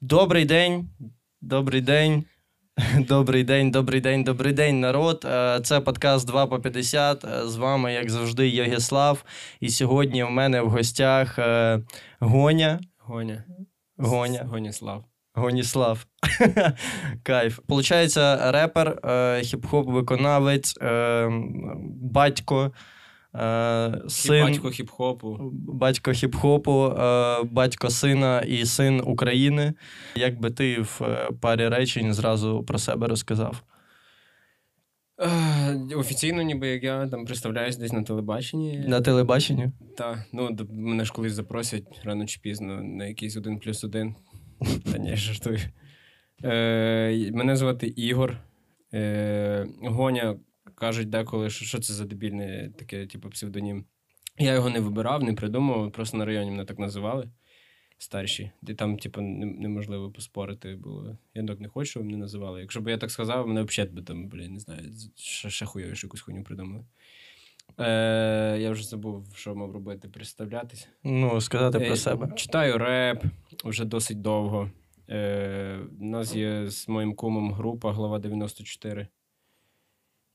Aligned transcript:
Добрий 0.00 0.44
день, 0.44 0.88
добрий 1.40 1.80
день, 1.80 2.24
добрий 2.98 3.44
день, 3.44 3.70
добрий 3.70 4.00
день, 4.00 4.24
добрий 4.24 4.52
день, 4.52 4.80
народ. 4.80 5.24
Е, 5.24 5.60
Це 5.60 5.80
подкаст 5.80 6.26
2 6.26 6.46
по 6.46 6.60
50. 6.60 7.24
Е, 7.24 7.48
З 7.48 7.56
вами, 7.56 7.92
як 7.92 8.10
завжди, 8.10 8.48
Єгіслав. 8.48 9.24
І 9.60 9.68
сьогодні 9.68 10.24
в 10.24 10.30
мене 10.30 10.60
в 10.60 10.70
гостях 10.70 11.38
е, 11.38 11.80
Гоня. 12.20 12.80
Гоня. 12.98 13.44
Гоня. 13.96 14.44
Гоніслав. 14.44 15.04
Гоніслав. 15.34 16.06
Кайф. 17.22 17.58
Получається, 17.66 18.52
репер, 18.52 19.00
е, 19.04 19.08
хіп-хоп 19.42 19.92
виконавець, 19.92 20.78
е, 20.82 21.28
батько, 22.00 22.72
е, 23.34 24.00
син. 24.08 24.44
Батько 24.44 24.68
хіп-хопу. 24.68 25.38
Батько 25.52 26.10
хіп-хопу, 26.10 26.94
батько 27.50 27.90
сина 27.90 28.40
і 28.40 28.66
син 28.66 29.02
України. 29.04 29.74
Як 30.14 30.40
би 30.40 30.50
ти 30.50 30.80
в 30.80 31.00
парі 31.40 31.68
речень 31.68 32.14
зразу 32.14 32.62
про 32.62 32.78
себе 32.78 33.08
розказав? 33.08 33.62
Офіційно, 35.96 36.42
ніби 36.42 36.68
як 36.68 36.84
я 36.84 37.06
там 37.06 37.24
представляюсь 37.24 37.76
десь 37.76 37.92
на 37.92 38.02
телебаченні. 38.02 38.84
На 38.88 39.00
телебаченні? 39.00 39.70
Та, 39.96 40.24
ну, 40.32 40.56
мене 40.70 41.04
ж 41.04 41.12
колись 41.12 41.32
запросять 41.32 42.00
рано 42.04 42.26
чи 42.26 42.40
пізно 42.40 42.82
на 42.82 43.06
якийсь 43.06 43.36
один 43.36 43.58
плюс 43.58 43.84
один. 43.84 44.14
Та 44.84 44.98
ні, 44.98 45.16
жартую. 45.16 45.58
Е, 46.44 47.30
мене 47.32 47.56
звати 47.56 47.86
Ігор. 47.86 48.36
Е, 48.94 49.66
Гоня 49.80 50.36
кажуть 50.74 51.10
деколи, 51.10 51.50
що, 51.50 51.64
що 51.64 51.78
це 51.78 51.92
за 51.92 52.04
дебільне 52.04 52.70
таке, 52.78 53.06
типу, 53.06 53.30
псевдонім. 53.30 53.84
Я 54.38 54.54
його 54.54 54.70
не 54.70 54.80
вибирав, 54.80 55.22
не 55.22 55.32
придумав, 55.32 55.92
просто 55.92 56.16
на 56.16 56.24
районі 56.24 56.50
мене 56.50 56.64
так 56.64 56.78
називали. 56.78 57.30
Старші, 57.98 58.50
де 58.62 58.74
там, 58.74 58.98
типу, 58.98 59.20
неможливо 59.20 60.10
поспорити 60.10 60.74
було. 60.74 61.18
Я 61.34 61.44
так 61.46 61.60
не 61.60 61.68
хочу, 61.68 61.90
щоб 61.90 62.04
мене 62.04 62.18
називали. 62.18 62.60
Якщо 62.60 62.80
б 62.80 62.88
я 62.88 62.98
так 62.98 63.10
сказав, 63.10 63.48
мене 63.48 63.62
взагалі 63.62 63.90
би 63.90 64.02
там, 64.02 64.28
блін, 64.28 64.52
не 64.52 64.60
знаю, 64.60 64.80
ще, 65.16 65.50
ще 65.50 65.66
якусь 66.02 66.20
хуйню 66.20 66.44
придумали. 66.44 66.84
Е, 67.78 68.56
я 68.60 68.70
вже 68.70 68.86
забув, 68.86 69.26
що 69.34 69.54
мав 69.54 69.72
робити, 69.72 70.08
представлятись. 70.08 70.88
Ну, 71.04 71.40
сказати 71.40 71.78
про 71.78 71.88
Е, 71.92 71.96
себе. 71.96 72.28
Читаю 72.36 72.78
реп 72.78 73.24
вже 73.64 73.84
досить 73.84 74.20
довго. 74.20 74.70
Е, 75.10 75.78
у 76.00 76.04
нас 76.04 76.34
є 76.34 76.70
з 76.70 76.88
моїм 76.88 77.14
кумом 77.14 77.52
група 77.52 77.92
Глава 77.92 78.18
94. 78.18 79.08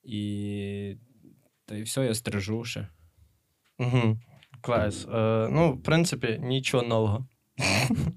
І. 0.04 0.96
Та 1.66 1.76
й 1.76 1.82
все, 1.82 2.06
я 2.06 2.14
стрижу 2.14 2.64
ще. 2.64 2.88
Угу. 3.80 4.18
Клас. 4.62 5.08
Е, 5.14 5.48
ну, 5.52 5.74
в 5.74 5.84
принципі, 5.84 6.40
нічого 6.44 6.84
нового. 6.84 7.26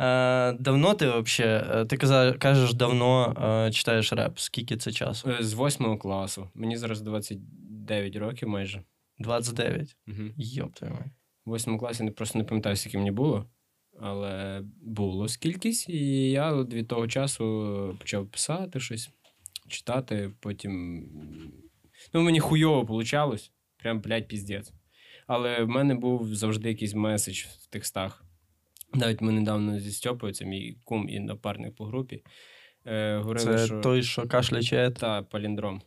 Е, 0.00 0.52
давно 0.52 0.94
ти 0.94 1.06
взагалі, 1.20 1.86
ти 1.86 1.96
каза- 1.96 2.32
кажеш, 2.38 2.74
давно 2.74 3.34
е, 3.66 3.70
читаєш 3.72 4.12
реп. 4.12 4.38
Скільки 4.38 4.76
це 4.76 4.92
часу? 4.92 5.30
Е, 5.30 5.42
З 5.42 5.52
восьмого 5.52 5.96
класу. 5.98 6.48
Мені 6.54 6.76
зараз 6.76 7.00
29 7.90 8.16
років 8.16 8.48
майже. 8.48 8.82
29. 9.18 9.96
Угу. 10.08 10.16
Йоп 10.36 10.74
твою 10.74 10.94
мать. 10.94 11.12
В 11.44 11.50
восьмому 11.50 11.78
класі 11.78 12.02
не 12.02 12.10
просто 12.10 12.38
не 12.38 12.44
пам'ятаю, 12.44 12.76
скільки 12.76 12.98
мені 12.98 13.10
було, 13.10 13.46
але 14.00 14.62
було 14.82 15.28
скількись, 15.28 15.88
і 15.88 16.30
я 16.30 16.62
від 16.62 16.88
того 16.88 17.08
часу 17.08 17.96
почав 18.00 18.26
писати 18.26 18.80
щось, 18.80 19.10
читати, 19.68 20.30
потім. 20.40 21.04
Ну, 22.14 22.22
мені 22.22 22.40
хуйово 22.40 22.86
получалось, 22.86 23.52
прям, 23.76 24.00
блядь, 24.00 24.28
піздець. 24.28 24.72
Але 25.26 25.62
в 25.62 25.68
мене 25.68 25.94
був 25.94 26.34
завжди 26.34 26.68
якийсь 26.68 26.94
меседж 26.94 27.38
в 27.38 27.66
текстах. 27.66 28.24
Навіть 28.94 29.20
ми 29.20 29.32
недавно 29.32 29.80
зі 29.80 29.92
Стьопою, 29.92 30.32
це 30.32 30.44
мій 30.44 30.76
кум 30.84 31.08
і 31.08 31.20
напарник 31.20 31.74
по 31.74 31.84
групі. 31.84 32.24
Е, 32.86 33.16
говорили, 33.16 33.56
Це 33.56 33.66
що... 33.66 33.80
той, 33.80 34.02
що 34.02 34.28
кашляче. 34.28 34.90
Та, 34.90 35.22
паліндром. 35.22 35.82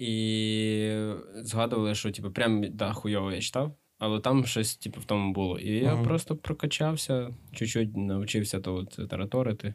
І 0.00 1.04
згадували, 1.34 1.94
що 1.94 2.10
типу, 2.10 2.30
прям 2.30 2.64
да, 2.70 2.92
хуйово 2.92 3.32
я 3.32 3.40
читав, 3.40 3.76
але 3.98 4.20
там 4.20 4.46
щось 4.46 4.76
типу, 4.76 5.00
в 5.00 5.04
тому 5.04 5.32
було. 5.32 5.58
І 5.58 5.70
я 5.70 5.96
просто 5.96 6.36
прокачався, 6.36 7.34
чуть-чуть 7.52 7.96
навчився 7.96 8.60
то 8.60 8.74
от 8.74 9.08
тараторити. 9.08 9.74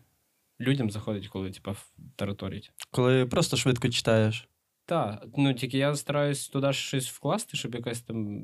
Людям 0.60 0.92
заходить, 0.92 1.28
коли 1.28 1.52
типу, 1.52 1.72
тараторять. 2.16 2.72
Коли 2.92 3.26
просто 3.26 3.58
швидко 3.58 3.90
читаєш. 3.90 4.50
Так, 4.86 5.26
ну 5.38 5.54
тільки 5.54 5.78
я 5.78 5.96
стараюсь 5.96 6.50
туди 6.50 6.74
щось 6.74 7.10
вкласти, 7.10 7.58
щоб 7.58 7.76
якась 7.76 8.02
там 8.02 8.44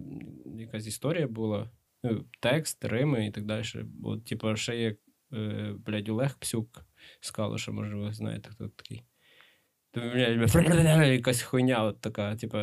якась 0.60 0.88
історія 0.88 1.28
була, 1.28 1.70
ну, 2.04 2.26
текст, 2.40 2.86
рими 2.86 3.28
і 3.28 3.32
так 3.32 3.46
далі. 3.46 3.66
Бо, 3.84 4.18
типу, 4.18 4.56
ще 4.56 4.78
є, 4.78 4.96
е, 5.34 5.74
блядь, 5.86 6.10
Олег 6.10 6.38
Псюк 6.40 6.86
з 7.20 7.32
Калуша, 7.32 7.72
може, 7.72 7.96
ви 7.96 8.14
знаєте, 8.14 8.50
хто 8.50 8.68
такий. 8.68 9.04
Якась 11.14 11.42
хуйня 11.42 11.84
от 11.84 12.02
така, 12.02 12.36
типу, 12.36 12.58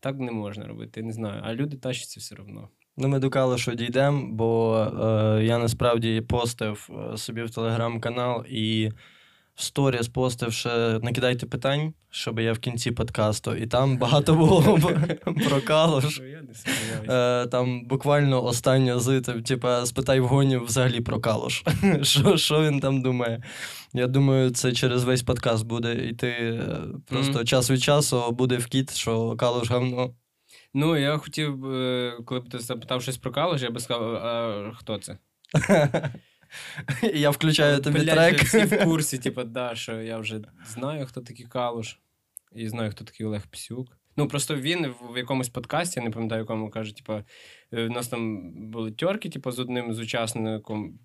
так 0.00 0.18
не 0.18 0.32
можна 0.32 0.66
робити, 0.66 1.02
не 1.02 1.12
знаю. 1.12 1.42
А 1.44 1.54
люди 1.54 1.76
тащаться 1.76 2.20
все 2.20 2.36
одно. 2.40 2.68
Ну, 2.96 3.08
ми 3.08 3.18
до 3.18 3.58
що 3.58 3.74
дійдемо, 3.74 4.28
бо 4.32 4.76
е, 4.78 5.44
я 5.44 5.58
насправді 5.58 6.20
постив 6.20 6.90
е, 7.12 7.16
собі 7.16 7.42
в 7.42 7.50
телеграм-канал 7.50 8.44
і 8.48 8.90
в 9.60 9.62
сторіс 9.62 10.08
постив 10.08 10.52
ще 10.52 10.98
накидайте 11.02 11.46
питань, 11.46 11.94
щоб 12.10 12.40
я 12.40 12.52
в 12.52 12.58
кінці 12.58 12.90
подкасту. 12.90 13.54
І 13.54 13.66
там 13.66 13.98
багато 13.98 14.34
було 14.34 14.62
про 15.48 15.60
не 16.42 16.54
сподіваюся. 16.54 17.42
Е, 17.44 17.46
там 17.46 17.84
буквально 17.84 18.44
останнє 18.44 18.98
з 18.98 19.20
типа, 19.20 19.86
спитай 19.86 20.20
в 20.20 20.26
гоні 20.26 20.56
взагалі 20.56 21.00
про 21.00 21.20
Калуш. 21.20 21.64
що, 22.02 22.36
він 22.62 22.80
там 22.80 23.02
думає? 23.02 23.42
Я 23.92 24.06
думаю, 24.06 24.50
це 24.50 24.72
через 24.72 25.04
весь 25.04 25.22
подкаст 25.22 25.66
буде 25.66 25.94
йти. 25.94 26.28
е, 26.28 26.86
Просто 27.06 27.44
час 27.44 27.70
від 27.70 27.82
часу 27.82 28.30
буде 28.30 28.56
вкіт, 28.56 28.94
що 28.94 29.36
Калуш 29.36 29.70
говно. 29.70 30.14
Ну, 30.74 30.96
я 30.96 31.18
хотів, 31.18 31.60
коли 32.24 32.40
б 32.40 32.48
ти 32.48 32.58
запитав 32.58 33.02
щось 33.02 33.16
про 33.18 33.30
Калуш, 33.32 33.62
я 33.62 33.70
би 33.70 33.80
сказав, 33.80 34.14
а 34.14 34.72
хто 34.76 34.98
це? 34.98 35.18
Я 37.14 37.30
включаю 37.30 37.80
тобі 37.80 38.00
Блядь, 38.00 38.16
трек. 38.16 38.42
Всі 38.42 38.64
в 38.64 38.78
курсі, 38.84 39.18
типу, 39.18 39.44
да, 39.44 39.74
що 39.74 40.02
я 40.02 40.18
вже 40.18 40.40
знаю, 40.66 41.06
хто 41.06 41.20
такий 41.20 41.46
Калуш, 41.46 41.98
і 42.52 42.68
знаю, 42.68 42.90
хто 42.90 43.04
такий 43.04 43.26
Олег 43.26 43.46
Псюк. 43.46 43.88
Ну, 44.16 44.28
просто 44.28 44.56
він 44.56 44.94
в 45.12 45.16
якомусь 45.16 45.48
подкасті, 45.48 46.00
я 46.00 46.04
не 46.04 46.10
пам'ятаю, 46.10 46.40
якому 46.40 46.70
каже, 46.70 46.96
типу, 46.96 47.22
в 47.70 47.88
нас 47.88 48.08
там 48.08 48.52
були 48.70 48.92
тьорки, 48.92 49.30
типу, 49.30 49.50
з 49.50 49.58
одним 49.58 49.94
з 49.94 49.98
учасником, 49.98 50.98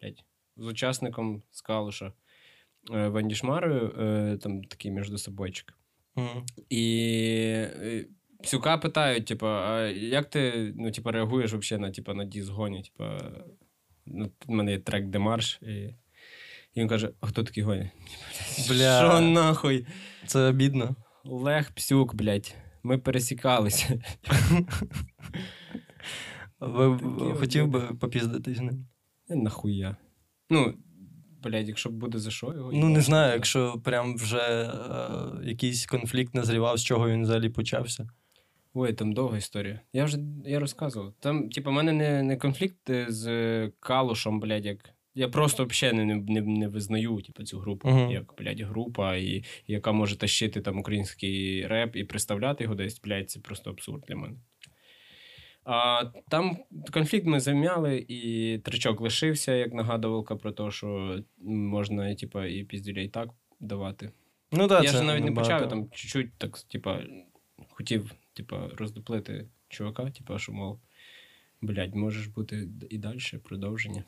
блядь, 0.00 0.24
з 0.56 0.66
учасником 0.66 1.42
з 1.50 1.60
Калуша, 1.60 2.12
е, 2.94 3.34
Шмарою, 3.34 3.94
е, 3.98 4.38
там 4.42 4.64
такий 4.64 4.90
між 4.90 5.20
собойчик. 5.20 5.74
Мгм. 6.16 6.46
І 6.70 7.66
Псюка 8.42 8.78
питають, 8.78 9.26
типу, 9.26 9.46
а 9.46 9.80
як 9.86 10.30
ти 10.30 10.72
ну, 10.76 10.90
типу, 10.90 11.10
реагуєш 11.10 11.52
вообще 11.52 11.78
на, 11.78 11.90
типу, 11.90 12.14
на 12.14 12.24
діз 12.24 12.48
гоні? 12.48 12.82
Типу, 12.82 13.04
ну, 14.06 14.30
в 14.46 14.50
мене 14.50 14.72
є 14.72 14.78
трек 14.78 15.06
Демарш, 15.06 15.58
і, 15.62 15.72
і 15.72 15.94
він 16.76 16.88
каже: 16.88 17.10
а 17.20 17.26
хто 17.26 17.42
такий 17.42 17.62
гоні? 17.62 17.90
Бля. 18.68 18.98
Що 18.98 19.20
нахуй? 19.20 19.86
Це 20.26 20.48
обідно. 20.48 20.96
Олег 21.24 21.72
Псюк, 21.74 22.14
блядь. 22.14 22.54
Ми 22.82 22.98
пересікалися. 22.98 24.00
Ви 26.60 26.98
хотів 27.38 27.66
би 27.66 27.78
обіди. 27.78 27.94
попіздитись 27.94 28.56
з 28.56 28.60
ним? 28.60 28.86
Нахуя. 29.28 29.96
Ну, 30.50 30.74
блядь, 31.42 31.68
якщо 31.68 31.90
буде 31.90 32.18
за 32.18 32.30
що 32.30 32.52
його. 32.52 32.70
Ну, 32.72 32.88
не 32.88 33.00
знаю, 33.00 33.32
якщо 33.32 33.80
прям 33.84 34.16
вже 34.16 34.40
е, 34.40 35.48
якийсь 35.48 35.86
конфлікт 35.86 36.34
назрівав, 36.34 36.76
з 36.76 36.84
чого 36.84 37.08
він 37.08 37.22
взагалі 37.22 37.48
почався. 37.48 38.08
Ой, 38.78 38.92
там 38.92 39.12
довга 39.12 39.38
історія. 39.38 39.80
Я 39.92 40.04
вже 40.04 40.18
я 40.46 40.60
розказував. 40.60 41.14
Там, 41.20 41.48
типу, 41.50 41.70
в 41.70 41.72
мене 41.72 41.92
не, 41.92 42.22
не 42.22 42.36
конфлікт 42.36 42.90
е, 42.90 43.06
з 43.08 43.68
Калушем, 43.80 44.40
блядь, 44.40 44.66
як. 44.66 44.90
Я 45.14 45.28
просто 45.28 45.64
взагалі 45.64 45.96
не, 45.96 46.14
не, 46.14 46.40
не 46.40 46.68
визнаю 46.68 47.20
типу, 47.20 47.42
цю 47.44 47.58
групу, 47.58 47.88
Мгм. 47.88 48.10
як, 48.10 48.34
блядь, 48.38 48.60
група, 48.60 49.16
і, 49.16 49.44
яка 49.66 49.92
може 49.92 50.18
тащити 50.18 50.60
там 50.60 50.78
український 50.78 51.66
реп 51.66 51.96
і 51.96 52.04
представляти 52.04 52.64
його 52.64 52.74
десь, 52.76 53.00
блядь, 53.00 53.30
це 53.30 53.40
просто 53.40 53.70
абсурд 53.70 54.04
для 54.08 54.16
мене. 54.16 54.36
А 55.64 56.04
там 56.28 56.56
конфлікт 56.92 57.26
ми 57.26 57.40
зам'яли, 57.40 58.04
і 58.08 58.58
тричок 58.58 59.00
лишився, 59.00 59.52
як 59.54 59.74
нагадувалка 59.74 60.36
про 60.36 60.52
те, 60.52 60.70
що 60.70 61.18
можна, 61.46 62.14
типу, 62.14 62.42
і 62.44 62.64
піздюлей 62.64 63.08
так 63.08 63.28
давати. 63.60 64.10
Ну, 64.52 64.68
так, 64.68 64.84
я 64.84 64.90
це 64.90 64.96
ж 64.96 65.02
навіть 65.02 65.24
не 65.24 65.30
набагато. 65.30 65.54
почав, 65.54 65.62
я 65.62 65.66
там 65.68 65.90
чуть-чуть 65.90 66.38
так, 66.38 66.58
типа, 66.58 67.00
хотів, 67.68 68.12
типа, 68.36 68.70
роздуплити 68.76 69.48
чувака, 69.68 70.10
типа, 70.10 70.38
що, 70.38 70.52
мов, 70.52 70.80
блядь, 71.60 71.94
можеш 71.94 72.26
бути 72.26 72.68
і 72.90 72.98
далі, 72.98 73.18
продовження. 73.44 74.04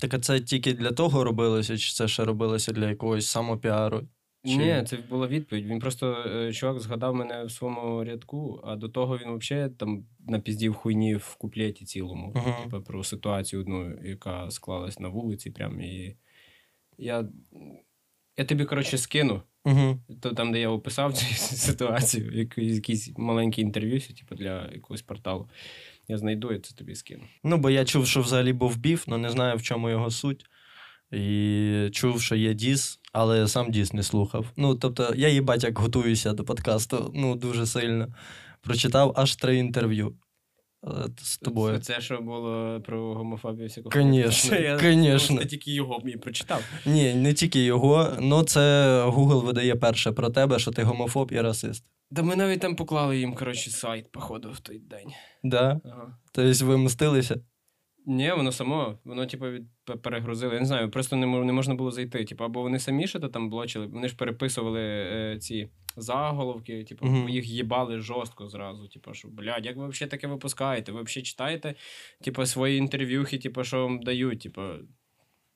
Так 0.00 0.14
а 0.14 0.18
це 0.18 0.40
тільки 0.40 0.72
для 0.72 0.92
того 0.92 1.24
робилося, 1.24 1.78
чи 1.78 1.92
це 1.92 2.08
ще 2.08 2.24
робилося 2.24 2.72
для 2.72 2.88
якогось 2.88 3.26
самопіару? 3.26 4.08
Чи- 4.44 4.56
Ні, 4.56 4.84
це 4.86 4.96
була 4.96 5.26
відповідь. 5.26 5.66
Він 5.66 5.78
просто 5.78 6.24
е, 6.26 6.52
чувак 6.52 6.80
згадав 6.80 7.14
мене 7.14 7.44
в 7.44 7.50
своєму 7.50 8.04
рядку, 8.04 8.60
а 8.64 8.76
до 8.76 8.88
того 8.88 9.18
він 9.18 9.38
взагалі 9.38 9.70
там 9.70 10.06
напіздів 10.28 10.74
хуйні 10.74 11.14
в 11.14 11.34
куплеті 11.34 11.84
цілому. 11.84 12.32
Мгм. 12.36 12.62
Типу, 12.62 12.82
про 12.82 13.04
ситуацію 13.04 13.60
одну, 13.62 13.98
яка 14.04 14.50
склалась 14.50 15.00
на 15.00 15.08
вулиці. 15.08 15.50
Прям 15.50 15.80
і 15.80 16.16
я, 16.98 17.28
я 18.38 18.44
тобі, 18.44 18.64
коротше, 18.64 18.98
скину. 18.98 19.42
Угу. 19.64 19.98
То 20.20 20.32
там, 20.32 20.52
де 20.52 20.60
я 20.60 20.68
описав 20.68 21.12
цю 21.12 21.34
ситуацію, 21.36 22.32
якийсь, 22.32 22.74
якийсь 22.74 23.12
маленьке 23.16 23.62
інтерв'ю, 23.62 24.00
типу, 24.00 24.34
для 24.34 24.68
якогось 24.72 25.02
порталу. 25.02 25.48
Я 26.08 26.18
знайду 26.18 26.52
і 26.52 26.58
це 26.58 26.74
тобі 26.74 26.94
скину. 26.94 27.22
Ну, 27.44 27.58
бо 27.58 27.70
я 27.70 27.84
чув, 27.84 28.06
що 28.06 28.20
взагалі 28.20 28.52
був 28.52 28.76
біф, 28.76 29.04
але 29.08 29.18
не 29.18 29.30
знаю, 29.30 29.56
в 29.56 29.62
чому 29.62 29.90
його 29.90 30.10
суть. 30.10 30.46
І 31.12 31.88
чув, 31.92 32.22
що 32.22 32.34
є 32.34 32.54
Діс, 32.54 33.00
але 33.12 33.48
сам 33.48 33.70
Діс 33.70 33.92
не 33.92 34.02
слухав. 34.02 34.46
Ну, 34.56 34.74
тобто, 34.74 35.14
я 35.16 35.28
їбать, 35.28 35.64
як 35.64 35.78
готуюся 35.78 36.32
до 36.32 36.44
подкасту, 36.44 37.12
ну, 37.14 37.34
дуже 37.34 37.66
сильно. 37.66 38.08
Прочитав 38.60 39.12
аж 39.16 39.36
три 39.36 39.56
інтерв'ю 39.56 40.14
з 41.22 41.38
тобою. 41.38 41.78
Це, 41.78 41.94
це 41.94 42.00
що 42.00 42.20
було 42.20 42.80
про 42.80 43.14
гомофобію 43.14 43.68
всякого. 43.68 43.90
Конечно, 43.90 44.56
Я 44.56 44.78
конечно. 44.78 45.44
тільки 45.44 45.72
його 45.72 46.00
мені 46.04 46.16
прочитав. 46.16 46.62
Ні, 46.86 47.14
не 47.14 47.34
тільки 47.34 47.64
його, 47.64 48.16
але 48.18 48.44
це 48.44 48.60
Google 49.04 49.44
видає 49.44 49.76
перше 49.76 50.12
про 50.12 50.30
тебе, 50.30 50.58
що 50.58 50.70
ти 50.70 50.82
гомофоб 50.82 51.32
і 51.32 51.40
расист. 51.40 51.84
Да 52.10 52.22
ми 52.22 52.36
навіть 52.36 52.60
там 52.60 52.76
поклали 52.76 53.18
їм, 53.18 53.34
коротше, 53.34 53.70
сайт, 53.70 54.12
походу, 54.12 54.50
в 54.50 54.60
той 54.60 54.78
день. 54.78 55.08
Да? 55.44 55.80
Ага. 55.84 56.18
Тобто 56.32 56.66
ви 56.66 56.76
мстилися? 56.76 57.36
Ні, 58.10 58.32
воно 58.32 58.52
само, 58.52 58.98
воно, 59.04 59.26
типу, 59.26 59.50
від... 59.50 59.62
перегрузили. 60.02 60.54
Я 60.54 60.60
не 60.60 60.66
знаю, 60.66 60.90
просто 60.90 61.16
не, 61.16 61.26
не 61.26 61.52
можна 61.52 61.74
було 61.74 61.90
зайти. 61.90 62.24
Типу, 62.24 62.44
або 62.44 62.62
вони 62.62 62.78
самі 62.78 63.06
ще 63.06 63.20
то 63.20 63.28
там 63.28 63.50
блочили, 63.50 63.86
вони 63.86 64.08
ж 64.08 64.16
переписували 64.16 64.80
е, 64.82 65.38
ці 65.40 65.68
заголовки, 65.96 66.84
типу, 66.84 67.06
Мгм. 67.06 67.28
їх 67.28 67.48
їбали 67.48 67.98
жорстко 67.98 68.48
зразу. 68.48 68.88
Типу, 68.88 69.14
що, 69.14 69.28
блядь, 69.28 69.66
як 69.66 69.76
ви 69.76 69.88
взагалі 69.88 70.10
таке 70.10 70.26
випускаєте? 70.26 70.92
Ви 70.92 71.02
взагалі 71.02 71.22
читаєте, 71.24 71.74
типу, 72.20 72.46
свої 72.46 72.78
інтерв'юхи, 72.78 73.38
типу, 73.38 73.64
що 73.64 73.82
вам 73.82 74.00
дають, 74.00 74.40
типу. 74.40 74.62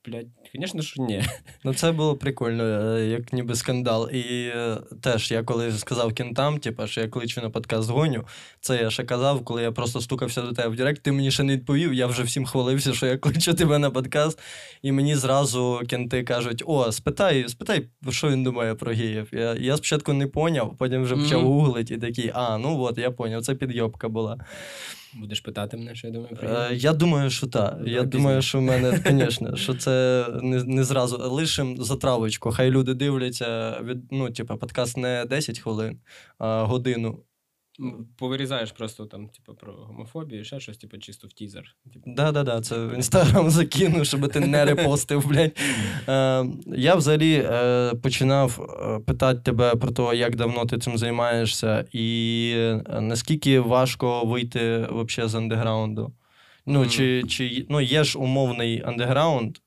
Блядь, 0.05 0.27
звісно, 0.55 0.81
що 0.81 1.03
ні. 1.03 1.23
Ну, 1.63 1.73
це 1.73 1.91
було 1.91 2.15
прикольно, 2.15 2.63
е, 2.63 3.05
як 3.07 3.33
ніби 3.33 3.55
скандал. 3.55 4.09
І 4.09 4.51
е, 4.55 4.77
теж 5.01 5.31
я 5.31 5.43
коли 5.43 5.71
сказав 5.71 6.13
кентам, 6.13 6.57
типу, 6.57 6.87
що 6.87 7.01
я 7.01 7.07
кличу 7.07 7.41
на 7.41 7.49
подкаст 7.49 7.89
гоню, 7.89 8.23
це 8.61 8.77
я 8.77 8.89
ще 8.89 9.03
казав, 9.03 9.45
коли 9.45 9.61
я 9.61 9.71
просто 9.71 10.01
стукався 10.01 10.41
до 10.41 10.51
тебе 10.51 10.69
в 10.69 10.75
Директ, 10.75 11.03
ти 11.03 11.11
мені 11.11 11.31
ще 11.31 11.43
не 11.43 11.53
відповів, 11.53 11.93
я 11.93 12.07
вже 12.07 12.23
всім 12.23 12.45
хвалився, 12.45 12.93
що 12.93 13.05
я 13.05 13.17
кличу 13.23 13.53
тебе 13.53 13.79
на 13.79 13.91
подкаст. 13.91 14.39
І 14.81 14.91
мені 14.91 15.15
зразу 15.15 15.81
кенти 15.89 16.23
кажуть: 16.23 16.63
о, 16.65 16.91
спитай, 16.91 17.49
спитай, 17.49 17.87
що 18.09 18.29
він 18.29 18.43
думає 18.43 18.75
про 18.75 18.93
геїв. 18.93 19.29
Я, 19.31 19.53
я 19.53 19.77
спочатку 19.77 20.13
не 20.13 20.27
поняв, 20.27 20.75
потім 20.77 21.03
вже 21.03 21.15
почав 21.15 21.41
гуглити 21.41 21.93
і 21.93 21.97
такий, 21.97 22.31
а, 22.33 22.57
ну 22.57 22.81
от, 22.81 22.97
я 22.97 23.11
поняв, 23.11 23.41
це 23.41 23.55
підйобка 23.55 24.09
була. 24.09 24.37
Будеш 25.15 25.41
питати 25.41 25.77
мене, 25.77 25.95
що 25.95 26.07
я 26.07 26.13
думаю 26.13 26.35
про 26.35 26.49
Е, 26.49 26.69
я 26.73 26.93
думаю, 26.93 27.29
що 27.29 27.47
так. 27.47 27.77
Я 27.79 27.83
пізніше. 27.83 28.07
думаю, 28.07 28.41
що 28.41 28.59
в 28.59 28.61
мене, 28.61 29.01
звісно, 29.05 29.55
що 29.55 29.73
це 29.73 30.25
не, 30.41 30.63
не 30.63 30.83
зразу. 30.83 31.17
Лишим 31.17 31.77
затравочку. 31.83 32.51
Хай 32.51 32.71
люди 32.71 32.93
дивляться 32.93 33.79
від, 33.83 34.11
ну, 34.11 34.29
типу, 34.29 34.57
подкаст 34.57 34.97
не 34.97 35.25
10 35.25 35.59
хвилин, 35.59 35.99
а 36.37 36.63
годину. 36.63 37.19
Повирізаєш 38.17 38.71
просто 38.71 39.05
там, 39.05 39.27
типу, 39.27 39.53
про 39.53 39.73
гомофобію, 39.73 40.43
ще 40.43 40.59
щось, 40.59 40.77
типу, 40.77 40.97
чисто 40.97 41.27
в 41.27 41.33
тізер. 41.33 41.75
Типу, 41.93 42.13
Да-да-да, 42.15 42.61
це 42.61 42.85
в 42.85 42.95
інстаграм 42.95 43.49
закину, 43.49 44.05
щоб 44.05 44.31
ти 44.31 44.39
не 44.39 44.65
репостив, 44.65 45.27
блядь. 45.27 45.59
Е, 46.07 46.45
я 46.67 46.95
взагалі 46.95 47.33
е, 47.45 47.93
починав 48.03 48.77
е, 48.81 48.99
питати 48.99 49.39
тебе 49.39 49.75
про 49.75 49.91
те, 49.91 50.17
як 50.17 50.35
давно 50.35 50.65
ти 50.65 50.77
цим 50.77 50.97
займаєшся, 50.97 51.85
і 51.91 52.55
наскільки 52.99 53.59
важко 53.59 54.25
вийти 54.25 54.87
вообще 54.91 55.27
з 55.27 55.35
андеграунду. 55.35 56.13
Ну, 56.65 56.87
чи, 56.87 57.23
чи 57.23 57.65
ну, 57.69 57.81
є 57.81 58.03
ж 58.03 58.19
умовний 58.19 58.83
андеграунд. 58.85 59.57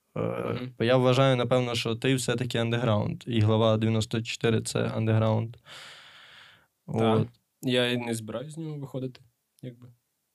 Бо 0.78 0.84
я 0.84 0.96
вважаю, 0.96 1.36
напевно, 1.36 1.74
що 1.74 1.94
ти 1.94 2.14
все-таки 2.14 2.58
андеграунд. 2.58 3.22
І 3.26 3.40
глава 3.40 3.76
94 3.76 4.60
це 4.60 4.80
андеграунд. 4.80 5.56
От. 6.86 7.28
Я 7.62 7.90
і 7.90 7.96
не 7.96 8.14
збираюсь 8.14 8.54
з 8.54 8.58
нього 8.58 8.78
виходити. 8.78 9.20
Якби. 9.62 9.88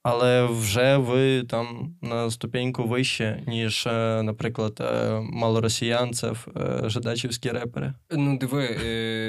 Але 0.04 0.46
вже 0.46 0.98
ви 0.98 1.44
там 1.44 1.96
на 2.02 2.32
ступеньку 2.32 2.84
вище, 2.84 3.44
ніж, 3.48 3.88
е, 3.88 4.24
наприклад, 4.24 4.78
е, 4.82 5.20
малоросіянців, 5.20 6.48
е, 6.56 6.90
жидачівські 6.90 7.50
репери. 7.50 7.94
Ну, 8.12 8.38
диви, 8.38 8.64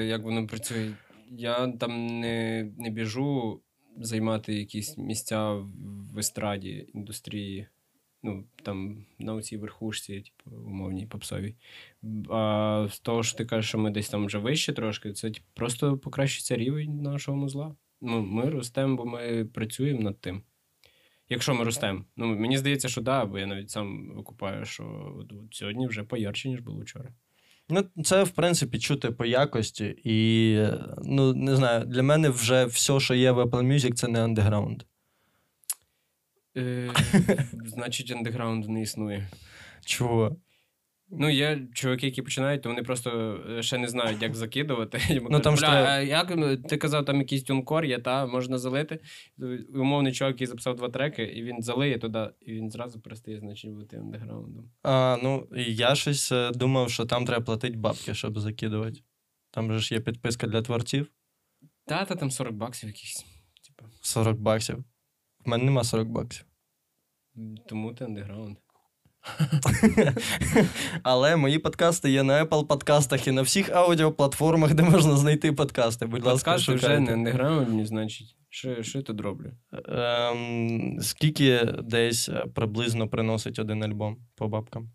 як 0.09 0.23
воно 0.23 0.47
працює. 0.47 0.93
Я 1.31 1.69
там 1.69 2.21
не, 2.21 2.65
не 2.79 2.91
біжу 2.91 3.61
займати 3.99 4.55
якісь 4.55 4.99
місця 4.99 5.53
в, 5.53 5.69
в 6.15 6.19
естраді, 6.19 6.87
індустрії. 6.95 7.67
Ну, 8.23 8.45
там 8.63 9.07
на 9.19 9.43
цій 9.43 9.57
верхушці, 9.57 10.21
типу, 10.21 10.57
умовній 10.57 11.07
попсовій. 11.07 11.55
А 12.31 12.87
з 12.91 13.01
того, 13.01 13.23
що 13.23 13.39
ти 13.39 13.45
кажеш, 13.45 13.69
що 13.69 13.79
ми 13.79 13.91
десь 13.91 14.09
там 14.09 14.27
вже 14.27 14.39
вище 14.39 14.73
трошки, 14.73 15.13
це 15.13 15.33
просто 15.55 15.99
покращиться 15.99 16.57
рівень 16.57 17.03
нашого 17.03 17.39
музла. 17.39 17.75
Ну, 18.01 18.23
ми 18.23 18.51
ростемо, 18.51 18.97
бо 18.97 19.07
ми 19.07 19.45
працюємо 19.45 20.01
над 20.01 20.21
тим. 20.21 20.43
Якщо 21.29 21.55
ми 21.55 21.65
ростемо. 21.65 22.05
Ну, 22.17 22.27
мені 22.27 22.59
здається, 22.59 22.89
що 22.89 23.01
да, 23.01 23.25
бо 23.25 23.39
я 23.39 23.47
навіть 23.47 23.71
сам 23.71 24.13
викупаю, 24.17 24.65
що 24.65 25.15
от, 25.19 25.33
сьогодні 25.51 25.87
вже 25.87 26.03
поярче, 26.03 26.49
ніж 26.49 26.61
було 26.61 26.81
вчора. 26.81 27.09
Ну, 27.69 27.85
це, 28.05 28.23
в 28.23 28.31
принципі, 28.31 28.79
чути 28.79 29.11
по 29.11 29.25
якості. 29.25 29.95
І, 30.05 30.59
ну, 31.05 31.35
не 31.35 31.57
знаю, 31.57 31.85
для 31.85 32.03
мене 32.03 32.29
вже 32.29 32.65
все, 32.65 33.01
що 33.01 33.15
є 33.15 33.33
в 33.33 33.39
Apple 33.39 33.67
Music, 33.73 33.93
це 33.93 34.09
не 34.09 34.25
андеграунд. 34.25 34.83
Е, 36.57 36.91
значить, 37.67 38.11
андеграунд 38.11 38.69
не 38.69 38.83
існує. 38.83 39.29
Чого? 39.85 40.37
Ну, 41.15 41.31
є 41.31 41.69
чуваки, 41.75 42.07
які 42.07 42.23
починають, 42.23 42.63
то 42.63 42.69
вони 42.69 42.83
просто 42.83 43.41
е, 43.51 43.63
ще 43.63 43.79
не 43.79 43.89
знають, 43.89 44.23
як 44.23 44.35
закидувати. 44.35 45.01
Йому 45.15 45.29
Ну, 45.31 45.41
кажуть, 45.41 45.45
там 45.45 45.55
«Бля, 45.55 45.85
а 45.85 46.01
як 46.01 46.37
ну, 46.37 46.57
ти 46.57 46.77
казав, 46.77 47.05
там 47.05 47.19
якийсь 47.19 47.43
тюнкор 47.43 47.85
є, 47.85 47.99
та 47.99 48.27
можна 48.27 48.59
залити. 48.59 48.99
Умовний 49.75 50.13
чувак, 50.13 50.35
який 50.35 50.47
записав 50.47 50.77
два 50.77 50.89
треки, 50.89 51.25
і 51.25 51.43
він 51.43 51.63
залиє 51.63 51.99
туди, 51.99 52.31
і 52.41 52.53
він 52.53 52.71
зразу 52.71 53.01
перестає, 53.01 53.39
значить, 53.39 53.71
бути 53.71 53.97
андеграундом. 53.97 54.71
А, 54.83 55.19
ну, 55.23 55.49
я 55.57 55.95
щось 55.95 56.33
е, 56.33 56.51
думав, 56.51 56.91
що 56.91 57.07
там 57.07 57.25
треба 57.25 57.45
платити 57.45 57.77
бабки, 57.77 58.15
щоб 58.15 58.39
закидувати. 58.39 59.01
Там 59.51 59.73
же 59.73 59.79
ж 59.79 59.95
є 59.95 60.01
підписка 60.01 60.47
для 60.47 60.63
творців 60.63 61.07
Та, 61.87 62.05
та 62.05 62.15
там 62.15 62.31
40 62.31 62.55
баксів 62.55 62.89
якихось. 62.89 63.27
Типу, 63.67 63.91
40 64.01 64.39
баксів. 64.39 64.85
В 65.45 65.49
мене 65.49 65.65
нема 65.65 65.85
40 65.85 66.09
баксів. 66.09 66.47
тому 67.69 67.95
ти 67.95 68.05
андеграунд. 68.05 68.57
Але 71.03 71.37
мої 71.37 71.59
подкасти 71.59 72.11
є 72.11 72.23
на 72.23 72.45
Apple 72.45 72.67
подкастах 72.67 73.27
і 73.27 73.33
на 73.33 73.43
всіх 73.43 73.71
аудіоплатформах, 73.71 74.75
де 74.75 74.83
можна 74.83 75.17
знайти 75.17 75.53
подкасти. 75.53 76.07
Будь 76.07 76.25
ласка, 76.25 76.51
Подкасти 76.51 76.73
вже 76.73 76.81
шукайте. 76.83 77.03
не 77.03 77.13
андеграундні, 77.13 77.85
значить. 77.85 78.37
Що, 78.49 78.83
що 78.83 78.99
я 78.99 79.05
тут 79.05 79.21
роблю? 79.21 79.53
Ем, 79.89 80.99
скільки 81.01 81.65
десь 81.83 82.29
е, 82.29 82.45
приблизно 82.55 83.09
приносить 83.09 83.59
один 83.59 83.85
альбом 83.85 84.17
по 84.35 84.49
бабкам? 84.49 84.91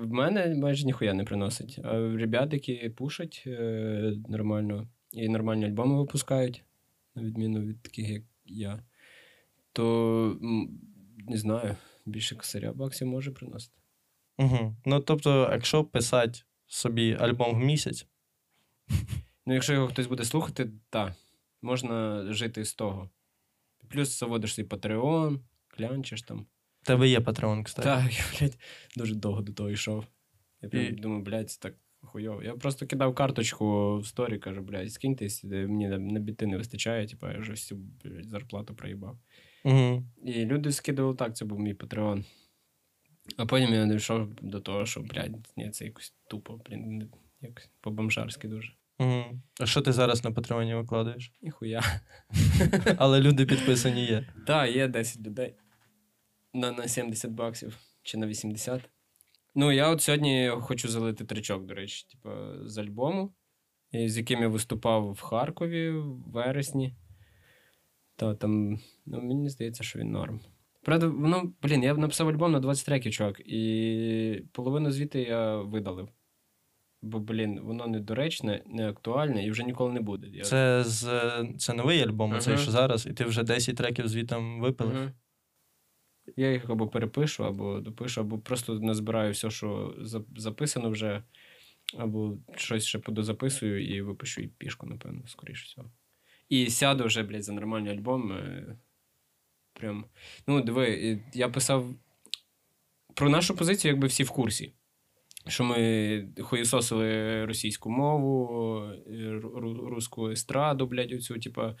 В 0.00 0.12
мене 0.12 0.54
майже 0.54 0.86
ніхуя 0.86 1.14
не 1.14 1.24
приносить. 1.24 1.78
А 1.84 1.92
ребят, 1.98 2.52
які 2.52 2.88
пушать 2.96 3.44
е, 3.46 4.12
нормально 4.28 4.88
і 5.12 5.28
нормальні 5.28 5.64
альбоми 5.64 5.98
випускають, 5.98 6.64
на 7.14 7.22
відміну 7.22 7.60
від 7.60 7.82
таких, 7.82 8.08
як 8.08 8.22
я, 8.46 8.82
то 9.72 10.38
не 11.28 11.36
знаю, 11.36 11.76
більше 12.06 12.36
косаря 12.36 12.72
баксів 12.72 13.06
може 13.08 13.30
приносити. 13.30 13.76
Угу. 14.38 14.76
Ну, 14.84 15.00
тобто, 15.00 15.48
якщо 15.52 15.84
писати 15.84 16.40
собі 16.66 17.16
альбом 17.20 17.54
в 17.54 17.64
місяць, 17.64 18.06
Ну, 19.46 19.54
якщо 19.54 19.72
його 19.72 19.88
хтось 19.88 20.06
буде 20.06 20.24
слухати, 20.24 20.70
так, 20.90 21.12
можна 21.62 22.24
жити 22.32 22.64
з 22.64 22.74
того. 22.74 23.10
Плюс 23.88 24.18
заводиш 24.18 24.54
свій 24.54 24.64
Patreon, 24.64 25.40
клянчиш 25.68 26.22
там. 26.22 26.46
тебе 26.82 27.08
є 27.08 27.18
Patreon, 27.18 27.62
кстати. 27.62 27.88
Так, 27.88 28.18
я, 28.18 28.24
блядь, 28.40 28.58
дуже 28.96 29.14
довго 29.14 29.42
до 29.42 29.52
того 29.52 29.70
йшов. 29.70 30.06
Я 30.62 30.68
прям 30.68 30.84
І- 30.84 30.90
думаю, 30.92 31.22
блядь, 31.22 31.50
це 31.50 31.60
так 31.60 31.74
хуйово. 32.00 32.42
Я 32.42 32.54
просто 32.54 32.86
кидав 32.86 33.14
карточку 33.14 33.98
в 33.98 34.06
сторі, 34.06 34.38
кажу, 34.38 34.62
блядь, 34.62 34.92
скиньтесь, 34.92 35.44
мені 35.44 35.88
на, 35.88 35.98
на 35.98 36.20
біти 36.20 36.46
не 36.46 36.56
вистачає, 36.56 37.06
типу, 37.06 37.26
я 37.28 37.38
вже 37.38 37.50
всю 37.50 37.80
блядь, 37.80 38.28
зарплату 38.28 38.74
проїбав. 38.74 39.18
Угу. 39.66 40.02
І 40.24 40.44
люди 40.44 40.72
скидували 40.72 41.16
так, 41.16 41.36
це 41.36 41.44
був 41.44 41.60
мій 41.60 41.74
патреон. 41.74 42.24
А 43.36 43.46
потім 43.46 43.74
я 43.74 43.86
дійшов 43.86 44.28
до 44.42 44.60
того, 44.60 44.86
що, 44.86 45.00
блядь, 45.00 45.52
ні, 45.56 45.70
це 45.70 45.84
якось 45.84 46.14
тупо, 46.30 46.60
блін, 46.66 47.10
якось 47.40 47.70
по-бомжарськи 47.80 48.48
дуже. 48.48 48.72
Угу. 48.98 49.24
А 49.60 49.66
що 49.66 49.80
ти 49.80 49.92
зараз 49.92 50.24
на 50.24 50.32
Патреоні 50.32 50.74
викладаєш? 50.74 51.32
Ніхуя. 51.42 51.82
Але 52.96 53.20
люди 53.20 53.46
підписані 53.46 54.04
є. 54.04 54.26
Так, 54.46 54.76
є 54.76 54.88
10 54.88 55.26
людей. 55.26 55.54
На, 56.54 56.72
на 56.72 56.88
70 56.88 57.30
баксів 57.30 57.78
чи 58.02 58.18
на 58.18 58.26
80. 58.26 58.90
Ну, 59.54 59.72
я 59.72 59.88
от 59.88 60.02
сьогодні 60.02 60.50
хочу 60.60 60.88
залити 60.88 61.24
тричок, 61.24 61.66
до 61.66 61.74
речі, 61.74 62.06
типу, 62.10 62.30
з 62.64 62.78
альбому. 62.78 63.34
з 63.92 64.16
яким 64.16 64.40
я 64.40 64.48
виступав 64.48 65.12
в 65.12 65.20
Харкові 65.20 65.90
в 65.90 66.30
вересні. 66.30 66.94
То 68.16 68.34
там, 68.34 68.78
ну, 69.06 69.20
мені 69.22 69.48
здається, 69.48 69.84
що 69.84 69.98
він 69.98 70.10
норм. 70.10 70.40
Правда, 70.82 71.06
воно, 71.06 71.52
блін, 71.62 71.82
я 71.82 71.94
написав 71.94 72.28
альбом 72.28 72.52
на 72.52 72.60
20 72.60 72.86
треків, 72.86 73.12
чувак, 73.12 73.40
і 73.46 74.42
половину 74.52 74.90
звідти 74.90 75.22
я 75.22 75.56
видалив. 75.56 76.08
Бо, 77.02 77.18
блін, 77.18 77.60
воно 77.60 77.86
недоречне, 77.86 78.62
не 78.66 78.88
актуальне 78.88 79.46
і 79.46 79.50
вже 79.50 79.64
ніколи 79.64 79.92
не 79.92 80.00
буде. 80.00 80.28
Я... 80.28 80.44
Це, 80.44 80.84
з, 80.84 81.08
це 81.58 81.74
новий 81.74 82.02
альбом, 82.02 82.30
Ага. 82.30 82.40
цей 82.40 82.58
що 82.58 82.70
зараз, 82.70 83.06
і 83.06 83.12
ти 83.12 83.24
вже 83.24 83.42
10 83.42 83.76
треків 83.76 84.08
звітом 84.08 84.60
випилив. 84.60 84.94
Мгм. 84.94 85.12
Я 86.36 86.52
їх 86.52 86.70
або 86.70 86.88
перепишу, 86.88 87.44
або 87.44 87.80
допишу, 87.80 88.20
або 88.20 88.38
просто 88.38 88.74
назбираю 88.74 89.32
все, 89.32 89.50
що 89.50 89.94
записано 90.36 90.90
вже, 90.90 91.22
або 91.98 92.38
щось 92.56 92.84
ще 92.84 92.98
подозаписую 92.98 93.96
і 93.96 94.02
випишу 94.02 94.40
і 94.40 94.46
пішку, 94.46 94.86
напевно, 94.86 95.22
скоріше 95.26 95.64
всього. 95.64 95.90
І 96.48 96.70
сяду 96.70 97.04
вже, 97.04 97.22
блядь, 97.22 97.44
за 97.44 97.52
нормальний 97.52 97.92
альбом. 97.92 98.32
е, 98.32 98.76
Прям. 99.72 100.04
Ну, 100.46 100.60
диви, 100.60 101.18
я 101.34 101.48
писав 101.48 101.94
про 103.14 103.28
нашу 103.30 103.56
позицію, 103.56 103.92
якби 103.92 104.08
всі 104.08 104.24
в 104.24 104.30
курсі. 104.30 104.72
Що 105.48 105.64
ми 105.64 106.28
хуєсосили 106.40 107.44
російську 107.44 107.90
мову, 107.90 108.82
е, 109.06 109.10
ру- 109.10 109.60
ру- 109.60 109.86
руську 109.88 110.30
естраду, 110.30 110.86
блядь, 110.86 111.12
оцю, 111.12 111.38
типа, 111.38 111.74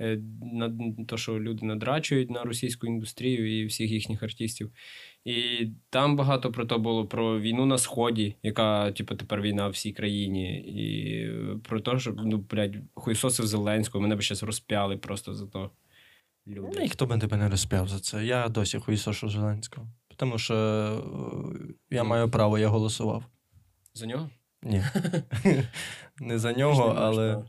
е, 0.00 0.20
на 0.52 0.72
то, 1.08 1.16
що 1.16 1.40
люди 1.40 1.66
надрачують 1.66 2.30
на 2.30 2.42
російську 2.42 2.86
індустрію 2.86 3.60
і 3.60 3.66
всіх 3.66 3.90
їхніх 3.90 4.22
артистів. 4.22 4.70
І 5.24 5.66
там 5.90 6.16
багато 6.16 6.52
про 6.52 6.66
то 6.66 6.78
було 6.78 7.06
про 7.06 7.40
війну 7.40 7.66
на 7.66 7.78
Сході, 7.78 8.34
яка, 8.42 8.92
типу, 8.92 9.14
тепер 9.14 9.42
війна 9.42 9.68
в 9.68 9.70
всій 9.70 9.92
країні. 9.92 10.56
І 10.58 11.30
про 11.68 11.80
те, 11.80 11.98
що 11.98 12.14
ну, 12.24 12.44
блядь, 12.50 12.76
хуйсосив 12.94 13.46
Зеленського, 13.46 14.02
мене 14.02 14.16
б 14.16 14.22
зараз 14.22 14.42
розпяли 14.42 14.96
просто 14.96 15.34
за 15.34 15.46
то. 15.46 15.70
Люди. 16.46 16.68
Ну, 16.74 16.84
і 16.84 16.88
хто 16.88 17.06
би 17.06 17.18
тебе 17.18 17.36
не 17.36 17.48
розпяв 17.48 17.88
за 17.88 17.98
це? 17.98 18.24
Я 18.24 18.48
досі 18.48 18.78
хуїсошу 18.78 19.28
Зеленського. 19.28 19.86
Тому 20.16 20.38
що 20.38 20.54
е, 20.54 21.74
я 21.90 22.02
Ну. 22.02 22.08
маю 22.08 22.30
право, 22.30 22.58
я 22.58 22.68
голосував. 22.68 23.24
За 23.94 24.06
нього? 24.06 24.30
Ні. 24.62 24.84
Не 26.20 26.38
за 26.38 26.52
нього, 26.52 26.94
але. 26.98 27.44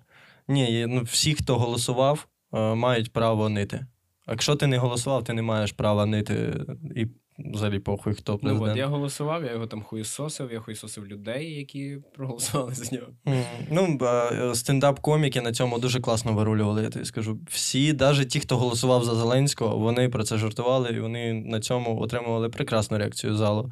Ні, 0.48 0.86
ну, 0.90 1.02
всі, 1.02 1.34
хто 1.34 1.58
голосував, 1.58 2.28
е, 2.54 2.76
мають 2.76 3.14
право 3.14 3.50
нити. 3.50 3.86
Якщо 4.28 4.56
ти 4.56 4.68
не 4.68 4.78
голосував, 4.78 5.24
ти 5.24 5.34
не 5.34 5.42
маєш 5.42 5.72
права 5.72 6.06
нити 6.06 6.66
і 6.96 7.08
взагалі 7.40 7.80
похуй, 7.80 8.14
хто 8.14 8.32
Ну 8.32 8.38
президент. 8.40 8.72
от 8.72 8.78
я 8.78 8.88
голосував, 8.88 9.44
я 9.44 9.52
його 9.52 9.68
там 9.68 9.84
хуєсосив, 9.84 10.52
я 10.52 10.60
хуєсосив 10.60 11.08
людей, 11.08 11.54
які 11.54 11.98
проголосували 12.16 12.74
за 12.74 12.96
нього. 12.96 13.08
Ну, 13.72 13.98
е, 14.02 14.56
стендап-коміки 14.56 15.42
на 15.42 15.52
цьому 15.52 15.80
дуже 15.80 16.00
класно 16.00 16.34
вирулювали, 16.34 16.84
я 16.84 16.90
тобі 16.90 17.06
скажу. 17.06 17.40
Всі, 17.50 17.94
навіть 17.94 18.30
ті, 18.30 18.40
хто 18.40 18.58
голосував 18.58 19.04
за 19.04 19.16
Зеленського, 19.16 19.78
вони 19.78 20.10
про 20.10 20.24
це 20.24 20.38
жартували, 20.38 20.90
і 20.90 21.00
вони 21.00 21.34
на 21.34 21.60
цьому 21.60 22.02
отримували 22.02 22.50
прекрасну 22.50 22.98
реакцію 22.98 23.36
залу. 23.36 23.72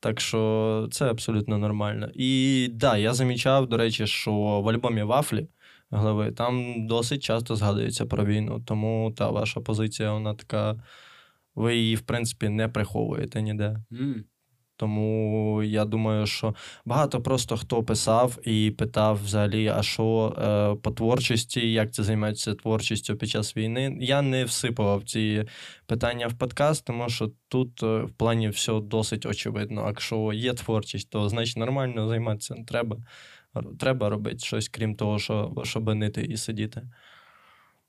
Так 0.00 0.20
що 0.20 0.88
це 0.90 1.10
абсолютно 1.10 1.58
нормально. 1.58 2.08
І 2.14 2.68
да, 2.72 2.96
я 2.96 3.14
замічав, 3.14 3.68
до 3.68 3.76
речі, 3.76 4.06
що 4.06 4.32
в 4.32 4.68
альбомі 4.68 5.02
Вафлі 5.02 5.48
глави 5.90 6.32
там 6.32 6.86
досить 6.86 7.22
часто 7.22 7.56
згадується 7.56 8.06
про 8.06 8.24
війну. 8.24 8.62
Тому 8.66 9.12
та 9.16 9.30
ваша 9.30 9.60
позиція, 9.60 10.12
вона 10.12 10.34
така. 10.34 10.76
Ви 11.54 11.76
її, 11.76 11.94
в 11.94 12.00
принципі, 12.00 12.48
не 12.48 12.68
приховуєте 12.68 13.42
ніде. 13.42 13.76
М. 13.92 14.24
Тому 14.78 15.62
я 15.62 15.84
думаю, 15.84 16.26
що 16.26 16.54
багато 16.84 17.22
просто 17.22 17.56
хто 17.56 17.82
писав 17.82 18.38
і 18.48 18.70
питав 18.70 19.20
взагалі, 19.24 19.68
а 19.68 19.82
що 19.82 20.34
е, 20.38 20.80
по 20.82 20.90
творчості, 20.90 21.72
як 21.72 21.92
це 21.92 22.02
займається 22.02 22.54
творчістю 22.54 23.16
під 23.16 23.28
час 23.28 23.56
війни. 23.56 23.96
Я 24.00 24.22
не 24.22 24.44
всипував 24.44 25.04
ці 25.04 25.44
питання 25.86 26.26
в 26.26 26.38
подкаст, 26.38 26.84
тому 26.84 27.08
що 27.08 27.30
тут 27.48 27.82
е, 27.82 28.02
в 28.02 28.10
плані 28.10 28.48
все 28.48 28.80
досить 28.80 29.26
очевидно. 29.26 29.84
Якщо 29.86 30.32
є 30.32 30.54
творчість, 30.54 31.10
то 31.10 31.28
значить 31.28 31.56
нормально 31.56 32.08
займатися 32.08 32.54
треба. 32.66 32.96
Треба 33.78 34.08
робити 34.08 34.38
щось, 34.38 34.68
крім 34.68 34.94
того, 34.94 35.18
що, 35.18 35.54
щоб 35.64 35.94
нити 35.94 36.22
і 36.22 36.36
сидіти. 36.36 36.82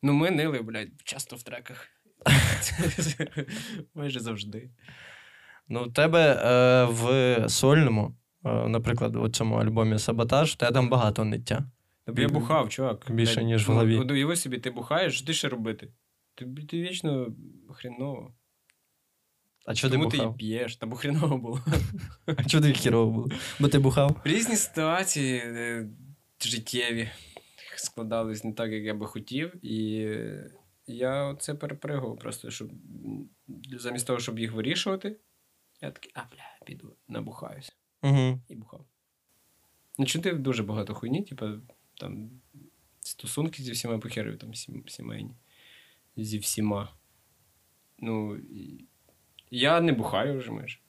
Ну, 0.01 0.13
ми 0.13 0.31
нили, 0.31 0.61
блядь, 0.61 0.89
часто 1.03 1.35
в 1.35 1.43
треках. 1.43 1.87
Майже 3.95 4.19
завжди. 4.19 4.69
Ну, 5.67 5.83
в 5.83 5.93
тебе 5.93 6.41
е, 6.45 6.85
в 6.85 7.49
сольному, 7.49 8.15
е, 8.45 8.67
наприклад, 8.67 9.15
у 9.15 9.29
цьому 9.29 9.55
альбомі 9.55 9.99
Саботаж, 9.99 10.51
в 10.51 10.55
тебе 10.55 10.71
там 10.71 10.89
багато 10.89 11.25
ниття. 11.25 11.63
Тобі 12.05 12.21
я 12.21 12.29
бухав, 12.29 12.69
чувак. 12.69 13.11
Більше, 13.11 13.43
ніж 13.43 13.67
в 13.67 13.69
ну, 13.69 13.75
голові. 13.75 13.97
от 13.97 14.11
Уяви 14.11 14.35
собі, 14.35 14.57
ти 14.57 14.71
бухаєш, 14.71 15.15
що 15.15 15.25
ти 15.25 15.33
ще 15.33 15.49
робити? 15.49 15.91
Ти, 16.35 16.45
ти 16.69 16.81
вічно 16.81 17.27
хреново. 17.69 18.33
А 19.65 19.75
чого 19.75 19.91
ти 19.91 19.97
Тому 19.97 20.09
ти 20.09 20.17
і 20.17 20.19
бухав? 20.19 20.37
п'єш, 20.37 20.75
та 20.75 20.85
бо 20.85 20.95
хреново 20.95 21.37
було. 21.37 21.59
А 22.25 22.43
чого 22.43 22.61
тобі 22.61 22.73
хірово 22.73 23.11
було? 23.11 23.29
Бо 23.59 23.67
ти 23.67 23.79
бухав? 23.79 24.21
Різні 24.23 24.55
ситуації 24.55 25.37
е, 25.37 25.89
життєві 26.41 27.09
складались 27.75 28.43
не 28.43 28.53
так, 28.53 28.71
як 28.71 28.83
я 28.83 28.93
би 28.93 29.07
хотів, 29.07 29.65
і 29.65 30.01
е, 30.01 30.51
я 30.89 31.35
це 31.35 31.55
перепригував 31.55 32.17
просто, 32.19 32.51
щоб 32.51 32.71
замість 33.71 34.07
того, 34.07 34.19
щоб 34.19 34.39
їх 34.39 34.51
вирішувати, 34.51 35.17
я 35.81 35.91
такий, 35.91 36.11
а 36.15 36.19
бля, 36.19 36.65
піду, 36.65 36.95
набухаюся. 37.07 37.73
Угу. 38.03 38.39
І 38.49 38.55
бухав. 38.55 38.85
Ну, 39.97 40.05
чудив 40.05 40.39
дуже 40.39 40.63
багато 40.63 40.93
хуйні, 40.93 41.23
типу, 41.23 41.45
там 41.93 42.29
стосунки 42.99 43.63
зі 43.63 43.71
всіма 43.71 43.99
похерою, 43.99 44.37
там 44.37 44.53
сімейні. 44.87 45.35
Зі 46.17 46.37
всіма. 46.37 46.93
Ну, 47.99 48.39
я 49.51 49.81
не 49.81 49.91
бухаю 49.91 50.37
вже 50.37 50.51
майже. 50.51 50.79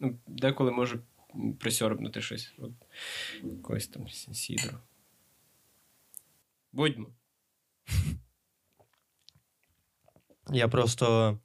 Ну, 0.00 0.18
деколи 0.26 0.70
можу 0.70 1.00
присьорбнути 1.58 2.20
щось. 2.20 2.54
От, 2.58 2.72
якось 3.44 3.88
там 3.88 4.08
сі- 4.08 4.34
сідру. 4.34 4.78
Будьмо. 6.72 7.08
Я 10.50 10.68
просто 10.68 11.38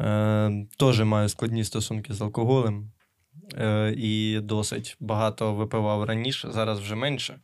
е, 0.00 0.66
теж 0.78 1.00
маю 1.00 1.28
складні 1.28 1.64
стосунки 1.64 2.14
з 2.14 2.20
алкоголем. 2.20 2.92
Е, 3.58 3.94
і 3.96 4.40
досить 4.40 4.96
багато 5.00 5.54
випивав 5.54 6.04
раніше, 6.04 6.52
зараз 6.52 6.80
вже 6.80 6.94
менше. 6.94 7.40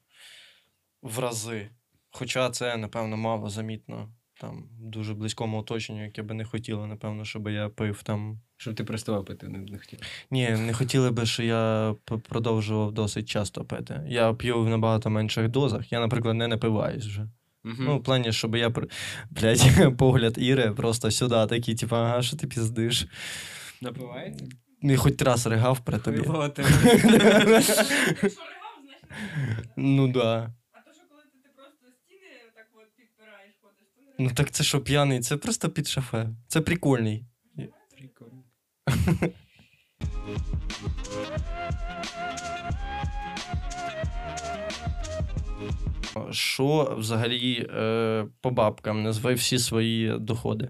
В 1.02 1.18
рази. 1.18 1.70
Хоча 2.10 2.50
це, 2.50 2.76
напевно, 2.76 3.16
мало 3.16 3.48
замітно. 3.50 4.08
Там 4.40 4.68
в 4.80 4.86
дуже 4.86 5.14
близькому 5.14 5.58
оточенню, 5.58 6.04
яке 6.04 6.22
би 6.22 6.34
не 6.34 6.44
хотіло, 6.44 6.86
напевно, 6.86 7.24
щоб 7.24 7.48
я 7.48 7.68
пив 7.68 8.02
там. 8.02 8.40
Щоб 8.56 8.74
ти 8.74 8.84
переставав 8.84 9.24
пити, 9.24 9.48
не, 9.48 9.58
не 9.58 9.78
хотів. 9.78 9.98
Ні, 10.30 10.50
не 10.50 10.72
хотіли 10.72 11.10
би, 11.10 11.26
що 11.26 11.42
я 11.42 11.94
продовжував 12.28 12.92
досить 12.92 13.28
часто 13.28 13.64
пити. 13.64 14.00
Я 14.06 14.34
п'ю 14.34 14.62
в 14.62 14.68
набагато 14.68 15.10
менших 15.10 15.48
дозах. 15.48 15.92
Я, 15.92 16.00
наприклад, 16.00 16.36
не 16.36 16.48
напиваюсь 16.48 17.04
вже. 17.04 17.28
Ну, 17.78 17.98
в 17.98 18.02
плані, 18.02 18.32
щоб 18.32 18.56
я, 18.56 18.72
блядь, 19.30 19.96
погляд 19.98 20.34
Іри 20.38 20.70
просто 20.70 21.10
сюди, 21.10 21.46
такий, 21.46 21.74
типу, 21.74 21.96
ага, 21.96 22.22
що 22.22 22.36
ти 22.36 22.46
піздиш? 22.46 23.06
Напивається? 23.80 24.44
Ну, 24.82 24.96
хоч 24.96 25.22
раз 25.22 25.46
ригав 25.46 25.80
при 25.80 25.98
тобі. 25.98 26.18
Не 26.18 27.62
Ну 29.76 30.08
да. 30.08 30.52
А 30.72 30.78
то, 30.80 30.92
що 30.92 31.02
коли 31.10 31.22
ти, 31.42 31.48
просто 31.56 31.86
стіни 32.04 32.28
так 32.54 32.66
от 32.74 32.96
підпираєш, 32.96 33.54
ходиш, 33.62 33.88
то 33.96 34.22
не 34.22 34.28
Ну 34.28 34.30
так 34.34 34.50
це 34.50 34.64
що 34.64 34.80
п'яний, 34.80 35.20
це 35.20 35.36
просто 35.36 35.70
під 35.70 35.88
шафе. 35.88 36.28
Це 36.48 36.60
прикольний. 36.60 37.24
Прикольно. 37.98 38.42
Що 46.30 46.96
взагалі 46.98 47.68
е, 47.70 48.26
по 48.40 48.50
бабкам 48.50 49.02
назви 49.02 49.34
всі 49.34 49.58
свої 49.58 50.18
доходи. 50.18 50.68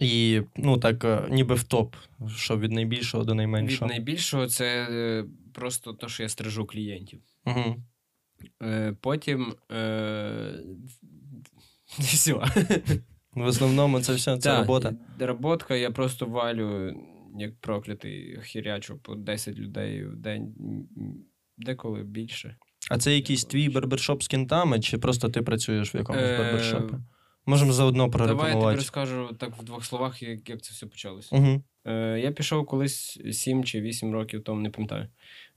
І, 0.00 0.42
ну 0.56 0.78
так, 0.78 1.04
е, 1.04 1.26
ніби 1.30 1.54
в 1.54 1.62
топ, 1.62 1.96
що 2.36 2.58
від 2.58 2.72
найбільшого 2.72 3.24
до 3.24 3.32
Від 3.32 3.36
найменшого. 3.36 3.88
найбільшого 3.90 4.46
це 4.46 4.88
е, 4.90 5.24
просто 5.54 5.92
те, 5.92 6.08
що 6.08 6.22
я 6.22 6.28
стрижу 6.28 6.66
клієнтів. 6.66 7.20
Угу. 7.46 7.76
Потім. 9.00 9.54
Е... 9.72 10.52
Все. 11.98 12.34
В 13.34 13.42
основному 13.42 14.00
це 14.00 14.14
все, 14.14 14.38
це 14.38 14.58
робота. 14.58 14.94
Роботка, 15.18 15.76
я 15.76 15.90
просто 15.90 16.26
валю, 16.26 16.94
як 17.38 17.60
проклятий, 17.60 18.38
хірячу 18.42 18.98
по 18.98 19.14
10 19.14 19.58
людей 19.58 20.04
в 20.04 20.16
день, 20.16 20.54
деколи 21.56 22.02
більше. 22.02 22.56
А 22.90 22.98
це 22.98 23.14
якийсь 23.14 23.44
твій 23.44 23.68
барбершоп 23.68 24.22
з 24.22 24.28
кінтами, 24.28 24.80
чи 24.80 24.98
просто 24.98 25.28
ти 25.28 25.42
працюєш 25.42 25.94
в 25.94 25.96
якомусь 25.96 26.22
Е, 26.22 26.38
барбершопі? 26.38 26.94
Можемо 27.46 27.72
заодно 27.72 28.08
Давай 28.08 28.54
я 28.54 28.60
тобі 28.60 28.76
розкажу 28.76 29.36
так 29.38 29.56
в 29.56 29.64
двох 29.64 29.84
словах, 29.84 30.22
як, 30.22 30.48
як 30.48 30.62
це 30.62 30.72
все 30.72 30.86
почалося. 30.86 31.36
Угу. 31.36 31.62
Е, 31.84 32.20
я 32.20 32.32
пішов 32.32 32.66
колись 32.66 33.20
7 33.32 33.64
чи 33.64 33.80
8 33.80 34.12
років 34.12 34.42
тому, 34.44 34.60
не 34.60 34.70
пам'ятаю. 34.70 35.08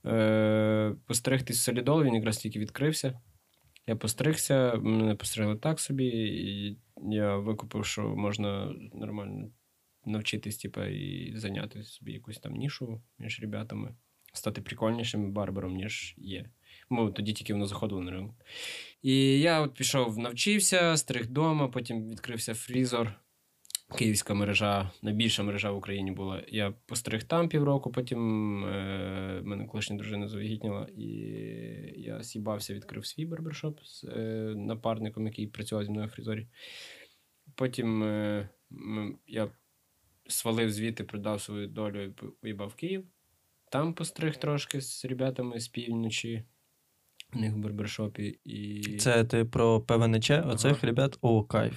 Е, 0.06 0.94
постригтись 1.06 1.58
в 1.58 1.62
солідол, 1.62 2.02
він 2.02 2.14
якраз 2.14 2.36
тільки 2.36 2.58
відкрився. 2.58 3.20
Я 3.86 3.96
постригся, 3.96 4.74
мене 4.74 5.14
постригли 5.14 5.56
так 5.56 5.80
собі, 5.80 6.06
і 6.06 6.78
я 7.10 7.36
викупив, 7.36 7.86
що 7.86 8.02
можна 8.02 8.74
нормально 8.92 9.48
навчитись, 10.04 10.56
типа, 10.56 10.86
і 10.86 11.32
зайняти 11.36 11.82
собі 11.82 12.12
якусь 12.12 12.38
там 12.38 12.52
нішу 12.52 13.02
між 13.18 13.40
ребятами, 13.40 13.94
стати 14.32 14.62
прикольнішим 14.62 15.32
барбером, 15.32 15.74
ніж 15.74 16.14
є. 16.18 16.50
Ну, 16.90 17.10
тоді 17.10 17.32
тільки 17.32 17.52
воно 17.52 17.66
заходило 17.66 18.00
на 18.00 18.10
ринок. 18.10 18.34
І 19.02 19.40
я 19.40 19.60
от 19.60 19.74
пішов, 19.74 20.18
навчився, 20.18 20.96
стриг 20.96 21.22
вдома, 21.22 21.68
потім 21.68 22.10
відкрився 22.10 22.54
фрізор. 22.54 23.12
Київська 23.98 24.34
мережа, 24.34 24.90
найбільша 25.02 25.42
мережа 25.42 25.70
в 25.70 25.76
Україні 25.76 26.10
була. 26.10 26.42
Я 26.48 26.74
постриг 26.86 27.22
там 27.22 27.48
півроку, 27.48 27.92
потім 27.92 28.20
е, 28.64 29.40
мене 29.44 29.66
колишня 29.66 29.96
дружина 29.96 30.28
завагітніла, 30.28 30.88
і 30.96 31.08
я 31.96 32.22
сібався, 32.22 32.74
відкрив 32.74 33.06
свій 33.06 33.26
барбершоп 33.26 33.80
з 33.84 34.04
е, 34.04 34.54
напарником, 34.56 35.26
який 35.26 35.46
працював 35.46 35.84
зі 35.84 35.90
мною 35.90 36.06
в 36.06 36.10
фрізорі. 36.10 36.46
Потім 37.54 38.02
е, 38.02 38.48
я 39.26 39.48
свалив 40.26 40.72
звідти, 40.72 41.04
продав 41.04 41.40
свою 41.40 41.66
долю 41.66 42.02
і 42.02 42.10
поїбав 42.40 42.74
Київ. 42.74 43.04
Там 43.70 43.94
постриг 43.94 44.36
трошки 44.36 44.80
з 44.80 45.04
ребятами 45.04 45.60
з 45.60 45.68
півночі. 45.68 46.44
У 47.34 47.38
них 47.38 47.52
в 47.52 47.56
барбершопі. 47.56 48.38
І... 48.44 48.82
Це 48.96 49.24
ти 49.24 49.44
про 49.44 49.80
ПВНЧ, 49.80 50.30
оцих 50.30 50.84
ребят? 50.84 51.18
О, 51.20 51.44
кайф. 51.44 51.74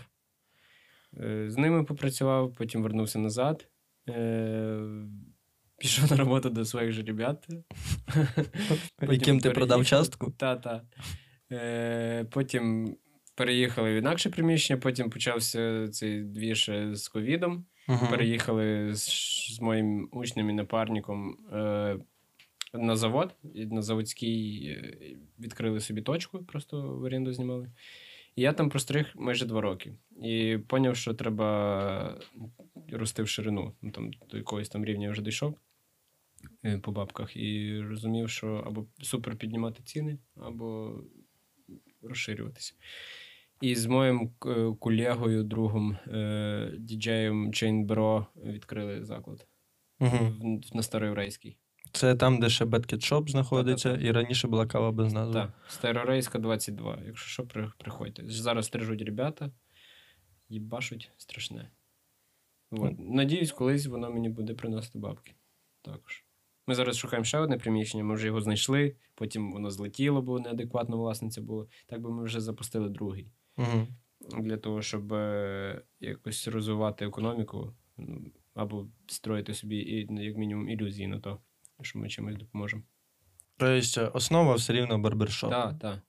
Е, 1.19 1.45
З 1.49 1.57
ними 1.57 1.83
попрацював, 1.83 2.53
потім 2.53 2.83
вернувся 2.83 3.19
назад. 3.19 3.67
Е, 4.09 4.79
Пішов 5.77 6.11
на 6.11 6.17
роботу 6.17 6.49
до 6.49 6.65
своїх 6.65 6.91
же 6.91 7.03
ребят. 7.03 7.47
Яким 9.01 9.39
ти 9.39 9.49
продав 9.49 9.85
частку? 9.85 10.31
Та-та. 10.31 10.81
Е, 11.51 12.25
Потім 12.31 12.95
переїхали 13.35 13.93
в 13.93 13.97
інакше 13.97 14.29
приміщення, 14.29 14.79
потім 14.79 15.09
почався 15.09 15.87
цей 15.87 16.23
двіж 16.23 16.71
з 16.91 17.07
ковідом. 17.07 17.65
Переїхали 18.09 18.95
з, 18.95 19.61
моїм 19.61 20.09
учнем 20.11 20.49
і 20.49 20.53
напарником 20.53 21.37
на 22.73 22.95
завод. 22.95 23.35
На 23.53 23.81
заводській 23.81 24.65
е, 24.69 25.17
відкрили 25.39 25.79
собі 25.79 26.01
точку, 26.01 26.43
просто 26.43 26.81
в 26.81 27.03
оренду 27.03 27.33
знімали. 27.33 27.71
І 28.35 28.41
я 28.41 28.53
там 28.53 28.69
простриг 28.69 29.11
майже 29.15 29.45
два 29.45 29.61
роки. 29.61 29.93
І 30.23 30.57
поняв, 30.67 30.95
що 30.95 31.13
треба 31.13 32.19
рости 32.91 33.23
в 33.23 33.27
ширину. 33.27 33.73
Ну, 33.81 33.91
там, 33.91 34.11
до 34.29 34.37
якогось 34.37 34.69
там 34.69 34.85
рівня 34.85 35.11
вже 35.11 35.21
дійшов 35.21 35.57
е, 36.65 36.77
по 36.77 36.91
бабках. 36.91 37.37
І 37.37 37.79
розумів, 37.81 38.29
що 38.29 38.63
або 38.67 38.87
супер 39.01 39.35
піднімати 39.35 39.83
ціни, 39.83 40.17
або 40.35 40.99
розширюватися. 42.01 42.73
І 43.61 43.75
з 43.75 43.85
моїм 43.85 44.31
е, 44.45 44.75
колегою, 44.79 45.43
другом, 45.43 45.97
діджеєм 46.77 47.47
Chain 47.47 47.85
Bro 47.85 48.25
відкрили 48.45 49.05
заклад 49.05 49.47
в, 49.99 50.75
на 50.75 50.83
Староєврейській. 50.83 51.57
Це 51.97 52.15
там, 52.15 52.39
де 52.39 52.49
ще 52.49 52.65
Shop 52.65 53.29
знаходиться, 53.29 53.93
і 54.01 54.11
раніше 54.11 54.47
була 54.47 54.65
кава 54.65 54.91
без 54.91 55.13
назви. 55.13 55.33
Так, 55.33 55.51
Староєврейська 55.67 56.39
22. 56.39 56.97
Якщо 57.05 57.29
що, 57.29 57.71
приходьте. 57.77 58.23
Зараз 58.25 58.65
стрижуть 58.65 59.01
ребята, 59.01 59.51
їбашуть 60.49 61.11
страшне. 61.17 61.71
От. 62.71 62.93
Надіюсь, 62.99 63.51
колись 63.51 63.85
воно 63.85 64.11
мені 64.11 64.29
буде 64.29 64.53
приносити 64.53 64.99
бабки. 64.99 65.33
Також. 65.81 66.25
Ми 66.67 66.75
зараз 66.75 66.97
шукаємо 66.97 67.25
ще 67.25 67.39
одне 67.39 67.57
приміщення, 67.57 68.03
ми 68.03 68.15
вже 68.15 68.27
його 68.27 68.41
знайшли, 68.41 68.95
потім 69.15 69.51
воно 69.51 69.71
злетіло, 69.71 70.21
бо 70.21 70.39
неадекватна 70.39 70.95
власниця 70.95 71.41
була. 71.41 71.65
Так 71.85 72.01
би 72.01 72.11
ми 72.11 72.23
вже 72.23 72.41
запустили 72.41 72.89
другий. 72.89 73.31
Угу. 73.57 73.87
для 74.43 74.57
того, 74.57 74.81
щоб 74.81 75.13
е, 75.13 75.81
якось 75.99 76.47
розвивати 76.47 77.05
економіку 77.05 77.73
ну, 77.97 78.31
або 78.53 78.87
строїти 79.07 79.53
собі, 79.53 80.07
ну, 80.09 80.25
як 80.25 80.37
мінімум, 80.37 80.69
ілюзії 80.69 81.07
на 81.07 81.19
то, 81.19 81.39
що 81.81 81.99
ми 81.99 82.09
чимось 82.09 82.35
допоможемо. 82.35 82.83
Тобто 83.57 84.11
основа 84.13 84.55
все 84.55 84.73
рівно 84.73 84.99
барбершоп. 84.99 85.49
Так, 85.51 85.79
так. 85.79 85.99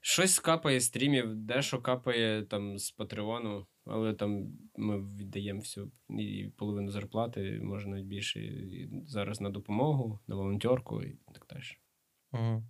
Щось 0.00 0.38
капає 0.38 0.80
з 0.80 0.84
стрімів, 0.84 1.34
дещо 1.34 1.78
капає 1.82 2.42
там 2.42 2.78
з 2.78 2.90
Патреону, 2.90 3.66
але 3.84 4.14
там 4.14 4.52
ми 4.76 5.16
віддаємо 5.16 5.60
всю 5.60 5.92
і 6.08 6.48
половину 6.56 6.90
зарплати, 6.90 7.60
може 7.62 7.88
навіть 7.88 8.06
більше 8.06 8.40
і 8.40 8.90
зараз 9.06 9.40
на 9.40 9.50
допомогу, 9.50 10.20
на 10.26 10.34
волонтерку 10.34 11.02
і 11.02 11.18
так 11.32 11.46
далі. 11.50 11.62
Угу. 12.32 12.64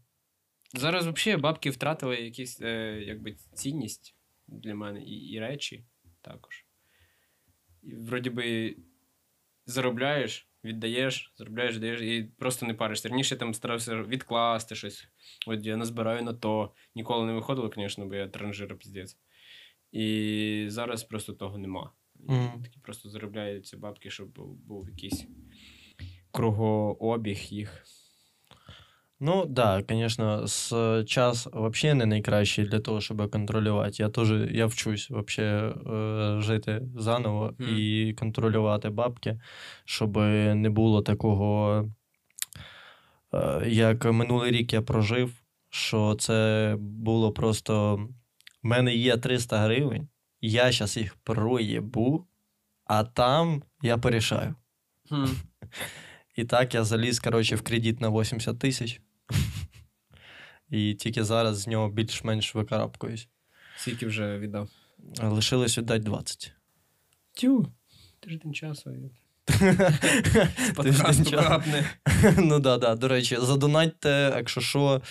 Зараз 0.74 1.06
взагалі 1.06 1.40
бабки 1.40 1.70
втратили 1.70 2.16
якісь 2.16 2.60
е, 2.60 3.02
якби 3.06 3.36
цінність 3.54 4.16
для 4.48 4.74
мене 4.74 5.02
і, 5.02 5.14
і 5.14 5.40
речі 5.40 5.84
також. 6.20 6.66
І 7.82 7.94
вроді 7.94 8.30
би 8.30 8.76
заробляєш, 9.66 10.49
віддаєш, 10.64 11.32
заробляєш, 11.36 11.78
даєш 11.78 12.00
і 12.00 12.28
просто 12.38 12.66
не 12.66 12.74
паришся. 12.74 13.08
Раніше 13.08 13.36
там 13.36 13.54
старався 13.54 14.02
відкласти 14.02 14.74
щось. 14.74 15.08
От 15.46 15.66
я 15.66 15.76
назбираю 15.76 16.22
на 16.22 16.34
то. 16.34 16.74
Ніколи 16.94 17.26
не 17.26 17.32
виходило, 17.32 17.70
звісно, 17.74 18.06
бо 18.06 18.14
я 18.14 18.28
транжир 18.28 18.78
піздець. 18.78 19.16
І 19.92 20.66
зараз 20.68 21.04
просто 21.04 21.32
того 21.32 21.58
нема. 21.58 21.92
Mm-hmm. 22.28 22.62
Такі 22.62 22.80
просто 22.80 23.08
заробляються 23.08 23.76
бабки, 23.76 24.10
щоб 24.10 24.28
був 24.66 24.88
якийсь 24.88 25.26
кругообіг 26.30 27.38
їх. 27.38 27.84
Ну, 29.22 29.44
да, 29.46 29.82
звісно, 29.88 30.44
с- 30.48 31.04
час 31.04 31.46
взагалі 31.52 31.98
не 31.98 32.06
найкращий 32.06 32.64
для 32.64 32.80
того, 32.80 33.00
щоб 33.00 33.30
контролювати. 33.30 34.02
Я 34.02 34.08
теж 34.08 34.30
я 34.50 34.66
вчусь 34.66 35.10
вообще 35.10 35.42
е, 35.42 36.40
жити 36.40 36.82
заново 36.96 37.54
Мгм. 37.58 37.76
і 37.78 38.14
контролювати 38.18 38.90
бабки, 38.90 39.40
щоб 39.84 40.16
не 40.54 40.70
було 40.70 41.02
такого, 41.02 41.84
е, 43.34 43.62
як 43.68 44.04
минулий 44.04 44.50
рік 44.50 44.72
я 44.72 44.82
прожив, 44.82 45.32
що 45.70 46.14
це 46.14 46.76
було 46.78 47.32
просто. 47.32 47.96
В 48.62 48.66
мене 48.66 48.94
є 48.94 49.16
300 49.16 49.58
гривень, 49.58 50.08
я 50.40 50.72
зараз 50.72 50.96
їх 50.96 51.14
проєбу, 51.14 52.26
а 52.86 53.04
там 53.04 53.62
я 53.82 53.98
порішаю. 53.98 54.54
І 56.36 56.44
так 56.44 56.74
я 56.74 56.84
заліз, 56.84 57.20
коротше, 57.20 57.56
в 57.56 57.62
кредит 57.62 58.00
на 58.00 58.08
80 58.08 58.58
тисяч. 58.58 59.00
І 60.70 60.94
тільки 60.94 61.24
зараз 61.24 61.58
з 61.60 61.66
нього 61.66 61.88
більш-менш 61.88 62.54
викарабкуюсь. 62.54 63.28
Скільки 63.76 64.06
вже 64.06 64.38
віддав? 64.38 64.68
Лишилось 65.22 65.78
віддати 65.78 66.00
20. 66.00 66.52
Тю, 67.32 67.66
тиждень 68.20 68.54
часу. 68.54 68.90
Ну 72.38 72.58
да, 72.58 72.78
да. 72.78 72.94
До 72.94 73.08
речі, 73.08 73.36
задонатьте, 73.40 74.32
якщо 74.36 74.60
що. 74.60 75.02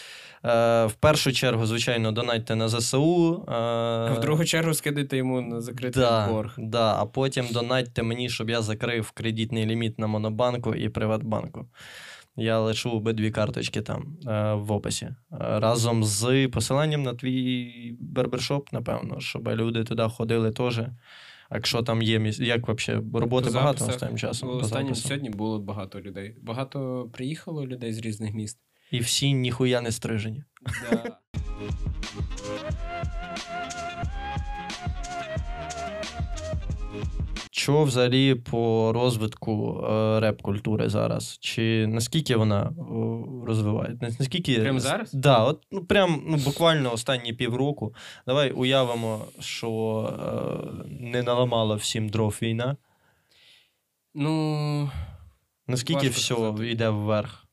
Е, 0.46 0.86
в 0.86 0.94
першу 0.94 1.32
чергу, 1.32 1.66
звичайно, 1.66 2.12
донатьте 2.12 2.56
на 2.56 2.70
ЗСУ. 2.70 3.46
Е, 3.48 3.52
А 3.52 4.14
в 4.14 4.20
другу 4.20 4.46
чергу 4.46 4.74
скидайте 4.74 5.18
йому 5.18 5.42
на 5.42 5.62
закритий 5.62 6.04
борг. 6.30 6.54
да, 6.58 6.96
а 7.00 7.06
потім 7.06 7.48
донатьте 7.52 8.04
мені, 8.04 8.30
щоб 8.30 8.50
я 8.50 8.62
закрив 8.62 9.12
кредитний 9.12 9.66
ліміт 9.66 10.00
на 10.00 10.08
Монобанку 10.08 10.76
і 10.76 10.90
Приватбанку. 10.90 11.68
Я 12.40 12.60
лишу 12.60 12.92
обидві 12.92 13.32
карточки 13.32 13.82
там 13.82 14.18
е, 14.28 14.54
в 14.54 14.72
описі. 14.72 15.06
Е, 15.06 15.16
разом 15.40 16.04
з 16.04 16.48
посиланням 16.48 17.04
на 17.04 17.14
твій 17.14 17.98
барбершоп, 18.00 18.74
напевно, 18.74 19.20
щоб 19.20 19.48
люди 19.48 19.84
туди 19.84 20.04
ходили 20.04 20.52
теж. 20.52 20.82
Якщо 21.52 21.84
там 21.84 22.02
є 22.02 22.20
міс... 22.20 22.40
як 22.40 22.68
взагалі 22.68 23.06
роботи 23.14 23.48
По 23.48 23.54
багато 23.54 23.78
записах 23.78 23.96
останнім 23.96 24.18
часом. 24.18 24.50
Останнім 24.50 24.96
сьогодні 24.96 25.30
було 25.30 25.60
багато 25.60 26.02
людей. 26.02 26.36
Багато 26.42 27.10
приїхало 27.14 27.68
людей 27.68 27.94
з 27.94 28.00
різних 28.00 28.34
міст. 28.34 28.60
І 28.92 29.00
всі 29.00 29.34
ніхуя 29.34 29.82
не 29.82 29.92
стрижені. 29.92 30.44
Да. 30.92 31.18
Що 37.52 37.84
взагалі 37.84 38.36
по 38.36 38.92
розвитку 38.94 39.84
е, 39.84 40.20
реп-культури 40.20 40.90
зараз? 40.90 41.38
Чи 41.40 41.88
наскільки 41.88 42.36
вона 42.36 42.74
о, 42.78 43.46
розвиває? 43.46 43.98
Наскільки... 44.02 44.60
Прямо 44.60 44.80
зараз? 44.80 45.14
Да, 45.14 45.44
от, 45.44 45.64
ну, 45.72 45.86
прям 45.86 46.24
ну, 46.28 46.38
буквально 46.38 46.94
останні 46.94 47.34
півроку. 47.34 47.96
Давай 48.28 48.52
уявимо, 48.52 49.26
що 49.40 49.70
е, 50.10 50.96
не 51.00 51.24
наламала 51.24 51.76
всім 51.76 52.10
дров 52.10 52.40
війна. 52.42 52.78
Ну, 54.14 54.92
Наскільки 55.68 56.10
все 56.10 56.34
сказати. 56.36 56.72
йде 56.72 56.90
вверх? 56.90 57.50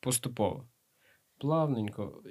поступово. 0.00 0.68
Плавненько, 1.38 2.22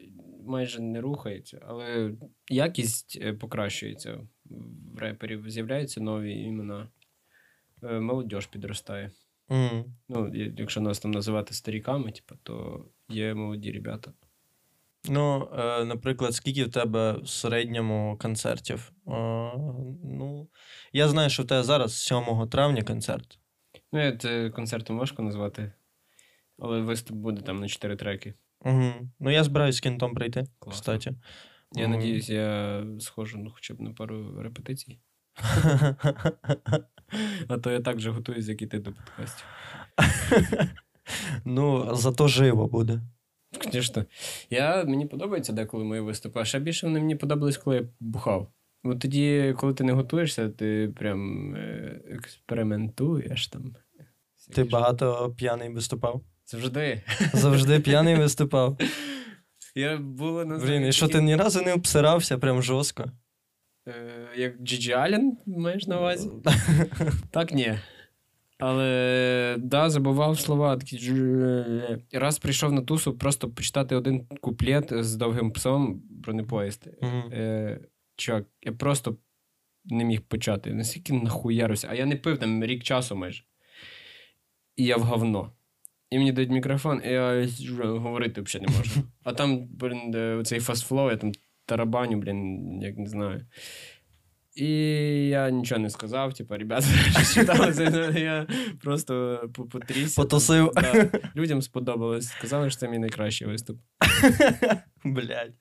майже 0.45 0.82
не 0.82 1.02
рухається, 1.02 1.65
але 1.67 2.12
якість 2.50 3.17
е, 3.22 3.34
покращується 3.34 4.28
реперів. 4.98 5.50
З'являються 5.50 6.02
нові 6.02 6.34
імена. 6.34 6.88
Е, 7.84 8.00
Молодь 8.00 8.48
підростає. 8.52 9.12
Мгм. 9.50 9.86
Ну, 10.10 10.32
якщо 10.58 10.82
нас 10.82 11.00
там 11.00 11.12
називати 11.12 11.54
старіками, 11.54 12.12
типу, 12.12 12.36
то 12.44 12.86
є 13.10 13.34
молоді 13.34 13.72
ребята. 13.72 14.14
Ну, 15.10 15.50
е, 15.58 15.86
наприклад, 15.86 16.36
скільки 16.36 16.64
в 16.64 16.72
тебе 16.72 17.12
в 17.12 17.28
середньому 17.30 18.18
концертів? 18.22 18.92
Е, 19.08 19.12
ну, 20.04 20.48
я 20.94 21.08
знаю, 21.08 21.30
що 21.30 21.44
в 21.44 21.48
тебе 21.48 21.64
зараз 21.64 21.98
7 21.98 22.48
травня 22.48 22.82
концерт. 22.82 23.40
Ну, 23.92 24.18
це 24.18 24.50
концертом 24.50 24.98
важко 24.98 25.24
назвати, 25.24 25.72
але 26.60 26.82
виступ 26.82 27.18
буде 27.18 27.42
там 27.42 27.60
на 27.60 27.68
4 27.68 27.96
треки. 27.96 28.34
Угу. 28.62 28.94
Ну, 29.20 29.32
я 29.32 29.44
збираюсь 29.44 29.76
з 29.76 29.80
кінтом 29.80 30.14
прийти, 30.14 30.44
Класно. 30.60 30.80
кстати. 30.80 31.16
Я 31.76 31.88
Мгм. 31.88 31.98
надіюсь, 32.00 32.30
я 32.30 32.84
схожу 33.00 33.38
ну, 33.38 33.52
хоча 33.56 33.74
б 33.74 33.82
на 33.82 33.92
пару 33.94 34.42
репетицій. 34.42 35.00
А 37.48 37.58
то 37.58 37.72
я 37.72 37.80
так 37.80 38.00
же 38.00 38.12
готуюсь, 38.12 38.48
як 38.48 38.62
і 38.62 38.68
ти 38.68 38.80
до 38.80 38.92
подкастів. 38.92 39.46
ну, 41.46 41.96
зато 41.96 42.28
живо 42.28 42.68
буде. 42.68 43.02
Звісно. 43.72 44.06
Я, 44.50 44.84
мені 44.84 45.06
подобається 45.06 45.54
деколи 45.54 45.84
мої 45.84 46.02
виступи, 46.02 46.40
а 46.40 46.46
ще 46.46 46.60
більше 46.60 46.88
вони 46.88 47.00
мені 47.00 47.16
подобались, 47.16 47.58
коли 47.58 47.76
я 47.76 47.84
бухав. 48.00 48.52
От 48.84 49.00
тоді, 49.00 49.56
коли 49.58 49.74
ти 49.74 49.84
не 49.84 49.94
готуєшся, 49.94 50.50
ти 50.50 50.94
прям 50.96 51.56
е, 51.56 52.02
експериментуєш 52.12 53.48
там. 53.48 53.76
Ти 54.54 54.64
багато 54.64 55.34
п'яний 55.38 55.70
виступав? 55.70 56.22
Завжди. 56.46 57.02
Завжди 57.34 57.80
п'яний 57.80 58.16
виступав. 58.20 58.78
Я 59.76 59.98
було 59.98 60.46
на 60.46 60.58
Блін, 60.58 60.86
і 60.86 60.92
що 60.92 61.08
ти 61.08 61.22
ні 61.22 61.36
разу 61.36 61.62
не 61.62 61.74
обсирався 61.74 62.38
прям 62.38 62.64
жорстко? 62.64 63.12
Е, 63.88 64.28
як 64.36 64.58
Джиджі 64.58 64.92
Аллен, 64.92 65.38
маєш 65.46 65.88
на 65.88 65.98
увазі? 65.98 66.32
Так, 67.32 67.54
ні. 67.54 67.80
Але 68.60 69.56
да, 69.60 69.90
забував 69.90 70.40
слова. 70.40 70.78
Такі... 70.78 70.98
«Дж-е-е». 70.98 72.00
Раз 72.12 72.40
прийшов 72.40 72.72
на 72.72 72.82
тусу 72.82 73.18
просто 73.18 73.50
почитати 73.50 73.96
один 73.96 74.26
куплет 74.42 74.94
з 74.94 75.16
Довгим 75.15 75.52
Псом 75.52 76.02
«Бронепоїзд». 76.10 76.88
Мгм. 77.02 77.32
Е, 77.34 77.80
чувак, 78.16 78.46
я 78.62 78.72
просто 78.72 79.18
не 79.86 80.04
міг 80.04 80.22
почати. 80.22 80.74
Наскільки 80.74 81.14
нахуярився. 81.14 81.88
А 81.92 81.96
я 81.96 82.06
не 82.06 82.16
пив 82.16 82.38
там 82.38 82.64
рік 82.64 82.84
часу 82.84 83.16
майже. 83.16 83.44
І 84.76 84.86
я 84.86 84.98
в 84.98 85.02
говно. 85.02 85.52
І 86.12 86.17
мені 86.17 86.32
дають 86.32 86.52
мікрофон, 86.52 87.02
і 87.06 87.10
я 87.10 87.48
говорити 87.84 88.41
взагалі 88.41 88.67
не 88.72 88.78
можу. 88.78 89.02
А 89.24 89.34
там, 89.34 89.67
блін, 89.67 90.45
цей 90.45 90.60
fast 90.60 90.82
flow, 90.82 91.10
я 91.10 91.17
там 91.17 91.32
тарабаню, 91.65 92.17
блін, 92.17 92.82
як 92.82 92.98
не 92.98 93.08
знаю. 93.08 93.45
І 94.60 94.67
я 95.28 95.50
нічого 95.50 95.80
не 95.82 95.89
сказав, 95.89 96.34
типу, 96.34 96.58
ребята, 96.58 96.88
я 98.19 98.48
просто 98.84 99.41
по- 99.54 99.65
потрісся. 99.65 100.22
Потусив. 100.22 100.72
Да. 100.76 101.10
Людям 101.36 101.62
сподобалось. 101.62 102.28
Сказали, 102.28 102.69
що 102.69 102.80
це 102.80 102.88
мій 102.88 103.00
найкращий 103.00 103.48
виступ. 103.48 103.78
Блядь. 105.04 105.54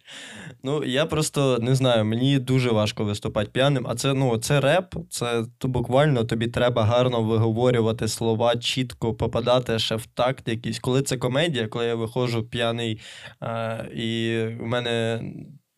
Ну, 0.62 0.84
я 0.84 1.06
просто 1.06 1.58
не 1.58 1.74
знаю, 1.74 2.04
мені 2.04 2.38
дуже 2.38 2.70
важко 2.70 3.04
виступати 3.04 3.50
п'яним, 3.50 3.86
а 3.88 3.94
це, 3.94 4.14
ну, 4.14 4.38
це 4.38 4.60
реп, 4.60 4.94
це 5.10 5.44
то 5.58 5.68
буквально 5.68 6.24
тобі 6.24 6.46
треба 6.46 6.84
гарно 6.84 7.22
виговорювати 7.22 8.08
слова, 8.08 8.56
чітко 8.56 9.14
попадати 9.14 9.78
ще 9.78 9.96
в 9.96 10.06
такт 10.06 10.48
якийсь. 10.48 10.78
Коли 10.78 11.02
це 11.02 11.16
комедія, 11.16 11.68
коли 11.68 11.86
я 11.86 11.94
виходжу 11.94 12.48
п'яний, 12.50 13.00
а, 13.40 13.76
і 13.94 14.38
в 14.60 14.66
мене. 14.66 15.22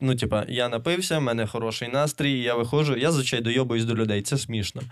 Ну, 0.00 0.14
типа, 0.14 0.46
я 0.48 0.68
напився, 0.68 1.18
в 1.18 1.22
мене 1.22 1.46
хороший 1.46 1.88
настрій, 1.88 2.40
я 2.40 2.54
виходжу, 2.54 2.96
я 2.96 3.12
звичайно 3.12 3.44
дойобуюсь 3.44 3.84
до 3.84 3.94
людей, 3.94 4.22
це 4.22 4.38
смішно. 4.38 4.82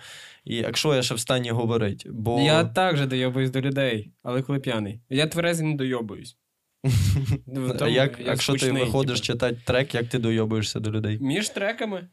І 0.44 0.56
якщо 0.56 0.94
я 0.94 1.02
ще 1.02 1.14
в 1.14 1.20
стані 1.20 1.50
говорить, 1.50 2.06
бо 2.10 2.40
Я 2.40 2.64
також 2.64 3.06
дойобуюсь 3.06 3.50
до 3.50 3.60
людей, 3.60 4.12
але 4.22 4.42
коли 4.42 4.58
п'яний. 4.58 5.00
Я 5.10 5.26
тверезий 5.26 5.66
не 5.66 5.74
дойобуюсь. 5.74 6.36
Ну, 7.46 7.68
а 7.68 7.74
тому 7.74 7.90
як, 7.90 8.20
я 8.20 8.26
якщо 8.26 8.54
ти 8.54 8.72
виходиш 8.72 9.20
типу. 9.20 9.32
читати 9.32 9.58
трек, 9.64 9.94
як 9.94 10.08
ти 10.08 10.18
дойобуєшся 10.18 10.80
до 10.80 10.90
людей? 10.90 11.18
Між 11.20 11.48
треками. 11.48 12.08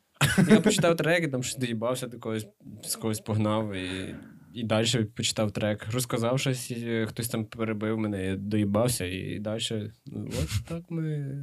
Я 0.49 0.61
почитав 0.61 0.95
треки, 0.95 1.27
там 1.27 1.43
щось 1.43 1.57
доїбався, 1.57 2.07
до 2.07 2.19
когось, 2.19 2.47
з 2.83 2.95
когось 2.95 3.19
погнав 3.19 3.73
і, 3.73 4.15
і 4.53 4.63
далі 4.63 5.05
почитав 5.15 5.51
трек. 5.51 5.87
Розказав 5.91 6.39
щось, 6.39 6.71
і 6.71 7.05
хтось 7.09 7.27
там 7.27 7.45
перебив 7.45 7.97
мене, 7.97 8.25
я 8.25 8.35
доїбався, 8.35 9.05
і 9.05 9.39
далі. 9.39 9.91
Ну, 10.05 10.29
от 10.43 10.65
так 10.67 10.83
ми, 10.89 11.35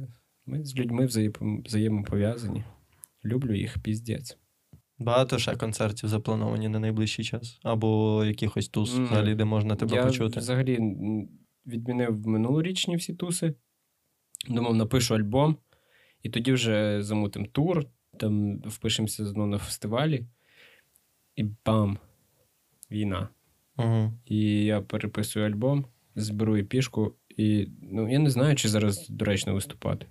ми 0.45 0.65
з 0.65 0.75
людьми 0.75 1.05
взаєм- 1.05 1.65
взаємопов'язані. 1.65 2.63
Люблю 3.25 3.55
їх, 3.55 3.77
піздець. 3.79 4.37
Багато 4.97 5.39
ще 5.39 5.55
концертів 5.55 6.09
заплановані 6.09 6.69
на 6.69 6.79
найближчий 6.79 7.25
час. 7.25 7.59
Або 7.63 8.23
якихось 8.25 8.69
туз, 8.69 8.99
взагалі, 8.99 9.35
де 9.35 9.45
можна 9.45 9.75
тебе 9.75 9.95
я 9.95 10.05
почути. 10.05 10.39
взагалі 10.39 10.79
відмінив 11.65 12.27
минулорічні 12.27 12.95
всі 12.95 13.13
туси. 13.13 13.53
Думав, 14.49 14.75
напишу 14.75 15.15
альбом, 15.15 15.57
і 16.21 16.29
тоді 16.29 16.51
вже 16.51 17.03
замутим 17.03 17.45
тур, 17.45 17.85
там 18.19 18.59
впишемося 18.59 19.25
знову 19.25 19.49
на 19.49 19.57
фестивалі, 19.57 20.25
і 21.35 21.43
бам! 21.65 21.97
Війна. 22.91 23.29
Угу. 23.77 24.13
І 24.25 24.65
я 24.65 24.81
переписую 24.81 25.45
альбом, 25.45 25.85
зберу 26.15 26.57
епішку, 26.57 27.15
і 27.37 27.67
ну, 27.81 28.11
я 28.11 28.19
не 28.19 28.29
знаю, 28.29 28.55
чи 28.55 28.69
зараз 28.69 29.09
доречно 29.09 29.53
виступати. 29.53 30.05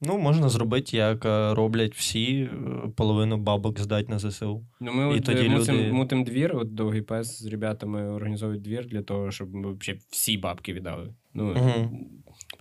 Ну, 0.00 0.18
можна 0.18 0.48
зробити, 0.48 0.96
як 0.96 1.24
е, 1.24 1.54
роблять 1.54 1.94
всі, 1.94 2.34
е, 2.42 2.88
половину 2.96 3.36
бабок 3.36 3.80
здати 3.80 4.08
на 4.12 4.18
ЗСУ. 4.18 4.66
Ну, 4.80 4.92
ми 4.92 5.02
І 5.02 5.18
от 5.18 5.24
тоді 5.24 5.36
тоді 5.38 5.48
мутим, 5.48 5.74
люди- 5.76 5.92
мутим 5.92 6.24
двір, 6.24 6.56
от 6.56 6.74
довгий 6.74 7.02
пес 7.02 7.42
з 7.42 7.46
ребятами 7.46 8.02
організовують 8.10 8.62
двір 8.62 8.86
для 8.86 9.02
того, 9.02 9.30
щоб 9.30 9.54
ми 9.54 9.72
взагалі 9.72 10.00
всі 10.10 10.38
бабки 10.38 10.72
віддали. 10.72 11.14
Ну, 11.34 11.44
Мгм. 11.54 11.98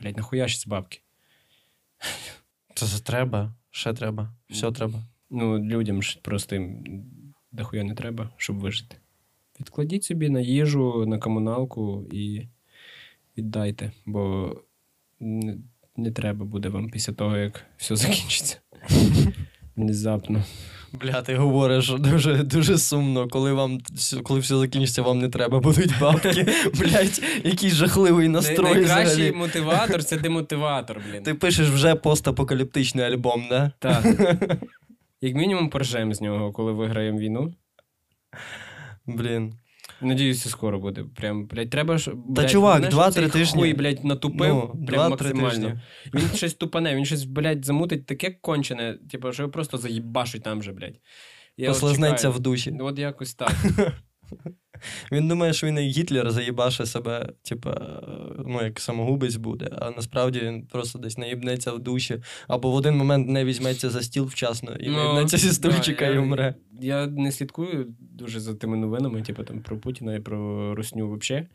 блядь, 0.01 0.17
нахуя 0.17 0.47
ж 0.47 0.59
ці 0.59 0.69
бабки? 0.69 1.01
Це 2.75 2.85
за 2.85 3.03
треба, 3.03 3.53
ще 3.71 3.93
треба, 3.93 4.33
все 4.49 4.71
треба. 4.71 5.03
Ну, 5.29 5.59
людям 5.59 6.03
ж 6.03 6.19
просто 6.21 6.55
їм 6.55 6.83
дохуя 7.51 7.83
не 7.83 7.95
треба, 7.95 8.29
щоб 8.37 8.59
вижити. 8.59 8.95
Відкладіть 9.59 10.03
собі 10.03 10.29
на 10.29 10.39
їжу, 10.39 11.05
на 11.07 11.17
комуналку 11.19 12.05
і 12.11 12.47
віддайте, 13.37 13.91
бо 14.05 14.55
не, 15.97 16.11
треба 16.11 16.45
буде 16.45 16.69
вам 16.69 16.89
після 16.89 17.13
того, 17.13 17.37
як 17.37 17.61
все 17.77 17.95
закінчиться. 18.05 18.57
Внезапно. 19.75 20.43
Бля, 21.01 21.21
ти 21.21 21.35
говориш 21.35 21.89
дуже, 21.89 22.43
дуже 22.43 22.77
сумно, 22.77 23.27
коли 23.27 23.53
вам 23.53 23.79
коли 24.23 24.39
все 24.39 24.57
закінчиться, 24.57 25.01
вам 25.01 25.19
не 25.19 25.29
треба 25.29 25.59
будуть 25.59 25.99
бабки. 25.99 26.47
Блять, 26.79 27.21
який 27.43 27.69
жахливий 27.69 28.27
настрой. 28.27 28.73
Найкращий 28.73 29.13
взагалі. 29.13 29.31
мотиватор 29.31 30.03
це 30.03 30.17
демотиватор, 30.17 31.01
блін. 31.11 31.23
Ти 31.23 31.33
пишеш 31.33 31.69
вже 31.69 31.95
постапокаліптичний 31.95 33.05
альбом, 33.05 33.45
да? 33.49 33.71
Так. 33.79 34.05
Як 35.21 35.35
мінімум, 35.35 35.69
поржем 35.69 36.13
з 36.13 36.21
нього, 36.21 36.51
коли 36.51 36.71
виграємо 36.71 37.19
війну. 37.19 37.53
Блін. 39.05 39.53
Надіюся, 40.05 40.49
скоро 40.49 40.79
буде. 40.79 41.03
Прям, 41.15 41.47
блядь, 41.47 41.69
треба 41.69 41.97
ж. 41.97 42.11
блядь, 42.15 42.49
чувак, 42.49 42.83
ж 42.83 42.89
два-три 42.89 43.23
цей 43.23 43.31
тижні. 43.31 43.61
Хуй, 43.61 43.73
блядь, 43.73 44.05
натупив. 44.05 44.71
Ну, 44.73 44.85
прям 44.85 45.09
максимально. 45.11 45.49
тижні. 45.49 45.79
Він 46.13 46.29
щось 46.35 46.53
тупане, 46.53 46.95
він 46.95 47.05
щось, 47.05 47.23
блядь, 47.23 47.65
замутить 47.65 48.05
таке 48.05 48.31
кончене, 48.31 48.97
типу, 49.11 49.33
що 49.33 49.43
його 49.43 49.51
просто 49.51 49.77
заїбашуть 49.77 50.43
там 50.43 50.63
же, 50.63 50.71
блядь. 50.71 50.99
Я 51.57 51.69
Послизнеться 51.69 52.29
в 52.29 52.39
душі. 52.39 52.77
От 52.79 52.99
якось 52.99 53.33
так. 53.33 53.51
Він 55.11 55.27
думає, 55.27 55.53
що 55.53 55.67
він 55.67 55.77
як 55.77 55.97
Гітлер 55.97 56.31
заїбаше 56.31 56.85
себе, 56.85 57.29
типа, 57.43 57.71
е, 57.71 58.43
ну, 58.45 58.63
як 58.63 58.79
самогубець 58.79 59.35
буде, 59.35 59.69
а 59.81 59.91
насправді 59.91 60.39
він 60.39 60.67
просто 60.67 60.99
десь 60.99 61.17
наїбнеться 61.17 61.71
в 61.71 61.79
душі, 61.79 62.21
або 62.47 62.71
в 62.71 62.75
один 62.75 62.97
момент 62.97 63.27
не 63.29 63.45
візьметься 63.45 63.89
за 63.89 64.01
стіл 64.01 64.25
вчасно 64.25 64.75
і 64.75 64.89
Ну, 64.89 64.97
наїбнеться 64.97 65.37
зі 65.37 65.47
да, 65.47 65.53
стульчика 65.53 66.05
я- 66.05 66.11
і 66.11 66.17
умре. 66.17 66.55
Я 66.81 67.07
не 67.07 67.31
слідкую 67.31 67.95
дуже 67.99 68.39
за 68.39 68.55
тими 68.55 68.77
новинами, 68.77 69.21
типу 69.21 69.43
там 69.43 69.61
про 69.61 69.77
Путіна 69.77 70.15
і 70.15 70.19
про 70.19 70.75
Русню 70.75 71.11
взагалі. 71.11 71.47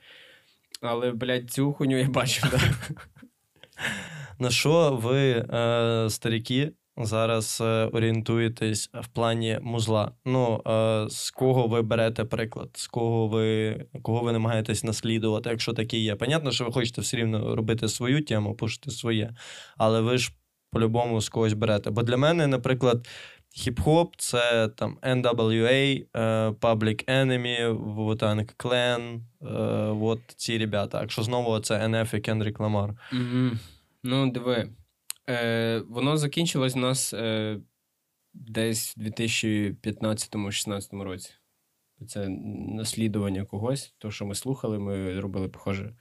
Але, 0.83 1.13
блядь, 1.13 1.51
цю 1.51 1.73
хуйню 1.73 1.99
я 1.99 2.09
бачив, 2.09 2.51
так. 2.51 2.61
На 4.39 4.51
що 4.51 4.99
ви, 5.03 5.31
е, 5.31 6.11
старіки, 6.11 6.73
зараз 6.97 7.59
е, 7.61 7.65
орієнтуєтесь 7.93 8.91
в 8.95 9.09
плані 9.09 9.59
музла? 9.63 10.13
Ну, 10.25 10.63
е, 10.67 11.07
з 11.11 11.31
кого 11.31 11.67
ви 11.67 11.83
берете 11.83 12.25
приклад, 12.25 12.71
з 12.75 12.87
кого 12.87 13.29
ви, 13.29 13.77
кого 14.03 14.23
ви 14.23 14.33
намагаєтесь 14.33 14.85
наслідувати, 14.85 15.51
якщо 15.51 15.73
такі 15.73 15.99
є? 15.99 16.17
Понятно, 16.17 16.53
що 16.53 16.65
ви 16.65 16.73
хочете 16.73 17.01
все 17.01 17.17
рівно 17.17 17.57
робити 17.57 17.89
свою 17.89 18.25
тему, 18.25 18.55
пушити 18.55 18.91
своє, 18.91 19.35
але 19.77 20.01
ви 20.01 20.19
ж 20.19 20.33
по-любому 20.71 21.21
з 21.21 21.29
когось 21.29 21.53
берете. 21.53 21.91
Бо 21.91 22.03
для 22.03 22.17
мене, 22.17 22.47
наприклад, 22.47 23.09
хіп-хоп 23.59 24.07
це 24.17 24.69
там 24.69 24.99
NWA, 25.03 26.05
е, 26.17 26.49
Public 26.49 27.05
Enemy, 27.05 27.79
Wu-Tang 27.97 28.55
Clan, 28.57 29.21
от 30.03 30.21
ці 30.37 30.59
ребята. 30.59 31.01
Якщо 31.01 31.23
знову 31.23 31.61
це 31.61 31.75
NF 31.75 32.17
і 32.17 32.21
Kendrick 32.21 32.57
Lamar. 32.57 32.91
Угу. 33.13 33.51
Ну, 34.05 34.31
диви. 34.31 34.69
Е, 35.31 35.83
воно 35.89 36.17
закінчилось 36.17 36.77
у 36.77 36.79
нас 36.79 37.15
е, 37.15 37.61
десь 38.35 38.97
в 38.97 39.01
2015-16 39.01 41.03
році. 41.03 41.31
Це 42.09 42.29
наслідування 42.29 43.45
когось, 43.45 43.95
то, 43.99 44.11
що 44.11 44.27
ми 44.27 44.35
слухали, 44.35 44.79
ми 44.79 45.21
робили 45.21 45.49
похоже. 45.49 45.95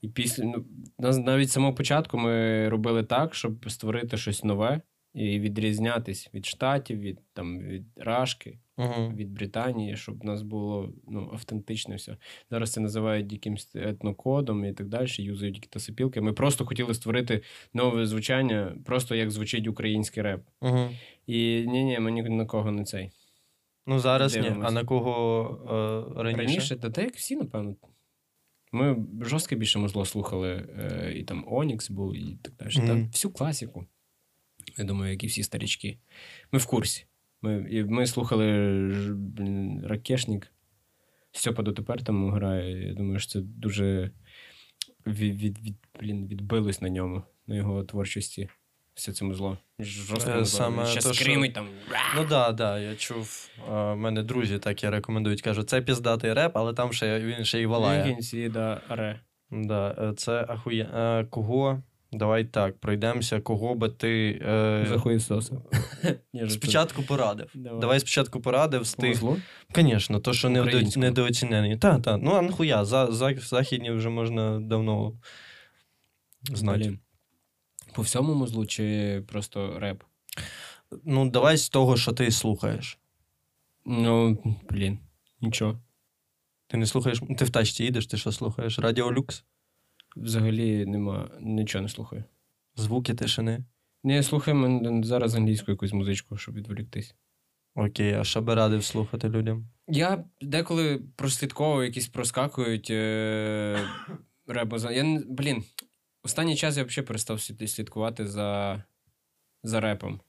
І 0.00 0.08
після 0.08 0.44
ну, 0.44 0.64
навіть 0.98 1.48
з 1.48 1.52
самого 1.52 1.74
початку 1.74 2.18
ми 2.18 2.68
робили 2.68 3.04
так, 3.04 3.34
щоб 3.34 3.70
створити 3.70 4.16
щось 4.16 4.44
нове 4.44 4.80
і 5.18 5.40
відрізнятись 5.40 6.30
від 6.34 6.46
штатів, 6.46 7.00
від 7.00 7.20
там 7.32 7.58
від 7.58 7.84
Рашки, 7.96 8.58
Угу. 8.80 9.12
від 9.16 9.32
Британії, 9.32 9.96
щоб 9.96 10.20
в 10.20 10.24
нас 10.24 10.42
було 10.42 10.92
ну, 11.08 11.30
автентичне 11.32 11.96
все. 11.96 12.16
Зараз 12.50 12.72
це 12.72 12.80
називають 12.80 13.32
якимсь 13.32 13.70
етнокодом 13.74 14.64
і 14.64 14.72
так 14.72 14.88
далі, 14.88 15.06
юзають 15.18 15.56
якісь 15.56 15.84
сопілки. 15.84 16.20
Ми 16.20 16.32
просто 16.32 16.66
хотіли 16.66 16.94
створити 16.94 17.42
нове 17.74 18.06
звучання, 18.06 18.76
просто 18.84 19.14
як 19.14 19.30
звучить 19.30 19.66
український 19.66 20.22
реп. 20.22 20.40
Угу. 20.60 20.88
І 21.26 21.64
ні, 21.68 21.84
ні, 21.84 21.98
ми 21.98 22.10
ні 22.10 22.22
на 22.22 22.46
кого 22.46 22.70
не 22.72 22.84
цей. 22.84 23.10
Ну 23.86 23.98
зараз 23.98 24.36
ні. 24.36 24.52
А 24.62 24.70
на 24.70 24.84
кого 24.84 26.10
е, 26.16 26.22
раніше? 26.22 26.46
Раніше, 26.46 26.76
та 26.76 26.90
так 26.90 27.04
як 27.04 27.14
всі, 27.14 27.36
напевно. 27.36 27.76
Ми 28.72 28.96
жорстко 29.20 29.56
більше 29.56 29.78
музло 29.78 30.04
слухали, 30.04 30.68
е, 30.78 31.12
і 31.16 31.24
там 31.24 31.44
Онікс 31.48 31.90
був, 31.90 32.16
і 32.16 32.38
так 32.42 32.54
далі. 32.54 32.86
Та 32.86 32.94
всю 32.94 33.32
класіку. 33.32 33.86
Я 34.76 34.84
думаю, 34.84 35.12
як 35.12 35.24
і 35.24 35.26
всі 35.26 35.42
старічки. 35.42 35.98
Ми 36.52 36.58
в 36.58 36.66
курсі. 36.66 37.04
Ми, 37.42 37.84
ми 37.88 38.06
слухали 38.06 38.46
блін, 39.14 39.86
Ракешник. 39.86 40.52
Стьопа 41.32 41.62
дотепер 41.62 42.02
там 42.04 42.30
грає. 42.30 42.88
Я 42.88 42.94
думаю, 42.94 43.18
що 43.18 43.30
це 43.32 43.40
дуже 43.40 44.10
від, 45.06 45.42
від, 45.42 45.58
від, 45.58 45.74
блін, 46.00 46.26
відбилось 46.26 46.80
на 46.80 46.88
ньому, 46.88 47.22
на 47.46 47.56
його 47.56 47.84
творчості. 47.84 48.48
Все 48.94 49.12
це 49.12 49.24
музло. 49.24 49.58
Жорстко 49.78 50.30
Е, 50.30 50.44
саме 50.44 50.86
Ще 50.86 51.00
то, 51.00 51.12
що- 51.12 51.24
скримить 51.24 51.54
там. 51.54 51.68
Ну 52.16 52.20
так, 52.20 52.28
да, 52.28 52.52
да, 52.52 52.78
я 52.78 52.94
чув. 52.96 53.50
У 53.68 53.72
мене 53.96 54.22
друзі 54.22 54.58
такі 54.58 54.88
рекомендують. 54.88 55.42
Кажуть, 55.42 55.68
це 55.68 55.82
піздатий 55.82 56.32
реп, 56.32 56.56
але 56.56 56.72
там 56.74 56.92
ще 56.92 57.20
він 57.20 57.44
ще 57.44 57.60
й 57.60 57.66
валає. 57.66 58.04
Вікінсі, 58.04 58.48
да, 58.48 58.80
аре. 58.88 59.20
Да, 59.50 59.96
е, 59.98 60.14
це 60.16 60.46
ахує. 60.48 60.90
Е, 60.94 61.24
Кого? 61.24 61.82
Давай 62.12 62.44
так, 62.44 62.78
пройдемося. 62.78 63.40
Кого 63.40 63.74
би 63.74 63.88
ти 63.88 64.42
е, 64.42 64.86
За 64.88 64.98
хуєсоса. 64.98 65.56
Спочатку 66.48 67.02
порадив. 67.02 67.50
Давай. 67.54 67.80
Давай 67.80 68.00
спочатку 68.00 68.40
порадив 68.40 68.84
з 68.84 68.94
тих. 68.94 69.22
Звісно, 69.74 70.20
то, 70.20 70.32
що 70.32 70.48
недо... 70.48 71.00
Недооцінені. 71.00 71.76
Так, 71.76 72.02
так. 72.02 72.20
Ну, 72.22 72.32
а 72.32 72.42
нахуя, 72.42 72.84
за, 72.84 73.12
за, 73.12 73.34
західні 73.34 73.90
вже 73.90 74.08
можна 74.08 74.60
давно 74.60 75.12
знати. 76.52 76.78
Блін. 76.78 76.98
По 77.94 78.02
всьому 78.02 78.34
музлу 78.34 78.66
чи 78.66 79.22
просто 79.28 79.78
реп? 79.78 80.02
Ну, 81.04 81.30
давай 81.30 81.56
з 81.56 81.68
того, 81.68 81.96
що 81.96 82.12
ти 82.12 82.30
слухаєш. 82.30 82.98
Ну, 83.86 84.38
блін, 84.70 84.98
нічого. 85.40 85.80
Ти 86.66 86.76
не 86.76 86.86
слухаєш. 86.86 87.20
Ти 87.38 87.44
в 87.44 87.50
тачці 87.50 87.84
їдеш, 87.84 88.06
ти 88.06 88.16
що 88.16 88.32
слухаєш? 88.32 88.78
Радіо 88.78 89.12
Люкс? 89.12 89.44
Взагалі 90.16 90.86
нема, 90.86 91.30
нічого 91.40 91.82
не 91.82 91.88
слухаю. 91.88 92.24
Звуки 92.76 93.14
тишини. 93.14 93.64
Ні, 94.04 94.14
я 94.14 94.22
слухаю 94.22 94.56
зараз 95.04 95.34
англійську 95.34 95.70
якусь 95.70 95.92
музичку, 95.92 96.36
щоб 96.36 96.54
відволіктись. 96.54 97.14
Окей, 97.74 98.12
а 98.14 98.24
що 98.24 98.42
би 98.42 98.54
радив 98.54 98.84
слухати 98.84 99.28
людям? 99.28 99.68
Я 99.88 100.24
деколи 100.40 101.02
прослідковую, 101.16 101.86
якісь 101.86 102.08
проскакують 102.08 102.90
е- 102.90 103.88
реп. 104.46 104.72
Я, 104.72 105.24
блін, 105.28 105.64
останній 106.22 106.56
час 106.56 106.76
я 106.76 106.84
взагалі 106.84 107.06
перестав 107.06 107.40
слід- 107.40 107.70
слідкувати 107.70 108.26
за, 108.26 108.82
за 109.62 109.80
репом. 109.80 110.20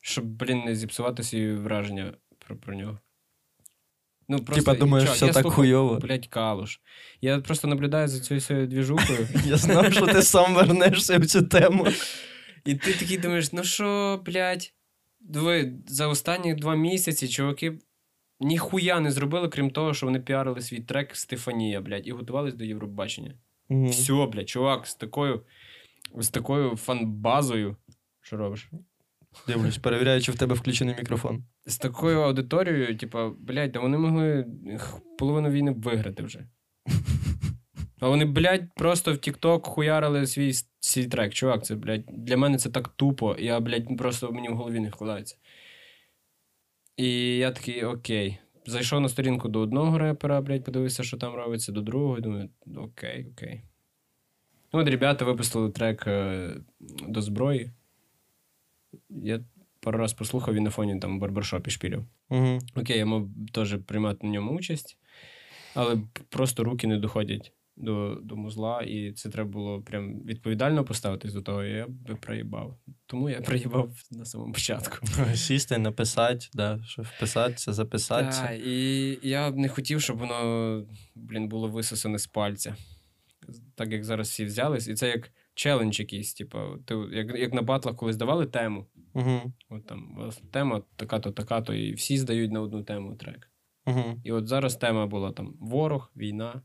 Щоб, 0.00 0.24
блін, 0.24 0.58
не 0.64 0.74
зіпсувати 0.74 1.22
свої 1.22 1.54
враження 1.54 2.14
про, 2.38 2.56
про 2.56 2.74
нього. 2.74 2.98
Ну, 4.28 4.38
просто, 4.38 4.64
Типа 4.64 4.78
думаєш, 4.78 5.04
чувак, 5.04 5.16
все 5.16 5.26
я 5.26 5.32
так 5.32 5.42
слухав, 5.42 5.56
хуйово. 5.56 5.98
Блять, 5.98 6.28
калуш. 6.28 6.80
Я 7.20 7.38
просто 7.38 7.68
наблюдаю 7.68 8.08
за 8.08 8.20
цією 8.20 8.40
своєю 8.40 8.66
двіжухою. 8.66 9.28
Я 9.46 9.56
знав, 9.56 9.92
що 9.92 10.06
ти 10.06 10.22
сам 10.22 10.54
вернешся 10.54 11.18
в 11.18 11.26
цю 11.26 11.42
тему. 11.42 11.86
І 12.64 12.74
ти 12.74 12.92
такий 12.92 13.18
думаєш, 13.18 13.52
ну 13.52 13.64
що, 13.64 14.20
блядь, 14.26 14.72
диви, 15.20 15.72
за 15.86 16.08
останні 16.08 16.54
два 16.54 16.76
місяці 16.76 17.28
чуваки 17.28 17.78
ніхуя 18.40 19.00
не 19.00 19.10
зробили, 19.10 19.48
крім 19.48 19.70
того, 19.70 19.94
що 19.94 20.06
вони 20.06 20.20
піарили 20.20 20.60
свій 20.60 20.80
трек 20.80 21.16
Стефанія, 21.16 21.80
блядь, 21.80 22.06
і 22.06 22.12
готувались 22.12 22.54
до 22.54 22.64
Євробачення. 22.64 23.34
Все, 23.70 24.26
блядь, 24.26 24.48
чувак, 24.48 24.86
з 24.86 24.94
такою, 24.94 25.42
з 26.18 26.28
такою 26.28 26.76
фанбазою. 26.76 27.76
Що 28.20 28.36
робиш? 28.36 28.70
Дивлюсь, 29.46 29.78
перевіряю, 29.78 30.20
чи 30.20 30.32
в 30.32 30.38
тебе 30.38 30.54
включений 30.54 30.94
мікрофон. 30.98 31.44
З 31.66 31.78
такою 31.78 32.20
аудиторією, 32.20 32.96
типа, 32.96 33.28
блядь, 33.38 33.72
да 33.72 33.80
вони 33.80 33.98
могли 33.98 34.46
половину 35.18 35.50
війни 35.50 35.70
виграти 35.70 36.22
вже. 36.22 36.46
А 38.00 38.08
вони, 38.08 38.24
блядь, 38.24 38.74
просто 38.76 39.12
в 39.12 39.16
TikTok 39.16 39.66
хуярили 39.66 40.26
свій, 40.26 40.52
свій 40.80 41.06
трек. 41.06 41.34
Чувак, 41.34 41.64
це, 41.64 41.74
блядь, 41.74 42.04
для 42.08 42.36
мене 42.36 42.58
це 42.58 42.70
так 42.70 42.88
тупо. 42.88 43.36
Я, 43.38 43.60
блядь, 43.60 43.98
просто 43.98 44.32
мені 44.32 44.48
в 44.48 44.56
голові 44.56 44.80
не 44.80 44.88
вкладається. 44.88 45.36
І 46.96 47.36
я 47.36 47.50
такий, 47.50 47.84
окей. 47.84 48.38
Зайшов 48.66 49.00
на 49.00 49.08
сторінку 49.08 49.48
до 49.48 49.60
одного 49.60 49.98
репера, 49.98 50.40
блядь, 50.40 50.64
подивився, 50.64 51.02
що 51.02 51.16
там 51.16 51.34
робиться, 51.34 51.72
до 51.72 51.80
другого, 51.80 52.18
і 52.18 52.20
думаю, 52.20 52.48
окей, 52.76 53.26
окей. 53.32 53.62
Ну, 54.72 54.80
от 54.80 54.88
ребята 54.88 55.24
випустили 55.24 55.70
трек 55.70 56.06
е, 56.06 56.50
до 57.08 57.22
зброї. 57.22 57.72
Я 59.10 59.40
пару 59.80 59.98
раз 59.98 60.12
послухав, 60.12 60.54
він 60.54 60.64
на 60.64 60.70
фоні 60.70 60.98
там 60.98 61.18
барбершопі 61.18 61.70
шпілів. 61.70 62.04
Угу. 62.28 62.58
Окей, 62.74 62.98
я 62.98 63.06
мав 63.06 63.28
теж 63.52 63.78
приймати 63.86 64.26
на 64.26 64.32
ньому 64.32 64.52
участь, 64.52 64.98
але 65.74 65.96
просто 66.28 66.64
руки 66.64 66.86
не 66.86 66.98
доходять 66.98 67.52
до, 67.76 68.18
до 68.22 68.36
музла, 68.36 68.82
і 68.82 69.12
це 69.12 69.28
треба 69.28 69.50
було 69.50 69.82
прям 69.82 70.20
відповідально 70.20 70.84
поставитись 70.84 71.32
до 71.32 71.42
того, 71.42 71.64
і 71.64 71.70
я 71.70 71.86
би 71.88 72.14
проїбав. 72.14 72.78
Тому 73.06 73.30
я 73.30 73.40
проїбав 73.40 73.90
на 74.10 74.24
самому 74.24 74.52
початку. 74.52 75.06
Сісти, 75.34 75.78
написати, 75.78 76.46
да, 76.54 76.80
що 76.86 77.02
вписатися, 77.02 77.72
записатися. 77.72 78.42
Так, 78.42 78.66
і 78.66 79.18
я 79.22 79.50
б 79.50 79.56
не 79.56 79.68
хотів, 79.68 80.00
щоб 80.00 80.18
воно, 80.18 80.86
блін, 81.14 81.48
було 81.48 81.68
висосане 81.68 82.18
з 82.18 82.26
пальця. 82.26 82.76
Так 83.74 83.92
як 83.92 84.04
зараз 84.04 84.28
всі 84.28 84.44
взялись, 84.44 84.88
і 84.88 84.94
це 84.94 85.08
як 85.08 85.30
челендж 85.54 86.00
якийсь, 86.00 86.34
типу, 86.34 86.58
ти, 86.84 86.94
як, 86.94 87.38
як 87.38 87.54
на 87.54 87.62
батлах 87.62 87.96
колись 87.96 88.16
давали 88.16 88.46
тему. 88.46 88.86
Угу. 89.14 89.52
От 89.68 89.86
там 89.86 90.12
у 90.12 90.20
вас 90.20 90.42
тема 90.50 90.82
така-то, 90.96 91.30
така-то, 91.30 91.74
і 91.74 91.94
всі 91.94 92.18
здають 92.18 92.52
на 92.52 92.60
одну 92.60 92.82
тему 92.82 93.16
трек. 93.16 93.50
Угу. 93.86 94.20
І 94.24 94.32
от 94.32 94.46
зараз 94.46 94.76
тема 94.76 95.06
була 95.06 95.32
там 95.32 95.54
ворог, 95.60 96.10
війна, 96.16 96.62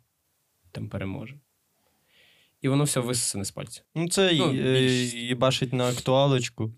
там 0.72 0.90
переможе. 0.90 1.40
І 2.62 2.68
воно 2.68 2.84
все 2.84 3.00
висосане 3.00 3.46
з 3.46 3.52
пальця. 3.52 3.82
Ну, 3.96 4.10
це 4.10 4.34
Ну, 4.34 4.50
е, 4.50 4.80
більшість. 4.80 5.16
їбашить 5.16 5.74
на 5.74 5.90
актуалочку. 5.90 6.74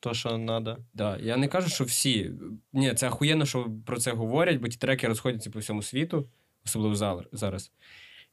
То, 0.00 0.14
що 0.14 0.28
треба. 0.28 0.78
Да. 0.94 1.18
Я 1.22 1.36
не 1.36 1.48
кажу, 1.48 1.68
що 1.68 1.84
всі. 1.84 2.32
Ні, 2.72 2.94
це 2.94 3.06
ахуєнно, 3.06 3.46
що 3.46 3.70
про 3.86 3.96
це 3.96 4.12
говорять, 4.12 4.60
бо 4.60 4.68
ті 4.68 4.76
треки 4.76 5.08
розходяться 5.08 5.50
по 5.50 5.58
всьому 5.58 5.82
світу, 5.82 6.28
особливо 6.64 6.94
зараз. 7.32 7.72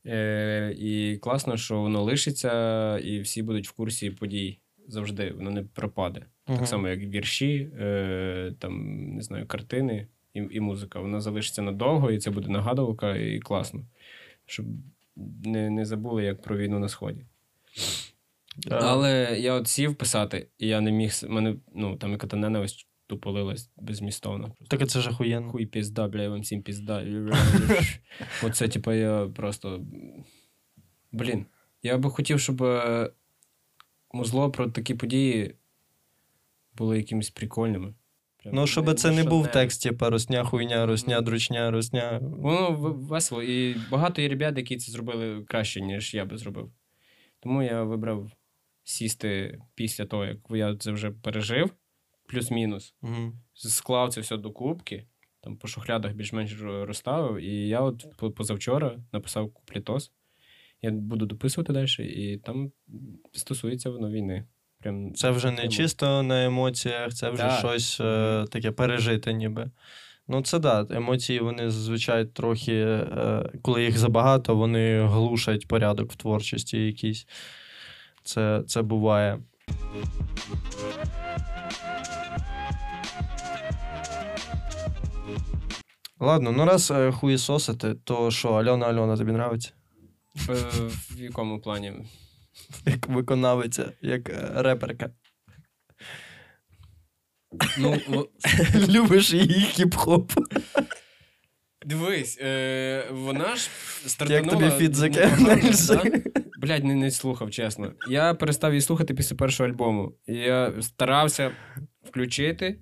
Е, 0.07 0.75
і 0.77 1.17
класно, 1.17 1.57
що 1.57 1.81
воно 1.81 2.03
лишиться, 2.03 2.97
і 2.97 3.19
всі 3.19 3.43
будуть 3.43 3.67
в 3.67 3.71
курсі 3.71 4.09
подій 4.09 4.59
завжди, 4.87 5.31
воно 5.31 5.51
не 5.51 5.63
пропаде. 5.63 6.25
Так 6.45 6.67
само, 6.67 6.87
як 6.87 6.99
вірші, 6.99 7.69
е, 7.79 8.53
там, 8.59 9.03
не 9.15 9.21
знаю, 9.21 9.47
картини 9.47 10.07
і, 10.33 10.43
і 10.51 10.59
музика. 10.59 10.99
Вона 10.99 11.21
залишиться 11.21 11.61
надовго, 11.61 12.11
і 12.11 12.17
це 12.17 12.31
буде 12.31 12.49
нагадувалка, 12.49 13.15
і 13.15 13.39
класно. 13.39 13.81
Щоб 14.45 14.65
не, 15.45 15.69
не 15.69 15.85
забули, 15.85 16.23
як 16.23 16.41
про 16.41 16.57
війну 16.57 16.79
на 16.79 16.89
сході. 16.89 17.25
Але 18.69 19.37
я 19.39 19.53
от 19.53 19.67
сів 19.67 19.95
писати, 19.95 20.47
і 20.57 20.67
я 20.67 20.81
не 20.81 20.91
міг. 20.91 21.13
Мене, 21.27 21.55
ну, 21.75 21.95
там 21.95 22.11
яка 22.11 22.27
та 22.27 22.37
ненависть 22.37 22.87
тупо 23.07 23.31
лилась 23.31 23.69
безмістовно. 23.77 24.55
Так 24.67 24.87
це 24.87 25.01
ж 25.01 25.09
охуєнно. 25.09 25.51
Хуй 25.51 25.65
пізда, 25.65 26.07
бля, 26.07 26.21
я 26.21 26.29
вам 26.29 26.41
всім 26.41 26.61
пізда. 26.61 27.05
Оце, 28.43 28.67
типу, 28.67 28.91
я 28.91 29.27
просто. 29.35 29.85
Блін. 31.11 31.45
Я 31.83 31.97
би 31.97 32.09
хотів, 32.09 32.39
щоб 32.39 32.63
е, 32.63 33.11
музло 34.13 34.51
про 34.51 34.69
такі 34.69 34.95
події 34.95 35.55
було 36.73 36.95
якимись 36.95 37.29
прикольними. 37.29 37.93
Ну, 38.45 38.67
щоб 38.67 38.93
це 38.93 39.11
не 39.11 39.23
був 39.23 39.45
шальним. 39.45 39.53
текст, 39.53 39.83
типа 39.83 40.09
русня, 40.09 40.43
хуйня, 40.43 40.85
русня, 40.85 41.21
дручня, 41.21 41.71
русня. 41.71 42.19
Воно 42.21 42.71
весело. 42.91 43.43
І 43.43 43.75
багато 43.91 44.21
є 44.21 44.29
ребят, 44.29 44.57
які 44.57 44.77
це 44.77 44.91
зробили 44.91 45.43
краще, 45.43 45.81
ніж 45.81 46.13
я 46.13 46.25
би 46.25 46.37
зробив. 46.37 46.71
Тому 47.39 47.63
я 47.63 47.83
вибрав 47.83 48.31
сісти 48.83 49.59
після 49.75 50.05
того, 50.05 50.25
як 50.25 50.37
я 50.49 50.75
це 50.75 50.91
вже 50.91 51.11
пережив, 51.11 51.69
плюс-мінус. 52.27 52.93
Угу. 53.01 53.33
склав 53.53 54.13
це 54.13 54.21
все 54.21 54.37
до 54.37 54.51
кубки, 54.51 55.05
там 55.41 55.57
по 55.57 55.67
шухлядах 55.67 56.13
більш-менш 56.13 56.61
розставив. 56.61 57.37
І 57.37 57.67
я 57.67 57.81
от 57.81 58.05
позавчора 58.35 58.99
написав 59.11 59.53
куплетос. 59.53 60.11
Я 60.81 60.91
буду 60.91 61.25
дописувати 61.25 61.73
далі, 61.73 61.87
і 61.99 62.37
там 62.37 62.71
стосується 63.31 63.89
воно 63.89 64.11
війни. 64.11 64.45
Прям 64.79 65.13
Це 65.13 65.29
вже 65.29 65.51
не 65.51 65.67
чисто 65.67 66.23
на 66.23 66.45
емоціях, 66.45 67.13
це 67.13 67.29
вже 67.29 67.43
Так. 67.43 67.59
щось 67.59 68.01
е, 68.01 68.45
таке 68.51 68.71
пережите, 68.71 69.33
ніби. 69.33 69.71
Ну, 70.27 70.41
це 70.41 70.59
да, 70.59 70.87
емоції 70.89 71.39
вони 71.39 71.69
зазвичай 71.69 72.25
трохи, 72.25 72.73
е, 72.73 73.49
коли 73.61 73.83
їх 73.83 73.97
забагато, 73.97 74.55
вони 74.55 75.05
глушать 75.05 75.67
порядок 75.67 76.11
в 76.11 76.15
творчості 76.15 76.77
якийсь. 76.85 77.27
Це, 78.23 78.63
це 78.67 78.81
буває. 78.81 79.39
Ладно, 86.19 86.51
ну 86.51 86.65
раз 86.65 86.91
е, 86.91 87.11
хуєсосити, 87.11 87.95
то 88.03 88.31
що, 88.31 88.49
Альона 88.53 88.85
Альона 88.85 89.17
тобі 89.17 89.31
нравиться? 89.31 89.71
Е, 90.49 90.53
В 91.11 91.21
якому 91.21 91.59
плані? 91.59 91.93
Як 92.85 93.07
виконавиця, 93.07 93.91
як 94.01 94.29
е, 94.29 94.49
реперка. 94.55 95.09
Ну, 97.77 97.97
о, 98.13 98.25
Любиш 98.89 99.33
її 99.33 99.65
хіп-хоп. 99.75 100.31
дивись, 101.85 102.37
е, 102.41 103.07
вона 103.11 103.55
ж 103.55 103.69
стартанула... 104.05 104.51
Як 104.63 104.71
тобі 104.73 104.83
фіт 104.85 104.95
за 104.95 105.09
непогано, 105.09 105.71
да? 105.87 106.41
Блядь, 106.65 106.83
не, 106.83 106.95
не 106.95 107.11
слухав, 107.11 107.51
чесно. 107.51 107.93
Я 108.09 108.33
перестав 108.33 108.71
її 108.71 108.81
слухати 108.81 109.13
після 109.13 109.35
першого 109.35 109.69
альбому. 109.69 110.13
Я 110.27 110.81
старався 110.81 111.51
включити 112.03 112.79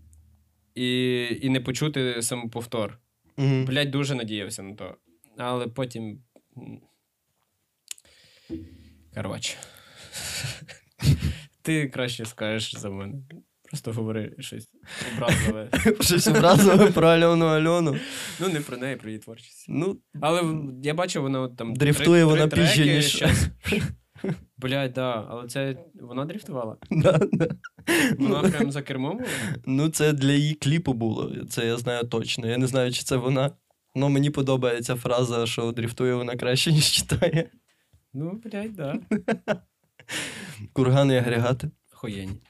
і, 0.76 1.20
і 1.42 1.50
не 1.50 1.60
почути 1.60 2.22
самоповтор. 2.22 3.00
Мгм. 3.38 3.66
Блядь, 3.66 3.92
дуже 3.92 4.16
надіявся 4.16 4.64
на 4.64 4.76
то. 4.76 4.98
Але 5.38 5.68
потім. 5.68 6.24
Коротше. 9.16 9.58
Ти 11.62 11.88
краще 11.88 12.26
скажеш 12.26 12.76
за 12.76 12.90
мене. 12.90 13.14
Просто 13.74 13.92
говори 13.92 14.36
щось 14.40 14.70
образливе. 15.16 15.70
Щось 16.02 16.28
образове 16.28 16.92
про 16.92 17.08
Альону 17.08 17.46
Альону. 17.46 17.96
Ну, 18.40 18.50
не 18.50 18.60
про 18.62 18.78
неї, 18.78 18.96
про 18.96 19.10
її 19.10 19.20
творчість. 19.20 19.66
Ну, 19.70 19.98
Але 20.22 20.56
я 20.84 20.94
бачив, 20.94 21.22
вона 21.22 21.42
от 21.42 21.58
там. 21.58 21.74
Дрифтує 21.76 22.24
вона 22.26 22.48
пізже, 22.48 22.86
ніж- 22.86 23.24
Блядь, 24.58 24.94
да, 24.94 25.28
але 25.30 25.48
це 25.48 25.78
вона 26.02 26.26
дрифтувала. 26.26 26.78
да, 26.92 27.20
да. 27.32 27.48
Вона 28.20 28.42
Ну, 28.44 28.50
прям 28.52 28.72
за 28.72 28.82
кермом 28.82 29.18
була. 29.18 29.30
Ну, 29.66 29.90
це 29.90 30.14
для 30.14 30.32
її 30.32 30.54
кліпу 30.54 30.94
було. 30.94 31.46
Це 31.50 31.66
я 31.66 31.78
знаю 31.78 32.04
точно. 32.04 32.48
Я 32.48 32.58
не 32.58 32.68
знаю, 32.68 32.92
чи 32.92 33.04
це 33.04 33.16
вона. 33.16 33.52
Ну, 33.96 34.10
мені 34.10 34.30
подобається 34.30 34.96
фраза, 34.96 35.46
що 35.46 35.72
дрифтує 35.72 36.14
вона 36.16 36.36
краще, 36.36 36.72
ніж 36.72 36.92
читає. 36.92 37.50
Ну, 38.14 38.42
блядь, 38.46 38.76
да. 38.76 39.00
Кургани 40.74 41.14
і 41.14 41.18
агрегати. 41.18 41.72
Охуєнні. 41.94 42.42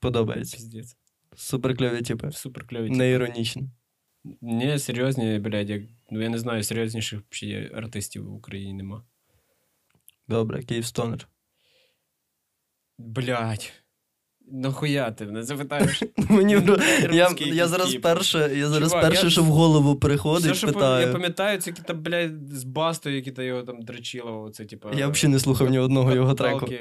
Подобається. 0.00 0.56
Піздець. 0.56 0.96
Супер 1.36 1.76
кльові 1.76 2.02
типи. 2.02 2.30
Супер 2.32 2.66
кльові. 2.66 2.90
Не 2.90 3.10
іронічно. 3.10 3.62
Ні, 4.40 4.78
серйозні, 4.78 5.38
блядь, 5.38 5.70
як... 5.70 5.82
ну 6.10 6.22
я 6.22 6.28
не 6.28 6.38
знаю, 6.38 6.62
серйозніших 6.62 7.20
взагалі 7.32 7.70
артистів 7.74 8.24
в 8.24 8.34
Україні 8.34 8.72
нема. 8.72 9.04
Добре, 10.28 10.62
Київстонер. 10.62 11.28
Блядь. 12.98 13.72
Нахуя 14.52 15.10
ти 15.10 15.26
мене 15.26 15.42
запитаєш? 15.42 16.02
Мені 16.28 16.62
я, 17.12 17.34
я 17.38 17.68
зараз 17.68 17.94
перше, 17.94 18.50
я 18.56 18.68
зараз 18.68 18.90
Чувак, 18.90 19.04
перше, 19.04 19.24
я- 19.24 19.30
що 19.30 19.42
в 19.42 19.46
голову 19.46 19.90
Все, 19.90 20.00
приходить, 20.00 20.56
що 20.56 20.66
пам- 20.66 21.00
я 21.00 21.12
пам'ятаю, 21.12 21.60
це 21.60 21.70
якісь, 21.70 21.96
блядь, 21.96 22.48
з 22.48 22.64
бастою, 22.64 23.16
які 23.16 23.32
та 23.32 23.42
його 23.42 23.62
там 23.62 23.82
дрочило, 23.82 24.42
оце, 24.42 24.64
типа. 24.64 24.92
Я 24.92 25.08
взагалі 25.08 25.32
не 25.32 25.38
слухав 25.38 25.70
ні 25.70 25.78
одного 25.78 26.14
його 26.14 26.34
треку. 26.34 26.72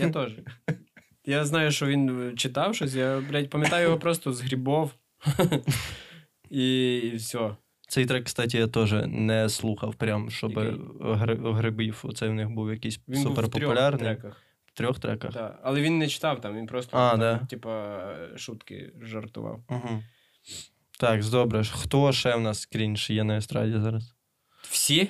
Я 0.00 0.10
теж. 0.10 0.32
Я 1.30 1.44
знаю, 1.44 1.70
що 1.70 1.86
він 1.86 2.32
читав 2.36 2.74
щось, 2.74 2.94
я, 2.94 3.20
блядь, 3.20 3.50
пам'ятаю 3.50 3.84
його 3.84 3.98
просто 3.98 4.32
з 4.32 4.40
грибов. 4.40 4.94
І, 6.50 6.96
і 6.96 7.16
все. 7.16 7.56
Цей 7.88 8.06
трек, 8.06 8.24
кстати, 8.24 8.58
я 8.58 8.66
теж 8.66 8.92
не 9.06 9.48
слухав, 9.48 9.94
прям, 9.94 10.30
щоб 10.30 10.52
гри- 10.52 11.54
грибів. 11.54 12.00
Оце 12.02 12.28
в 12.28 12.34
них 12.34 12.50
був 12.50 12.70
якийсь 12.70 13.00
Він 13.08 13.24
був 13.24 13.32
в 13.32 13.48
трьох 13.48 13.98
треках. 13.98 14.42
В 14.64 14.72
трьох 14.72 14.98
треках. 14.98 15.32
Да. 15.32 15.58
Але 15.62 15.80
він 15.80 15.98
не 15.98 16.08
читав 16.08 16.40
там, 16.40 16.56
він 16.56 16.66
просто 16.66 16.96
А, 16.96 17.10
там, 17.10 17.20
да. 17.20 17.38
типа, 17.38 18.00
шутки 18.36 18.92
жартував. 19.02 19.60
Угу. 19.68 20.02
Так, 21.00 21.24
добре. 21.24 21.64
Хто 21.64 22.12
ще 22.12 22.34
в 22.34 22.40
нас 22.40 22.66
крінж 22.66 23.10
є 23.10 23.24
на 23.24 23.36
естраді 23.36 23.78
зараз? 23.80 24.14
Всі? 24.62 25.08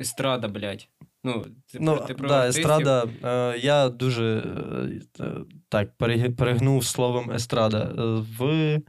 Естрада, 0.00 0.48
блядь. 0.48 0.88
Ну, 1.24 1.44
ти, 1.66 1.78
ну, 1.80 2.04
ти 2.06 2.14
про 2.14 2.28
да, 2.28 2.48
естрада. 2.48 3.06
Е, 3.24 3.58
я 3.58 3.88
дуже 3.88 4.42
е, 5.20 5.24
е, 5.24 5.34
так 5.68 5.96
перегнув 6.36 6.84
словом 6.84 7.30
естрада 7.30 7.78
е, 7.78 8.02
в 8.38 8.80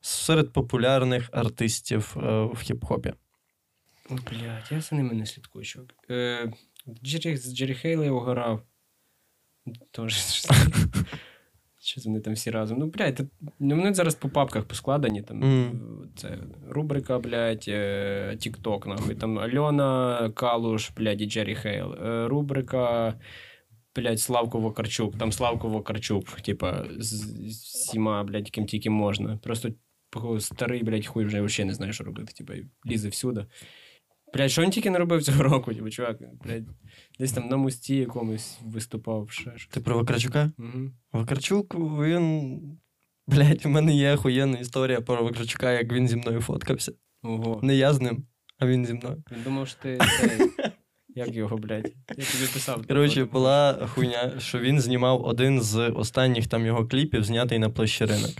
серед 0.00 0.52
популярних 0.52 1.28
артистів 1.32 2.16
е, 2.16 2.20
в 2.20 2.64
хіп-хопі. 2.64 3.14
Блять, 4.10 4.30
Блядь, 4.30 4.68
я 4.70 4.80
за 4.80 4.96
ними 4.96 5.14
не 5.14 5.26
слідкую, 5.26 5.64
чувак. 5.64 5.94
Е, 6.10 6.52
Джері, 7.04 7.36
з 7.36 7.54
Джері 7.56 7.74
Хейли 7.74 8.10
угорав. 8.10 8.62
Тоже. 9.90 10.16
Що 11.86 12.00
вони 12.04 12.20
там 12.20 12.34
всі 12.34 12.50
разом? 12.50 12.78
Ну, 12.78 12.86
блядь, 12.86 13.20
ну, 13.58 13.76
вони 13.76 13.94
зараз 13.94 14.14
по 14.14 14.28
папках 14.28 14.64
поскладені. 14.64 15.22
Там, 15.22 15.38
Мгм. 15.38 16.08
Це 16.16 16.38
рубрика, 16.68 17.18
блядь, 17.18 17.64
е, 17.68 18.36
TikTok, 18.36 18.88
нахуй. 18.88 19.14
Там 19.14 19.38
Альона 19.38 20.30
Калуш, 20.34 20.90
блядь, 20.90 21.20
і 21.20 21.26
Джері 21.26 21.54
Хейл. 21.54 21.94
Е, 21.94 22.28
Рубрика, 22.28 23.14
блядь, 23.96 24.20
Славко 24.20 24.60
Вакарчук. 24.60 25.18
Там 25.18 25.32
Славко 25.32 25.68
Вакарчук, 25.68 26.40
типа, 26.40 26.84
з, 26.98 27.06
з 27.06 27.62
всіма, 27.62 28.24
блядь, 28.24 28.50
ким 28.50 28.66
тільки 28.66 28.90
можна. 28.90 29.36
Просто 29.42 29.68
старий, 30.38 30.82
блядь, 30.82 31.06
хуй 31.06 31.24
вже 31.24 31.40
взагалі 31.40 31.68
не 31.68 31.74
знає, 31.74 31.92
що 31.92 32.04
робити. 32.04 32.32
Типа, 32.32 32.52
лізе 32.86 33.08
всюди. 33.08 33.46
Блядь, 34.34 34.50
що 34.50 34.62
він 34.62 34.70
тільки 34.70 34.90
не 34.90 34.98
робив 34.98 35.22
цього 35.22 35.42
року, 35.42 35.74
типу, 35.74 35.90
чувак, 35.90 36.18
блядь, 36.44 36.64
десь 37.18 37.32
там 37.32 37.48
на 37.48 37.56
мості 37.56 37.96
якомусь 37.96 38.58
виступав, 38.64 39.30
ще 39.30 39.52
щось. 39.56 39.74
Ти 39.74 39.80
про 39.80 39.96
Вакарчука? 39.96 40.50
Угу. 40.58 40.90
Вакарчук, 41.12 41.74
він. 41.74 42.60
Блять, 43.26 43.66
у 43.66 43.68
мене 43.68 43.96
є 43.96 44.14
охуєнна 44.14 44.58
історія 44.58 45.00
про 45.00 45.24
Вакарчука, 45.24 45.72
як 45.72 45.92
він 45.92 46.08
зі 46.08 46.16
мною 46.16 46.40
фоткався. 46.40 46.92
Ого. 47.22 47.60
Не 47.62 47.74
я 47.74 47.92
з 47.92 48.00
ним, 48.00 48.26
а 48.58 48.66
він 48.66 48.86
зі 48.86 48.94
мною. 48.94 49.22
Він 49.32 49.42
думав, 49.42 49.68
що 49.68 49.78
ти 49.82 49.98
як 51.08 51.34
його, 51.34 51.56
блядь? 51.56 51.92
Я 52.08 52.24
тобі 52.24 52.46
писав. 52.52 52.86
Коротше, 52.86 53.24
була 53.24 53.86
хуйня, 53.86 54.32
що 54.38 54.58
він 54.58 54.80
знімав 54.80 55.24
один 55.24 55.62
з 55.62 55.88
останніх 55.88 56.46
там 56.46 56.66
його 56.66 56.86
кліпів, 56.86 57.24
знятий 57.24 57.58
на 57.58 57.70
площі 57.70 58.04
ринок. 58.04 58.34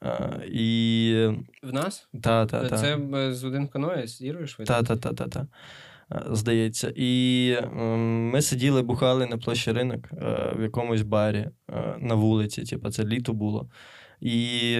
А, 0.00 0.36
і. 0.46 1.28
В 1.62 1.72
нас? 1.72 2.08
Та, 2.22 2.46
та, 2.46 2.68
та. 2.68 2.78
Це 2.78 2.96
е, 2.96 3.34
з 3.34 3.44
один 3.44 3.68
каноє 3.68 4.06
з 4.06 4.20
Ірою 4.20 4.46
швидко? 4.46 4.74
Та, 4.74 4.82
та, 4.82 4.96
та, 4.96 5.12
та, 5.12 5.28
та. 5.28 5.46
Е, 6.12 6.22
Здається. 6.30 6.92
І 6.96 7.54
ем, 7.62 8.30
ми 8.30 8.42
сиділи, 8.42 8.82
бухали 8.82 9.26
на 9.26 9.38
площі 9.38 9.72
ринок 9.72 10.08
е, 10.12 10.54
в 10.56 10.62
якомусь 10.62 11.02
барі 11.02 11.38
е, 11.70 11.96
на 12.00 12.14
вулиці, 12.14 12.62
типу, 12.62 12.90
це 12.90 13.04
літо 13.04 13.32
було. 13.32 13.70
І 14.20 14.76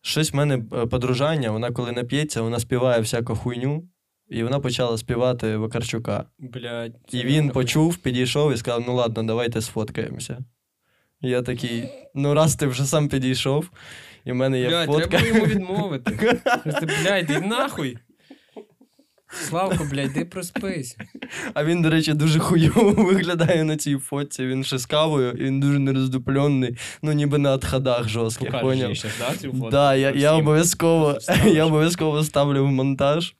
щось 0.00 0.32
в 0.32 0.36
мене 0.36 0.58
подружання, 0.90 1.50
вона 1.50 1.70
коли 1.72 1.92
нап'ється, 1.92 2.42
вона 2.42 2.60
співає 2.60 3.00
всяку 3.00 3.36
хуйню, 3.36 3.88
і 4.28 4.42
вона 4.42 4.60
почала 4.60 4.98
співати 4.98 5.56
Вакарчука. 5.56 6.24
Блядь. 6.38 6.96
І 7.12 7.22
він 7.22 7.50
почув, 7.50 7.96
підійшов 7.96 8.52
і 8.52 8.56
сказав: 8.56 8.84
ну 8.86 8.94
ладно, 8.94 9.22
давайте 9.22 9.60
сфоткаємося. 9.60 10.44
І 11.20 11.28
я 11.28 11.42
такий: 11.42 11.88
ну, 12.14 12.34
раз 12.34 12.56
ти 12.56 12.66
вже 12.66 12.84
сам 12.84 13.08
підійшов, 13.08 13.70
і 14.24 14.32
в 14.32 14.34
мене 14.34 14.60
є 14.60 14.68
Блядь, 14.68 14.86
фотка. 14.86 15.06
треба 15.08 15.26
йому 15.26 15.44
відмовити. 15.44 16.38
Блядь, 17.02 17.30
іди 17.30 17.40
нахуй. 17.40 17.98
Славко, 19.48 19.84
блядь, 19.90 20.12
де 20.12 20.24
проспись. 20.24 20.96
А 21.54 21.64
він, 21.64 21.82
до 21.82 21.90
речі, 21.90 22.14
дуже 22.14 22.38
хуйово 22.38 22.92
виглядає 23.04 23.64
на 23.64 23.76
цій 23.76 23.96
фотці. 23.96 24.46
Він 24.46 24.64
ще 24.64 24.78
з 24.78 24.86
кавою, 24.86 25.32
і 25.32 25.44
він 25.44 25.60
дуже 25.60 25.78
нероздуплений, 25.78 26.76
ну 27.02 27.12
ніби 27.12 27.38
на 27.38 27.52
отходах 27.52 28.08
жорстких, 28.08 28.60
поняв? 28.60 28.90
їй 28.90 29.02
да, 29.18 29.36
цю 29.36 29.52
фотку? 29.52 29.70
Да, 29.70 29.94
я, 29.94 30.10
я 30.10 30.32
обов'язково, 30.32 31.18
я 31.46 31.64
обов'язково 31.64 32.24
ставлю 32.24 32.64
в 32.64 32.70
монтаж. 32.70 33.34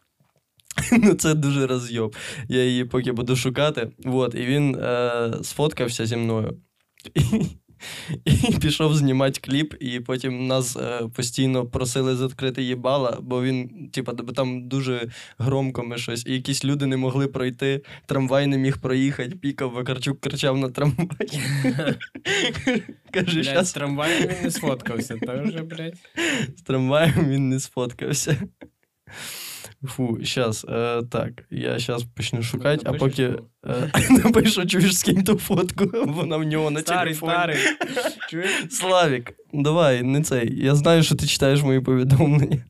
Ну, 1.03 1.15
це 1.15 1.35
дуже 1.35 1.67
розйоб. 1.67 2.17
Я 2.49 2.65
її 2.65 2.85
поки 2.85 3.13
буду 3.13 3.37
шукати. 3.37 3.91
Вот, 4.05 4.35
і 4.35 4.47
він 4.47 4.75
е, 4.75 5.33
сфоткався 5.43 6.07
зі 6.07 6.17
мною. 6.17 6.57
І, 8.25 8.59
пішов 8.61 8.97
знімати 8.97 9.41
кліп, 9.41 9.75
і 9.81 10.01
потім 10.01 10.47
нас 10.47 10.77
е, 10.77 11.01
постійно 11.15 11.67
просили 11.67 12.17
закрити 12.17 12.63
їбала, 12.63 13.19
бо 13.23 13.43
він, 13.43 13.89
типа, 13.93 14.13
там 14.13 14.69
дуже 14.69 15.09
громко 15.39 15.83
ми 15.83 15.99
щось, 15.99 16.27
і 16.27 16.33
якісь 16.33 16.65
люди 16.65 16.87
не 16.87 16.97
могли 16.97 17.29
пройти, 17.29 17.83
трамвай 18.07 18.47
не 18.47 18.59
міг 18.59 18.79
проїхати, 18.79 19.37
пікав, 19.37 19.71
Вакарчук 19.71 20.21
кричав 20.21 20.59
на 20.59 20.69
трамвай. 20.69 21.29
Каже, 23.11 23.43
Блядь, 23.43 23.67
з 23.67 23.73
трамваєм 23.73 24.29
він 24.29 24.43
не 24.43 24.51
сфоткався, 24.51 25.17
то 25.27 25.43
вже, 25.43 25.63
блядь. 25.63 25.99
з 26.57 26.63
трамваєм 26.63 27.29
він 27.29 27.49
не 27.49 27.61
сфоткався. 27.61 28.37
Фу, 29.87 30.19
щас, 30.23 30.65
е, 30.69 31.03
так, 31.11 31.31
я 31.51 31.79
щас 31.79 32.05
почну 32.05 32.43
шукати, 32.43 32.83
а 32.85 32.93
поки 32.93 33.23
е, 33.23 33.39
напишу, 34.25 34.67
чуєш, 34.67 34.99
скинь 34.99 35.25
ту 35.25 35.39
фотку, 35.39 35.85
вона 36.07 36.37
в 36.37 36.45
нього 36.45 36.71
на 36.71 36.81
Старий, 36.81 37.15
телефоні. 37.15 37.33
старий. 37.33 37.57
Чуєш? 38.31 38.51
Славік, 38.71 39.33
Давай, 39.53 40.03
не 40.03 40.23
цей. 40.23 40.65
Я 40.65 40.75
знаю, 40.75 41.03
що 41.03 41.15
ти 41.15 41.27
читаєш 41.27 41.63
мої 41.63 41.81
повідомлення. 41.81 42.65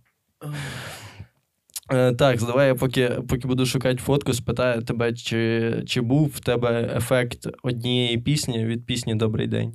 Е, 1.92 2.12
так, 2.12 2.38
давай 2.38 2.68
я 2.68 2.74
поки, 2.74 3.08
поки 3.28 3.48
буду 3.48 3.66
шукати 3.66 3.96
фотку, 3.96 4.32
спитаю 4.32 4.82
тебе, 4.82 5.12
чи, 5.12 5.72
чи 5.86 6.00
був 6.00 6.28
в 6.28 6.40
тебе 6.40 6.92
ефект 6.96 7.46
однієї 7.62 8.18
пісні 8.18 8.64
від 8.64 8.86
пісні 8.86 9.14
Добрий 9.14 9.46
день. 9.46 9.74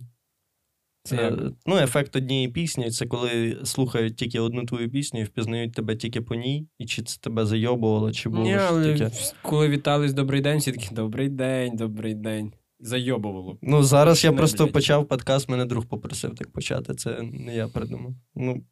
Це 1.04 1.16
Е. 1.30 1.52
Ну, 1.66 1.78
ефект 1.78 2.16
однієї 2.16 2.47
пісні 2.47 2.91
це 2.91 3.06
коли 3.06 3.58
слухають 3.64 4.16
тільки 4.16 4.39
одну 4.39 4.66
твою 4.66 4.89
пісню 4.89 5.20
і 5.20 5.24
впізнають 5.24 5.74
тебе 5.74 5.95
тільки 5.95 6.22
по 6.22 6.36
ній, 6.36 6.68
і 6.78 6.86
чи 6.86 7.02
це 7.02 7.20
тебе 7.20 7.45
зайобувало, 7.45 8.12
чи 8.12 8.30
було 8.30 8.43
Ні, 8.43 8.54
але 8.54 8.93
вс- 8.93 9.34
коли 9.41 9.70
вітались 9.70 10.14
добрий 10.14 10.41
день, 10.41 10.60
всі 10.60 10.72
такі 10.72 10.95
добрий 10.95 11.30
день, 11.30 11.76
добрий 11.76 12.16
день. 12.16 12.52
Зайобувало. 12.80 13.58
Ну, 13.62 13.84
зараз 13.84 14.24
я 14.24 14.32
просто 14.32 14.64
блядь. 14.64 14.74
почав 14.74 15.08
подкаст, 15.08 15.49
мене 15.49 15.66
друг 15.66 15.86
попросив 15.86 16.36
так 16.36 16.52
почати. 16.52 16.95
Це 16.95 17.22
не 17.22 17.56
я 17.56 17.68
придумав. 17.68 18.14
Ну, 18.36 18.64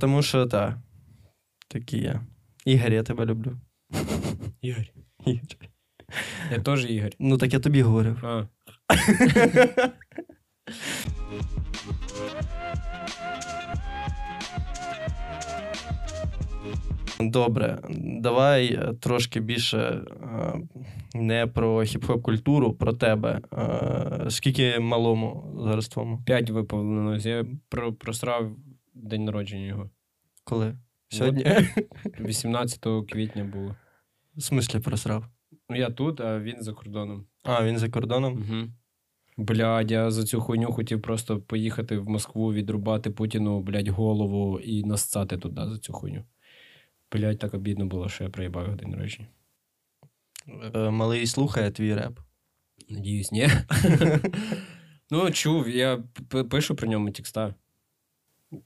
тому 0.00 0.22
що 0.22 0.46
так, 0.46 0.78
такий 1.68 2.00
я. 2.02 2.20
Ігор, 2.64 2.92
я 2.92 3.02
тебе 3.02 3.24
люблю. 3.26 3.52
Ігор. 4.60 4.84
Ігор. 5.26 5.42
Я 6.52 6.58
теж 6.60 6.90
Ігор. 6.90 7.10
Ну, 7.18 7.38
так 7.38 7.52
я 7.52 7.60
тобі 7.60 7.82
говорив. 7.82 8.24
А. 8.24 8.46
Добре, 17.20 17.78
давай 17.98 18.66
е, 18.74 18.94
трошки 19.00 19.40
більше 19.40 19.78
е, 19.78 20.60
не 21.14 21.46
про 21.46 21.78
хіп-хоп 21.78 22.22
культуру, 22.22 22.72
про 22.72 22.92
тебе. 22.92 23.40
Е, 23.52 24.30
Скільки 24.30 24.78
малому 24.78 25.54
зараз 25.64 25.88
твому? 25.88 26.22
П'ять 26.26 26.50
виповнилось. 26.50 27.26
Я 27.26 27.44
про, 27.68 27.92
просрав 27.92 28.56
день 28.94 29.24
народження 29.24 29.66
його. 29.66 29.90
Коли? 30.44 30.78
Сьогодні? 31.08 31.46
18 32.20 32.86
квітня 33.12 33.44
було. 33.44 33.76
В 34.36 34.42
смислі 34.42 34.80
просрав? 34.80 35.24
Ну, 35.70 35.76
я 35.76 35.90
тут, 35.90 36.20
а 36.20 36.40
він 36.40 36.62
за 36.62 36.72
кордоном. 36.72 37.26
А, 37.44 37.64
він 37.64 37.78
за 37.78 37.88
кордоном? 37.88 38.32
Угу. 38.32 38.68
Блядь, 39.36 39.90
я 39.90 40.10
за 40.10 40.24
цю 40.24 40.40
хуйню 40.40 40.72
хотів 40.72 41.02
просто 41.02 41.40
поїхати 41.40 41.98
в 41.98 42.08
Москву, 42.08 42.52
відрубати 42.52 43.10
Путіну, 43.10 43.60
блядь, 43.60 43.88
голову 43.88 44.60
і 44.60 44.84
нассати 44.84 45.38
туди 45.38 45.60
за 45.66 45.78
цю 45.78 45.92
хуйню. 45.92 46.24
Блядь, 47.12 47.38
так 47.38 47.54
обідно 47.54 47.86
було, 47.86 48.08
що 48.08 48.24
я 48.24 48.30
проїбав 48.30 48.76
день 48.76 48.90
народження. 48.90 49.28
Е, 50.74 50.90
Малий 50.90 51.26
слухає 51.26 51.70
твій 51.70 51.94
реп. 51.94 52.18
Надіюсь, 52.88 53.32
ні. 53.32 53.48
ну, 55.10 55.30
чув, 55.30 55.68
я 55.68 56.04
пишу 56.50 56.74
про 56.74 56.88
ньому 56.88 57.10
текста. 57.10 57.54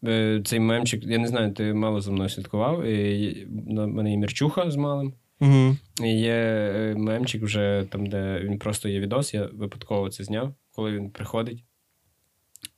Е, 0.04 0.42
Цей 0.44 0.60
мемчик, 0.60 1.04
я 1.04 1.18
не 1.18 1.28
знаю, 1.28 1.52
ти 1.52 1.74
мало 1.74 2.00
за 2.00 2.12
мною 2.12 2.28
слідкував. 2.28 2.84
І 2.84 3.46
на 3.66 3.86
мене 3.86 4.10
є 4.10 4.16
Мірчуха 4.16 4.70
з 4.70 4.76
малим. 4.76 5.14
Угу. 5.40 5.76
Є 6.06 6.34
е, 6.34 6.94
мемчик 6.94 7.42
вже 7.42 7.86
там, 7.90 8.06
де 8.06 8.40
він 8.40 8.58
просто 8.58 8.88
є 8.88 9.00
відос, 9.00 9.34
я 9.34 9.46
випадково 9.52 10.10
це 10.10 10.24
зняв, 10.24 10.54
коли 10.72 10.92
він 10.92 11.10
приходить. 11.10 11.64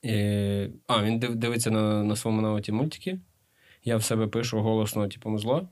І... 0.03 0.15
А, 0.87 1.05
він 1.05 1.19
дивиться 1.19 1.71
на, 1.71 2.05
на 2.05 2.17
своєму 2.17 2.43
ноуті 2.43 2.73
мультики. 2.73 3.21
Я 3.85 3.97
в 3.97 4.05
себе 4.05 4.27
пишу 4.27 4.61
голосно, 4.61 5.09
типу, 5.09 5.31
музло. 5.31 5.69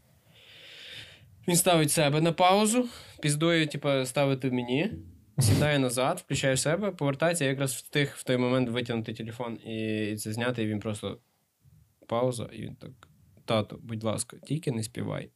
Він 1.49 1.57
ставить 1.57 1.91
себе 1.91 2.21
на 2.21 2.33
паузу, 2.33 2.89
піздує, 3.23 3.67
типу, 3.67 3.89
ставити 4.05 4.51
мені, 4.51 4.93
сідає 5.39 5.79
назад, 5.79 6.23
включає 6.25 6.57
себе, 6.57 6.91
повертається, 6.91 7.45
якраз 7.45 7.73
встиг 7.73 8.15
в 8.17 8.23
той 8.23 8.37
момент 8.37 8.69
витягнути 8.69 9.15
телефон 9.15 9.55
і 9.55 10.17
це 10.17 10.33
зняти, 10.33 10.63
і 10.63 10.67
він 10.67 10.81
просто 10.81 11.19
пауза, 12.07 12.49
і 12.53 12.63
він 12.63 12.75
так. 12.75 12.91
Тато, 13.45 13.79
будь 13.83 14.05
ласка, 14.05 14.37
тільки 14.37 14.73
не 14.73 14.83
співай. 14.83 15.31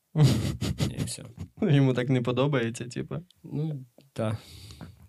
І 0.99 1.05
все. 1.05 1.25
Йому 1.63 1.95
так 1.95 2.09
не 2.09 2.23
подобається, 2.23 2.85
типу. 2.85 3.17
Ну, 3.45 3.85
так. 4.13 4.37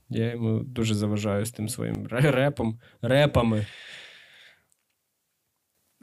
Я 0.10 0.32
йому 0.32 0.60
дуже 0.60 0.96
заважаю 0.96 1.46
з 1.46 1.52
тим 1.52 1.70
своїм 1.70 2.08
репом, 2.10 2.80
репами. 3.02 3.66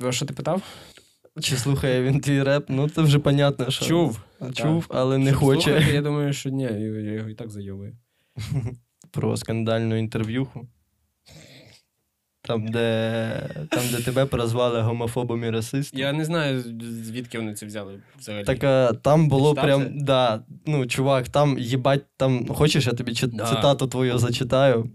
А 0.03 0.13
що 0.13 0.27
ти 0.27 0.35
питав? 0.35 0.63
Чи 1.41 1.57
слухає 1.57 2.03
він 2.03 2.21
твій 2.21 2.43
реп? 2.43 2.65
Ну, 2.69 2.89
це 2.89 3.03
вже 3.03 3.19
понятно, 3.19 3.71
що. 3.71 3.85
Чув. 3.85 4.21
Чув, 4.55 4.87
але 4.89 5.19
не 5.19 5.31
Щоб 5.31 5.41
хоче. 5.41 5.61
слухати, 5.63 5.93
я 5.95 6.03
думаю, 6.03 6.33
що 6.33 6.51
ні, 6.51 6.63
я 6.63 7.13
його 7.13 7.29
і 7.29 7.35
так 7.35 7.51
зайовую. 7.51 7.97
Про 9.11 9.37
скандальну 9.37 9.97
інтерв'юху. 9.97 10.69
Там, 12.45 12.69
де, 12.69 13.51
там, 13.71 13.81
де 13.93 14.03
тебе 14.03 14.27
прозвали 14.27 14.81
гомофобом 14.81 15.45
і 15.45 15.51
расистом. 15.51 16.01
Я 16.01 16.13
не 16.13 16.25
знаю, 16.25 16.63
звідки 17.05 17.39
вони 17.39 17.55
це 17.55 17.67
взяли 17.67 18.01
взагалі. 18.19 18.45
Так 18.45 18.65
а, 18.65 18.93
там 19.03 19.29
було 19.29 19.51
читав 19.51 19.65
прям, 19.65 19.83
це? 19.83 19.91
да, 19.95 20.43
ну, 20.67 20.87
чувак, 20.87 21.29
там 21.29 21.59
їбать, 21.59 22.05
там, 22.17 22.47
хочеш, 22.49 22.87
я 22.87 22.93
тобі 22.93 23.15
чи- 23.15 23.27
Да. 23.27 23.47
цитату 23.47 23.87
твою 23.87 24.19
зачитаю. 24.19 24.91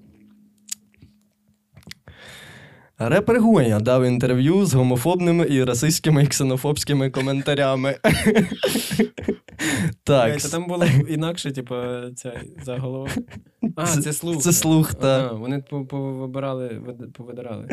Репер 2.99 3.41
Гоня 3.41 3.79
дав 3.79 4.05
інтерв'ю 4.05 4.65
з 4.65 4.73
гомофобними 4.73 5.47
і 5.49 5.63
расистськими 5.63 6.23
і 6.23 6.27
ксенофобськими 6.27 7.09
коментарями. 7.09 7.95
так, 10.03 10.41
Це 10.41 10.49
там 10.49 10.67
було 10.67 10.85
інакше, 11.09 11.51
типу, 11.51 11.75
ця 12.15 12.33
заголовок. 12.63 13.09
А, 13.75 13.85
Це- 13.85 14.13
слух. 14.13 14.37
це 14.41 14.53
слух, 14.53 14.93
так. 14.93 15.33
Вони 15.33 15.59
повибирали, 15.89 16.81
повидирали. 17.13 17.67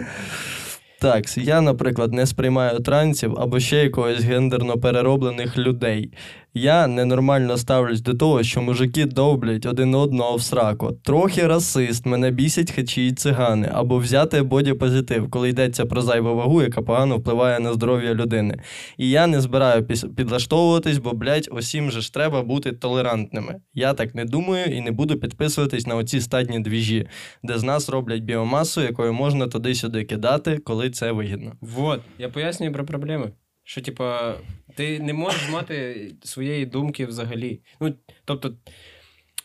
Так, 1.00 1.38
я, 1.38 1.60
наприклад, 1.60 2.12
не 2.12 2.26
сприймаю 2.26 2.80
трансів 2.80 3.34
або 3.38 3.60
ще 3.60 3.76
якогось 3.76 4.22
гендерно 4.24 4.78
перероблених 4.78 5.58
людей. 5.58 6.12
Я 6.56 6.86
ненормально 6.86 7.56
ставлюсь 7.56 8.00
до 8.00 8.14
того, 8.14 8.42
що 8.42 8.62
мужики 8.62 9.04
довблять 9.04 9.66
один 9.66 9.94
одного 9.94 10.36
в 10.36 10.42
сраку. 10.42 10.92
Трохи 10.92 11.46
расист, 11.46 12.06
мене 12.06 12.30
бісять 12.30 12.70
хачі 12.72 13.06
й 13.06 13.12
цигани, 13.12 13.70
або 13.72 13.98
взяти 13.98 14.42
бодіпозитив, 14.42 15.30
коли 15.30 15.48
йдеться 15.48 15.86
про 15.86 16.02
зайву 16.02 16.34
вагу, 16.34 16.62
яка 16.62 16.82
погано 16.82 17.16
впливає 17.16 17.60
на 17.60 17.72
здоров'я 17.72 18.14
людини. 18.14 18.58
І 18.96 19.10
я 19.10 19.26
не 19.26 19.40
збираю 19.40 19.86
підлаштовуватись, 20.16 20.98
бо, 20.98 21.12
блядь, 21.12 21.48
усім 21.52 21.90
же 21.90 22.00
ж 22.00 22.14
треба 22.14 22.42
бути 22.42 22.72
толерантними. 22.72 23.60
Я 23.72 23.92
так 23.92 24.14
не 24.14 24.24
думаю 24.24 24.64
і 24.66 24.80
не 24.80 24.90
буду 24.90 25.18
підписуватись 25.20 25.86
на 25.86 25.96
оці 25.96 26.20
статні 26.20 26.60
двіжі, 26.60 27.06
де 27.42 27.58
з 27.58 27.62
нас 27.62 27.88
роблять 27.88 28.22
біомасу, 28.22 28.80
якою 28.80 29.12
можна 29.12 29.46
туди-сюди 29.46 30.04
кидати, 30.04 30.58
коли 30.58 30.90
це 30.90 31.12
вигідно. 31.12 31.52
Вот, 31.60 32.00
я 32.18 32.28
пояснюю 32.28 32.72
про 32.72 32.84
проблеми. 32.84 33.32
Що, 33.66 33.80
типа, 33.80 34.34
ти 34.74 35.00
не 35.00 35.12
можеш 35.12 35.50
мати 35.50 36.10
своєї 36.22 36.66
думки 36.66 37.06
взагалі. 37.06 37.60
Ну, 37.80 37.94
тобто, 38.24 38.54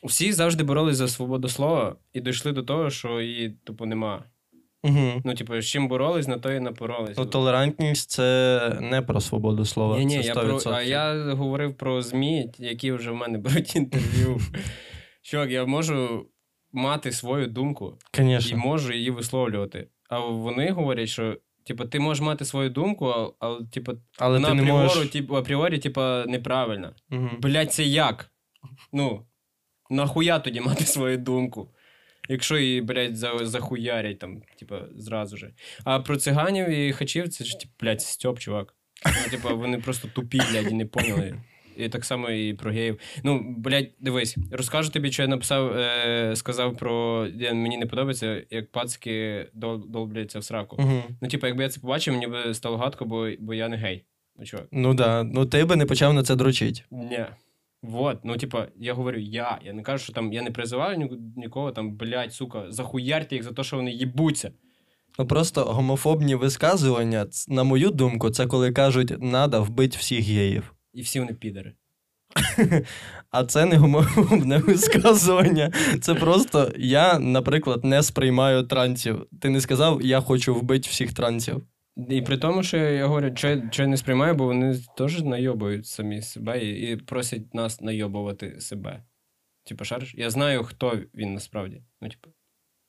всі 0.03 0.31
завжди 0.31 0.63
боролись 0.63 0.97
за 0.97 1.07
свободу 1.07 1.49
слова 1.49 1.95
і 2.13 2.21
дійшли 2.21 2.51
до 2.51 2.63
того, 2.63 2.89
що 2.89 3.21
її, 3.21 3.49
типу, 3.49 3.85
нема. 3.85 4.23
Угу. 4.83 5.21
Ну, 5.25 5.33
типу, 5.33 5.61
з 5.61 5.65
чим 5.65 5.87
боролись, 5.87 6.27
на 6.27 6.37
то 6.37 6.51
і 6.51 6.59
напоролись. 6.59 7.17
Ну, 7.17 7.25
толерантність 7.25 8.09
це 8.09 8.77
не 8.81 9.01
про 9.01 9.21
свободу 9.21 9.65
слова. 9.65 9.99
Ні, 9.99 10.05
ні, 10.05 10.23
це 10.23 10.33
100%. 10.33 10.63
про, 10.63 10.71
а 10.71 10.81
я 10.81 11.33
говорив 11.33 11.77
про 11.77 12.01
ЗМІ, 12.01 12.51
які 12.57 12.91
вже 12.91 13.11
в 13.11 13.15
мене 13.15 13.37
беруть 13.37 13.75
інтерв'ю. 13.75 14.39
Чувак, 15.21 15.51
я 15.51 15.65
можу 15.65 16.25
мати 16.71 17.11
свою 17.11 17.47
думку 17.47 17.97
і 18.49 18.55
можу 18.55 18.93
її 18.93 19.11
висловлювати. 19.11 19.87
А 20.09 20.19
вони 20.19 20.71
говорять, 20.71 21.09
що 21.09 21.37
типу, 21.63 21.85
ти 21.85 21.99
можеш 21.99 22.21
мати 22.23 22.45
свою 22.45 22.69
думку, 22.69 23.07
а, 23.07 23.47
а 23.47 23.59
типу, 23.71 23.93
Але 24.17 24.41
ти 24.41 24.53
не 24.53 24.63
можеш. 24.63 25.09
типу, 25.09 25.35
апріорі, 25.35 25.79
типу, 25.79 26.01
неправильно. 26.27 26.95
Угу. 27.11 27.29
Блять, 27.39 27.73
це 27.73 27.83
як? 27.83 28.31
Ну, 28.93 29.25
нахуя 29.89 30.39
тоді 30.39 30.61
мати 30.61 30.85
свою 30.85 31.17
думку? 31.17 31.69
Якщо 32.29 32.57
її, 32.57 32.81
блядь, 32.81 33.17
за, 33.17 33.45
захуярять 33.45 34.19
там, 34.19 34.41
типа, 34.59 34.81
зразу 34.95 35.37
же. 35.37 35.53
А 35.83 35.99
про 35.99 36.17
циганів 36.17 36.69
і 36.69 36.93
хачів, 36.93 37.29
це 37.29 37.45
ж, 37.45 37.59
типу, 37.59 37.73
блядь, 37.79 38.01
стьоп, 38.01 38.39
чувак. 38.39 38.75
Ну, 39.05 39.31
типа, 39.31 39.53
вони 39.53 39.77
просто 39.77 40.07
тупі, 40.07 40.41
блядь, 40.51 40.71
і 40.71 40.75
не 40.75 40.85
поняли. 40.85 41.41
І 41.79 41.89
так 41.89 42.05
само 42.05 42.29
і 42.29 42.53
про 42.53 42.71
геїв. 42.71 42.99
Ну, 43.23 43.55
блядь, 43.57 43.89
дивись, 43.99 44.37
розкажу 44.51 44.91
тобі, 44.91 45.11
що 45.11 45.21
я 45.21 45.27
написав, 45.27 45.77
е, 45.77 46.35
сказав 46.35 46.77
про. 46.77 47.27
Я, 47.35 47.53
мені 47.53 47.77
не 47.77 47.85
подобається, 47.85 48.43
як 48.49 48.71
пацики 48.71 49.45
дол, 49.53 49.85
долбляться 49.89 50.39
в 50.39 50.43
сраку. 50.43 50.75
Угу. 50.79 51.03
Ну, 51.21 51.27
типа, 51.27 51.47
якби 51.47 51.63
я 51.63 51.69
це 51.69 51.79
побачив, 51.79 52.13
мені 52.13 52.27
би 52.27 52.53
стало 52.53 52.77
гадко, 52.77 53.05
бо, 53.05 53.29
бо 53.39 53.53
я 53.53 53.67
не 53.69 53.77
гей. 53.77 54.05
Ну, 54.39 54.45
чувак. 54.45 54.67
Ну 54.71 54.93
да. 54.93 55.23
Ну 55.23 55.45
ти 55.45 55.65
би 55.65 55.75
не 55.75 55.85
почав 55.85 56.13
на 56.13 56.23
це 56.23 56.35
дрочить. 56.35 56.85
Ні. 56.91 57.25
Вот, 57.81 58.17
ну, 58.23 58.37
типа, 58.37 58.67
я 58.75 58.93
говорю, 58.93 59.19
я. 59.19 59.59
Я 59.65 59.73
не 59.73 59.81
кажу, 59.81 60.03
що 60.03 60.13
там 60.13 60.33
я 60.33 60.41
не 60.41 60.51
призиваю 60.51 60.97
ні- 60.97 61.11
нікого 61.37 61.71
там, 61.71 61.91
блядь, 61.91 62.33
сука, 62.33 62.65
захуярте 62.69 63.35
їх 63.35 63.43
за 63.43 63.51
те, 63.51 63.63
що 63.63 63.75
вони 63.75 63.91
їбуться. 63.91 64.51
Ну 65.19 65.27
просто 65.27 65.63
гомофобні 65.65 66.35
висказування, 66.35 67.27
на 67.47 67.63
мою 67.63 67.89
думку, 67.89 68.29
це 68.29 68.47
коли 68.47 68.71
кажуть, 68.71 69.13
надо 69.19 69.63
вбити 69.63 69.97
всіх 69.99 70.25
геїв. 70.25 70.73
І 70.93 71.01
всі 71.01 71.19
вони 71.19 71.33
підери. 71.33 71.73
А 73.31 73.45
це 73.45 73.65
не 73.65 73.77
гомофобне 73.77 74.57
висказування. 74.67 75.71
Це 76.01 76.15
просто 76.15 76.71
я, 76.77 77.19
наприклад, 77.19 77.83
не 77.83 78.03
сприймаю 78.03 78.63
трансів. 78.63 79.27
Ти 79.41 79.49
не 79.49 79.61
сказав, 79.61 80.01
я 80.01 80.21
хочу 80.21 80.55
вбити 80.55 80.89
всіх 80.89 81.13
трансів. 81.13 81.63
І 82.09 82.21
при 82.21 82.37
тому, 82.37 82.63
що 82.63 82.77
я 82.77 83.05
говорю, 83.05 83.31
що, 83.35 83.61
що 83.71 83.83
я 83.83 83.87
не 83.87 83.97
сприймаю, 83.97 84.35
бо 84.35 84.45
вони 84.45 84.79
теж 84.97 85.21
найобують 85.21 85.87
самі 85.87 86.21
себе 86.21 86.65
і, 86.65 86.91
і 86.91 86.95
просять 86.95 87.53
нас 87.53 87.81
найобувати 87.81 88.61
себе. 88.61 89.03
Типу, 89.63 89.85
шариш? 89.85 90.15
Я 90.17 90.29
знаю, 90.29 90.63
хто 90.63 90.99
він 91.13 91.33
насправді. 91.33 91.81
Ну, 92.01 92.09
типу, 92.09 92.29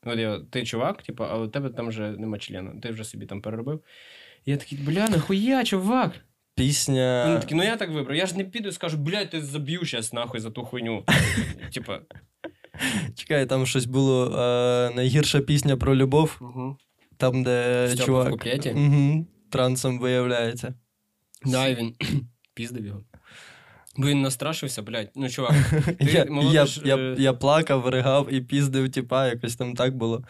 от 0.06 0.18
я, 0.18 0.40
ти 0.50 0.64
чувак, 0.64 1.02
типу, 1.02 1.24
але 1.24 1.46
у 1.46 1.48
тебе 1.48 1.70
там 1.70 1.88
вже 1.88 2.10
нема 2.10 2.38
члена, 2.38 2.80
ти 2.82 2.90
вже 2.90 3.04
собі 3.04 3.26
там 3.26 3.42
переробив. 3.42 3.84
І 4.44 4.50
я 4.50 4.56
такий, 4.56 4.78
бля, 4.78 5.08
нахуя, 5.08 5.64
чувак? 5.64 6.24
Пісня. 6.60 7.24
Вони 7.26 7.40
такі, 7.40 7.54
ну 7.54 7.62
я 7.62 7.76
так 7.76 7.90
вибрав. 7.90 8.16
Я 8.16 8.26
ж 8.26 8.36
не 8.36 8.44
піду 8.44 8.68
і 8.68 8.72
скажу, 8.72 8.96
блядь, 8.96 9.30
ти 9.30 9.42
заб'ю 9.42 9.84
щас 9.84 10.12
нахуй 10.12 10.40
за 10.40 10.50
ту 10.50 10.64
хуйню. 10.64 11.04
Типа. 11.74 12.00
Чекай, 13.14 13.46
там 13.46 13.66
щось 13.66 13.84
було 13.86 14.38
е, 14.38 14.90
найгірша 14.94 15.40
пісня 15.40 15.76
про 15.76 15.96
любов, 15.96 16.38
Угу. 16.40 16.76
там, 17.16 17.42
де 17.42 17.86
Стьопа 17.88 18.02
в 18.02 18.06
чувак 18.06 18.30
куплеті? 18.30 18.70
угу, 18.70 19.26
трансом 19.50 19.98
виявляється. 19.98 20.74
Да, 21.46 21.68
і 21.68 21.74
він 21.74 21.94
піздив 22.54 22.86
його. 22.86 23.04
Бо 23.96 24.06
він 24.06 24.22
настрашився, 24.22 24.82
блядь. 24.82 25.10
Ну, 25.14 25.28
чувак, 25.30 25.54
Ти 25.98 26.04
Я, 26.12 26.24
молодиш, 26.24 26.80
я, 26.84 26.96
я, 26.96 27.02
е, 27.02 27.16
я 27.18 27.32
плакав, 27.32 27.88
ригав 27.88 28.32
і 28.32 28.40
піздив, 28.40 28.92
типа, 28.92 29.26
якось 29.28 29.56
там 29.56 29.74
так 29.74 29.96
було. 29.96 30.24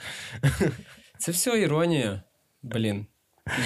це 1.18 1.32
все 1.32 1.60
іронія. 1.60 2.22
Блін. 2.62 3.06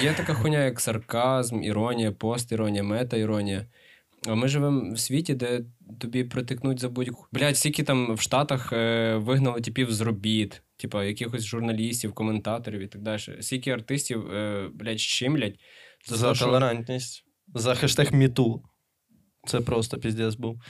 Є 0.01 0.13
така 0.13 0.33
хуйня, 0.33 0.63
як 0.63 0.79
сарказм, 0.79 1.63
іронія, 1.63 2.11
постіронія, 2.11 2.83
мета-іронія. 2.83 3.65
А 4.27 4.35
ми 4.35 4.47
живемо 4.47 4.93
в 4.93 4.99
світі, 4.99 5.33
де 5.33 5.61
тобі 5.99 6.23
притикнуть 6.23 6.79
за 6.79 6.89
будь-яку. 6.89 7.27
Блядь, 7.31 7.57
скільки 7.57 7.83
там 7.83 8.15
в 8.15 8.21
Штатах 8.21 8.73
е, 8.73 9.15
вигнали 9.15 9.61
типів 9.61 9.91
з 9.93 10.01
робіт, 10.01 10.61
типа 10.77 11.03
якихось 11.03 11.43
журналістів, 11.45 12.13
коментаторів 12.13 12.81
і 12.81 12.87
так 12.87 13.01
далі. 13.01 13.19
Скільки 13.39 13.71
артистів, 13.71 14.31
е, 14.31 14.69
блядь, 14.73 14.99
щемлять 14.99 15.59
За 16.05 16.29
те, 16.29 16.35
що- 16.35 16.45
толерантність. 16.45 17.25
За 17.53 17.75
хештег 17.75 18.13
Міту. 18.13 18.63
Це 19.47 19.61
просто 19.61 19.97
піздець 19.97 20.35
був. 20.35 20.61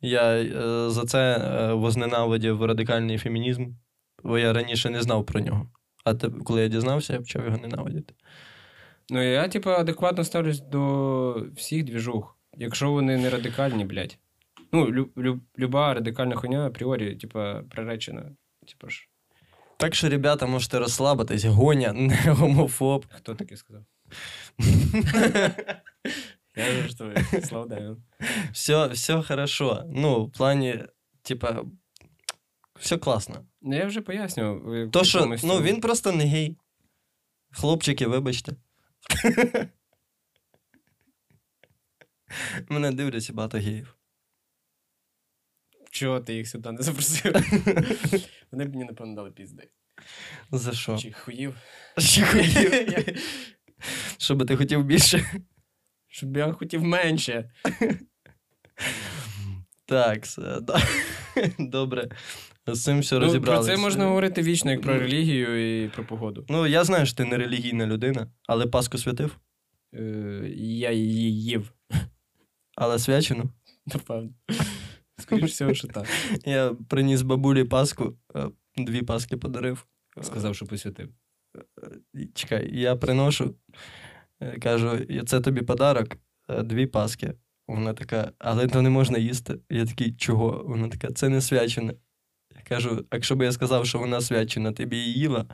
Я 0.00 0.22
е, 0.32 0.90
за 0.90 1.04
це 1.04 1.36
е, 1.36 1.72
возненавидів 1.72 2.64
радикальний 2.64 3.18
фемінізм, 3.18 3.66
бо 4.24 4.38
я 4.38 4.52
раніше 4.52 4.90
не 4.90 5.02
знав 5.02 5.26
про 5.26 5.40
нього. 5.40 5.70
А 6.04 6.14
те, 6.14 6.28
коли 6.44 6.62
я 6.62 6.68
дізнався, 6.68 7.12
я 7.12 7.18
почав 7.18 7.44
його 7.44 7.56
ненавидіти. 7.58 8.14
Ну, 9.10 9.22
я, 9.22 9.48
типу, 9.48 9.70
адекватно 9.70 10.24
ставлюсь 10.24 10.60
до 10.60 11.46
всіх 11.56 11.84
двіжух, 11.84 12.38
якщо 12.56 12.90
вони 12.90 13.16
не 13.18 13.30
радикальні, 13.30 13.84
блядь. 13.84 14.18
Ну, 14.72 14.90
лю, 14.92 15.10
лю, 15.18 15.40
люба 15.58 15.94
радикальна 15.94 16.36
хуйня 16.36 16.66
апріорі, 16.66 17.16
типа, 17.16 17.62
приречена. 17.70 18.22
Типа 18.66 18.88
ж, 18.88 19.08
Так 19.76 19.94
що, 19.94 20.08
ребята, 20.08 20.46
можете 20.46 20.78
розслабитись, 20.78 21.44
гоня, 21.44 21.92
не 21.96 22.16
гомофоб. 22.32 23.06
хто 23.10 23.34
таке 23.34 23.56
сказав? 23.56 23.84
Я 26.56 26.72
жартую, 26.82 27.16
слава 27.44 27.66
Девін. 27.66 27.96
Все, 28.52 28.86
все 28.86 29.22
хорошо. 29.22 29.84
Ну, 29.88 30.24
в 30.24 30.32
плані, 30.32 30.84
типа, 31.22 31.64
все 32.78 32.98
класно. 32.98 33.44
Ну, 33.62 33.76
я 33.76 33.86
вже 33.86 34.00
пояснював. 34.00 34.58
в 34.58 34.90
То, 34.90 35.04
що, 35.04 35.18
якомусь 35.18 35.42
ну, 35.42 35.48
цьому- 35.48 35.62
він 35.62 35.80
просто 35.80 36.12
не 36.12 36.24
гей. 36.24 36.56
Хлопчики, 37.52 38.06
вибачте. 38.06 38.52
Мене 42.68 42.92
дивляться 42.92 43.32
багато 43.32 43.58
геїв. 43.58 43.96
Чого 45.90 46.20
ти 46.20 46.34
їх 46.34 46.48
сюди 46.48 46.72
не 46.72 46.82
запросив? 46.82 47.32
Вони 48.50 48.64
б 48.64 48.70
мені, 48.70 48.84
напевно, 48.84 49.14
дали 49.14 49.30
пізди. 49.30 49.68
За 50.52 50.72
що? 50.72 50.98
Чи 50.98 51.12
хуїв? 51.12 51.56
Чи 51.98 52.22
хотів? 52.22 52.72
Що 54.18 54.34
би 54.34 54.44
ти 54.44 54.56
хотів 54.56 54.84
більше? 54.84 55.24
Щоб 56.08 56.36
я 56.36 56.52
хотів 56.52 56.84
менше. 56.84 57.50
Так, 59.86 60.24
все, 60.24 60.60
да. 60.60 60.82
добре. 61.58 62.08
З 62.66 62.82
цим 62.82 63.00
все 63.00 63.18
Ну, 63.18 63.40
про 63.40 63.58
це 63.58 63.76
можна 63.76 64.04
говорити 64.06 64.42
вічно, 64.42 64.70
як 64.70 64.80
про 64.80 64.98
релігію 64.98 65.84
і 65.84 65.88
про 65.88 66.04
погоду. 66.04 66.44
Ну, 66.48 66.66
я 66.66 66.84
знаю, 66.84 67.06
що 67.06 67.16
ти 67.16 67.24
не 67.24 67.36
релігійна 67.36 67.86
людина, 67.86 68.26
але 68.46 68.66
Пасху 68.66 68.98
святив, 68.98 69.36
Е, 69.94 70.50
я 70.56 70.90
її 70.92 71.42
їв. 71.42 71.72
але 72.76 72.98
свячену. 72.98 73.50
Напевно. 73.86 74.30
Скоріше 75.18 75.46
всього, 75.46 75.74
що 75.74 75.88
так. 75.88 76.06
Я 76.46 76.74
приніс 76.88 77.22
бабулі 77.22 77.64
Пасху, 77.64 78.16
е, 78.36 78.48
дві 78.76 79.02
Паски 79.02 79.36
подарив. 79.36 79.86
Сказав, 80.22 80.54
що 80.54 80.66
посвятив. 80.66 81.08
Чекай, 82.34 82.78
я 82.80 82.96
приношу, 82.96 83.54
е, 84.40 84.58
кажу, 84.58 84.98
це 85.26 85.40
тобі 85.40 85.62
подарок, 85.62 86.16
е, 86.48 86.62
дві 86.62 86.86
Паски. 86.86 87.34
Вона 87.68 87.94
така, 87.94 88.32
але 88.38 88.66
то 88.68 88.82
не 88.82 88.90
можна 88.90 89.18
їсти. 89.18 89.58
Я 89.70 89.86
такий, 89.86 90.12
чого? 90.12 90.64
Вона 90.66 90.88
така, 90.88 91.12
це 91.12 91.28
не 91.28 91.40
свячене. 91.40 91.94
Кажу, 92.68 93.04
якщо 93.12 93.36
б 93.36 93.42
я 93.42 93.52
сказав, 93.52 93.86
що 93.86 93.98
вона 93.98 94.20
свячена, 94.20 94.72
ти 94.72 94.86
б 94.86 94.92
її 94.92 95.18
їла? 95.18 95.44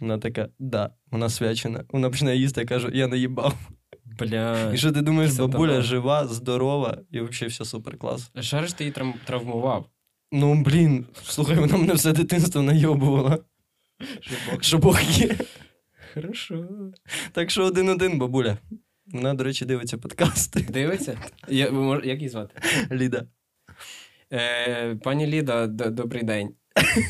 Вона 0.00 0.18
така, 0.18 0.48
да, 0.58 0.90
вона 1.10 1.28
свячена. 1.28 1.84
Вона 1.88 2.10
починає 2.10 2.38
їсти, 2.38 2.60
я 2.60 2.66
кажу, 2.66 2.90
я 2.92 3.06
не 3.06 3.18
їбав. 3.18 3.54
Бля. 4.18 4.72
І 4.72 4.76
що 4.76 4.92
ти 4.92 5.02
думаєш, 5.02 5.32
бабуля 5.32 5.66
давно. 5.68 5.82
жива, 5.82 6.26
здорова, 6.26 6.98
і 7.10 7.20
взагалі 7.20 7.50
все 7.50 7.64
супер 7.64 7.98
клас. 7.98 8.30
А 8.34 8.42
Шариш 8.42 8.72
ти 8.72 8.84
її 8.84 8.94
травмував. 9.24 9.90
Ну, 10.32 10.62
блін, 10.62 11.06
слухай, 11.22 11.56
вона 11.56 11.76
мене 11.76 11.94
все 11.94 12.12
дитинство 12.12 12.62
найобувала, 12.62 13.38
що 14.60 14.78
Бог 14.78 15.00
є. 15.02 15.36
Хорошо. 16.14 16.68
Так 17.32 17.50
що 17.50 17.64
один-один, 17.64 18.18
бабуля. 18.18 18.58
Вона, 19.06 19.34
до 19.34 19.44
речі, 19.44 19.64
дивиться 19.64 19.98
подкасти. 19.98 20.60
Дивиться? 20.60 21.18
Я, 21.48 21.64
як 22.04 22.16
її 22.18 22.28
звати? 22.28 22.60
Ліда. 22.92 23.26
Е, 24.32 24.94
пані 24.96 25.26
Ліда, 25.26 25.66
д- 25.66 25.90
добрий 25.90 26.22
день. 26.22 26.54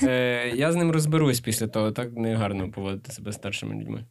Е, 0.02 0.48
я 0.56 0.72
з 0.72 0.76
ним 0.76 0.90
розберусь 0.90 1.40
після 1.40 1.68
того, 1.68 1.92
так 1.92 2.12
не 2.12 2.34
гарно 2.34 2.70
поводити 2.70 3.12
себе 3.12 3.32
старшими 3.32 3.74
людьми. 3.74 4.04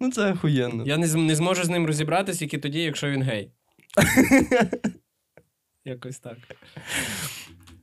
Ну, 0.00 0.10
це 0.12 0.32
охуєнно. 0.32 0.84
Я 0.86 0.96
не, 0.96 1.06
з- 1.06 1.14
не 1.14 1.34
зможу 1.34 1.64
з 1.64 1.68
ним 1.68 1.86
розібратися 1.86 2.38
тільки 2.38 2.58
тоді, 2.58 2.82
якщо 2.82 3.10
він 3.10 3.22
гей. 3.22 3.52
Якось 5.84 6.18
так. 6.18 6.36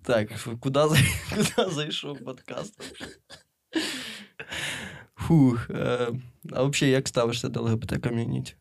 Так, 0.03 0.29
куди, 0.59 0.79
куди 1.35 1.69
зайшов 1.71 2.19
подкаст? 2.19 2.81
Фух. 5.15 5.69
Е, 5.69 6.07
а 6.51 6.63
взагалі, 6.63 6.93
як 6.93 7.07
ставишся 7.07 7.49
до 7.49 7.61
ЛГБТ 7.61 7.97
ком'юніті? 8.03 8.55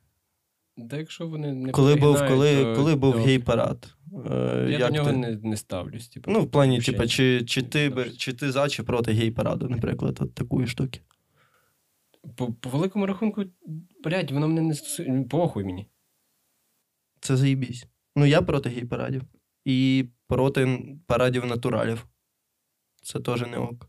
Та 0.91 0.97
якщо 0.97 1.27
вони 1.29 1.53
не 1.53 1.72
Коли 1.72 1.95
був, 1.97 2.18
коли, 2.29 2.64
то- 2.64 2.77
коли 2.77 2.95
був 2.97 3.14
гей-парад? 3.14 3.95
Е, 4.31 4.66
Я 4.70 4.79
як 4.79 4.81
до 4.93 4.97
нього 4.99 5.11
ти? 5.11 5.16
не, 5.16 5.37
не 5.43 5.57
ставлюсь. 5.57 6.09
Типу, 6.09 6.31
Ну, 6.31 6.41
в 6.41 6.51
плані, 6.51 6.81
типа, 6.81 7.07
чи, 7.07 7.45
чи, 7.45 7.62
ти, 7.62 8.11
чи 8.16 8.33
ти 8.33 8.53
за, 8.53 8.68
чи 8.68 8.83
проти 8.83 9.12
гей-параду, 9.12 9.68
наприклад, 9.68 10.18
от 10.20 10.35
такої 10.35 10.66
штуки. 10.66 11.01
По, 12.37 12.53
по 12.53 12.70
великому 12.70 13.07
рахунку, 13.07 13.45
блядь, 14.05 14.31
воно 14.31 14.49
мене 14.49 14.62
не 14.62 14.75
стосує. 14.75 15.25
Похуй 15.31 15.64
мені. 15.64 15.87
Це 17.20 17.37
заїбісь. 17.37 17.87
Ну, 18.16 18.27
я 18.27 18.43
проти 18.43 18.68
гей-парадів. 18.68 19.22
І 19.64 20.05
проти 20.27 20.79
парадів 21.07 21.47
натуралів. 21.47 22.07
Це 23.03 23.20
теж 23.20 23.41
не 23.41 23.57
ок. 23.57 23.89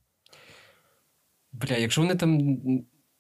Бля, 1.51 1.77
якщо 1.77 2.01
вони 2.01 2.15
там 2.15 2.39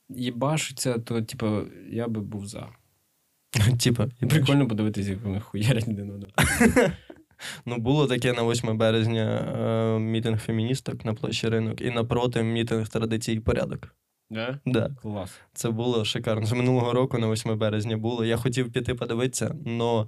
їбашуться, 0.09 0.99
то, 0.99 1.21
типу, 1.21 1.61
я 1.89 2.07
би 2.07 2.21
був 2.21 2.47
за. 2.47 2.69
Типа, 3.79 4.07
Прикольно 4.29 4.67
подивитися, 4.67 5.09
як 5.09 5.23
вони 5.23 5.39
хуярять 5.39 5.87
один 5.87 6.09
одного. 6.11 6.33
Ну, 7.65 7.77
було 7.77 8.07
таке 8.07 8.33
на 8.33 8.43
8 8.43 8.77
березня 8.77 9.23
е, 9.25 9.99
мітинг 9.99 10.39
феміністок 10.39 11.05
на 11.05 11.13
площі 11.13 11.49
ринок, 11.49 11.81
і 11.81 11.89
напроти 11.89 12.43
мітинг 12.43 12.87
традицій 12.87 13.33
і 13.33 13.39
порядок. 13.39 13.95
Да? 14.29 14.59
Да, 14.65 14.89
Клас. 15.01 15.39
це 15.53 15.69
було 15.69 16.05
шикарно. 16.05 16.45
З 16.45 16.51
минулого 16.51 16.93
року 16.93 17.17
на 17.17 17.31
8 17.31 17.57
березня 17.57 17.97
було. 17.97 18.25
Я 18.25 18.37
хотів 18.37 18.71
піти 18.71 18.95
подивитися, 18.95 19.55
але 19.79 20.05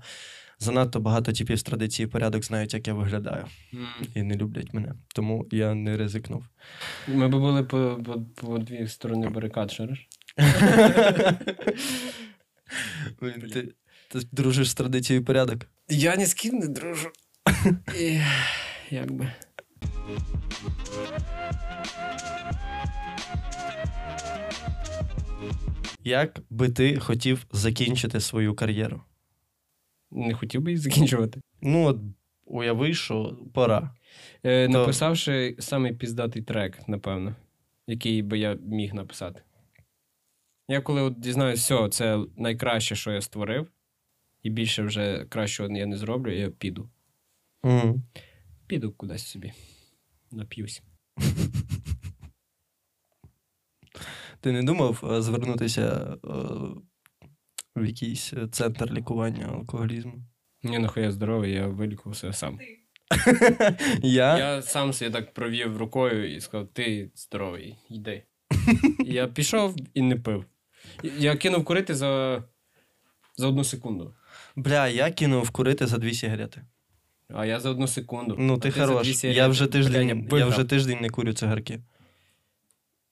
занадто 0.60 1.00
багато 1.00 1.34
типів 1.34 1.60
з 1.60 1.64
традиції 1.64 2.06
і 2.08 2.10
порядок 2.10 2.44
знають, 2.44 2.74
як 2.74 2.88
я 2.88 2.94
виглядаю, 2.94 3.46
і 4.16 4.24
не 4.24 4.36
люблять 4.36 4.74
мене. 4.74 4.94
Тому 5.16 5.48
я 5.52 5.74
не 5.74 5.98
ризикнув. 5.98 6.46
Ми 7.08 7.28
б 7.28 7.32
були 7.32 7.64
по, 7.64 8.00
по, 8.06 8.22
по 8.48 8.58
дві 8.58 8.88
сторони 8.88 9.30
барикад, 9.30 9.72
шариш? 9.72 10.08
Ти, 13.54 13.74
ти 14.10 14.20
дружиш 14.32 14.70
з 14.70 14.74
традицією 14.74 15.26
порядок? 15.26 15.68
Я 15.90 16.16
ні 16.16 16.26
з 16.26 16.34
ким 16.34 16.56
не 16.60 16.68
дружу. 16.68 17.10
І, 18.00 18.20
як 18.92 19.12
би. 19.12 19.32
Як 26.04 26.40
би 26.50 26.70
ти 26.70 27.00
хотів 27.00 27.46
закінчити 27.52 28.20
свою 28.20 28.54
кар'єру? 28.56 29.02
Не 30.12 30.34
хотів 30.34 30.62
би 30.62 30.72
їх 30.72 30.80
закінчувати. 30.80 31.42
Ну, 31.62 31.86
от 31.86 31.98
уяви, 32.46 32.94
що 32.94 33.38
пора. 33.54 33.96
Е, 34.44 34.68
То- 34.68 34.74
Написавши 34.74 35.56
самий 35.60 35.94
піздатий 35.94 36.42
трек, 36.42 36.88
напевно, 36.88 37.36
який 37.88 38.22
би 38.22 38.40
я 38.40 38.58
міг 38.62 38.94
написати. 38.94 39.42
Я 40.68 40.82
коли 40.82 41.02
от 41.02 41.20
дізнаюсь, 41.20 41.60
все, 41.60 41.90
це 41.90 42.26
найкраще, 42.38 42.96
що 42.96 43.12
я 43.12 43.22
створив, 43.22 43.72
і 44.44 44.50
більше 44.50 44.84
вже 44.84 45.26
кращого 45.26 45.78
я 45.78 45.86
не 45.86 45.98
зроблю, 45.98 46.32
я 46.32 46.50
піду. 46.50 46.90
Угу. 47.64 48.02
Піду 48.68 48.92
кудись 48.92 49.28
собі. 49.28 49.54
Нап'юсь. 50.32 50.82
Ти 54.40 54.52
не 54.52 54.64
думав 54.64 55.04
е, 55.12 55.22
звернутися 55.22 56.18
е, 56.24 56.28
в 57.76 57.86
якийсь 57.86 58.34
центр 58.52 58.94
лікування 58.94 59.46
алкоголізму? 59.46 60.14
Ні, 60.64 60.80
нахуй 60.80 61.04
я 61.04 61.12
здоровий, 61.12 61.54
я 61.54 61.68
вилікувався 61.68 62.34
сам. 62.34 62.60
Я? 64.02 64.38
Я 64.38 64.62
сам 64.62 64.94
собі 64.94 65.12
так 65.12 65.34
провів 65.34 65.78
рукою 65.78 66.36
і 66.36 66.42
сказав: 66.42 66.68
ти 66.68 67.12
здоровий, 67.16 67.78
йди. 67.90 68.24
Я 69.00 69.28
пішов 69.28 69.76
і 69.94 70.02
не 70.02 70.16
пив. 70.16 70.46
Я 71.04 71.36
кинув 71.38 71.66
курити 71.66 71.96
за, 71.96 72.44
за 73.38 73.48
одну 73.48 73.64
секунду. 73.64 74.14
Бля, 74.56 74.88
я 74.88 75.12
кинув 75.12 75.50
курити 75.50 75.88
за 75.88 75.98
дві 75.98 76.14
сигарети. 76.14 76.62
А 77.30 77.46
я 77.46 77.60
за 77.60 77.70
одну 77.70 77.88
секунду. 77.88 78.36
Ну, 78.40 78.54
А 78.54 78.58
ти 78.58 78.72
за 78.72 78.86
хорош. 78.86 79.24
Я 79.24 79.48
вже 79.48 79.64
Бля, 79.64 79.72
тиждень, 79.72 80.08
я 80.08 80.16
виграв. 80.16 80.50
вже 80.50 80.64
тиждень 80.64 81.00
не 81.02 81.10
курю 81.10 81.34
цигарки. 81.34 81.82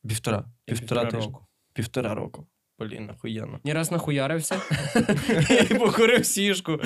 Півтора. 0.08 0.46
Півтора, 0.66 1.02
півтора 1.06 1.26
року. 1.26 1.46
Півтора 1.74 2.14
року. 2.16 2.48
Блін, 2.80 3.10
охуєнно. 3.10 3.60
Ні 3.64 3.74
раз 3.74 3.92
нахуярився 3.92 4.62
і 5.72 5.74
покурив 5.74 6.26
сішку. 6.26 6.80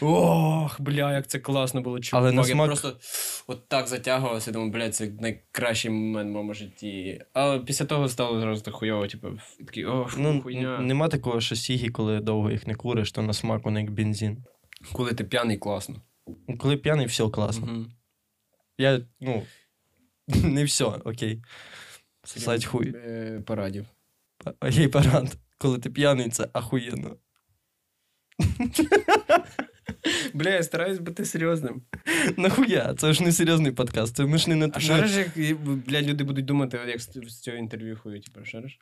Ох, 0.00 0.80
бля, 0.80 1.12
як 1.12 1.26
це 1.26 1.38
класно 1.38 1.82
було 1.82 2.00
чувак. 2.00 2.22
Але 2.22 2.32
на 2.32 2.48
Я 2.48 2.54
просто 2.66 2.96
от 3.46 3.68
так 3.68 3.86
затягувався, 3.88 4.52
думаю, 4.52 4.70
бля, 4.70 4.90
це 4.90 5.06
найкращий 5.20 5.90
момент 5.90 6.30
в 6.30 6.32
моєму 6.32 6.54
житті. 6.54 7.22
Але 7.32 7.58
після 7.60 7.84
того 7.84 8.08
стало 8.08 8.40
зразу 8.40 8.62
так 8.62 8.74
хуйово, 8.74 9.06
типу, 9.06 9.28
такий, 9.58 9.84
ох, 9.84 10.18
Ну, 10.18 10.42
хуйня. 10.42 10.78
нема 10.78 11.08
такого, 11.08 11.40
що 11.40 11.56
сігі, 11.56 11.88
коли 11.88 12.20
довго 12.20 12.50
їх 12.50 12.66
не 12.66 12.74
куриш, 12.74 13.12
то 13.12 13.22
на 13.22 13.32
смак 13.32 13.64
вони 13.64 13.80
як 13.80 13.90
бензин. 13.90 14.44
Коли 14.92 15.12
ти 15.14 15.24
п'яний, 15.24 15.58
класно. 15.58 15.96
Ну, 16.48 16.58
Коли 16.58 16.76
п'яний, 16.76 17.06
все 17.06 17.28
класно. 17.28 17.66
Мгм. 17.66 17.92
Я, 18.78 19.00
ну, 19.20 19.42
не 20.44 20.64
все, 20.64 20.84
окей. 20.84 21.42
Сать 22.24 22.64
хуй. 22.64 22.94
Е, 22.96 23.42
Порадів. 24.52 24.78
Окей, 24.78 24.88
парад. 24.88 25.36
Коли 25.58 25.78
ти 25.78 25.90
п'яний, 25.90 26.28
це 26.28 26.48
ахуєнно. 26.52 27.16
Бля, 30.34 30.50
я 30.50 30.62
стараюсь 30.62 30.98
бути 30.98 31.24
серйозним. 31.24 31.82
Нахуя? 32.36 32.94
Це 32.94 33.12
ж 33.12 33.22
не 33.22 33.32
серйозний 33.32 33.72
подкаст. 33.72 34.16
Це 34.16 34.26
ми 34.26 34.38
ж 34.38 34.50
не 34.50 34.56
на 34.56 34.70
А 34.74 34.80
шариш, 34.80 35.12
як 35.12 35.58
бля, 35.58 36.02
люди 36.02 36.24
будуть 36.24 36.44
думати, 36.44 36.80
як 36.86 37.00
з 37.00 37.40
цього 37.40 37.56
інтерв'ю 37.56 37.96
хують, 37.96 38.24
типу, 38.24 38.44
шариш? 38.44 38.78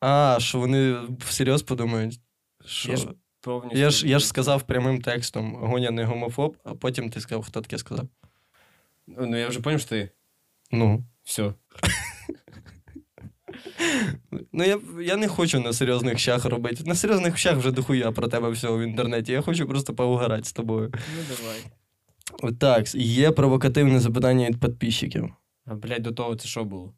А, 0.00 0.36
що 0.40 0.58
вони 0.58 0.96
всерйоз 1.18 1.62
подумають. 1.62 2.20
Що? 2.64 2.90
Я 2.90 2.96
ж 2.96 3.08
Повністю. 3.40 3.78
Я 3.78 3.90
ж, 3.90 4.08
я 4.08 4.18
ж 4.18 4.26
сказав 4.26 4.62
прямим 4.62 5.00
текстом 5.00 5.54
Гоня 5.54 5.90
не 5.90 6.04
гомофоб, 6.04 6.56
а 6.64 6.74
потім 6.74 7.10
ти 7.10 7.20
сказав, 7.20 7.44
хто 7.44 7.60
таке 7.60 7.78
сказав. 7.78 8.08
Ну, 9.06 9.38
я 9.38 9.48
вже 9.48 9.60
поняв, 9.60 9.80
що 9.80 9.88
ти. 9.88 10.10
Ну. 10.72 11.04
Все. 11.24 11.54
Ну, 14.52 14.64
я, 14.64 14.78
я 15.00 15.16
не 15.16 15.28
хочу 15.28 15.60
на 15.60 15.72
серйозних 15.72 16.18
щах 16.18 16.44
робити. 16.44 16.84
На 16.86 16.94
серйозних 16.94 17.38
щах 17.38 17.56
вже 17.56 17.70
дохуя 17.70 18.12
про 18.12 18.28
тебе 18.28 18.50
всього 18.50 18.78
в 18.78 18.80
інтернеті. 18.80 19.32
Я 19.32 19.40
хочу 19.42 19.66
просто 19.66 19.94
поугарати 19.94 20.44
з 20.44 20.52
тобою. 20.52 20.92
Ну 20.92 21.22
давай. 21.36 22.54
Так, 22.58 22.94
є 22.94 23.30
провокативне 23.30 24.00
запитання 24.00 24.48
від 24.48 24.60
підписчиків. 24.60 25.30
А 25.66 25.74
блядь, 25.74 26.02
до 26.02 26.12
того 26.12 26.36
це 26.36 26.48
що 26.48 26.64
було? 26.64 26.94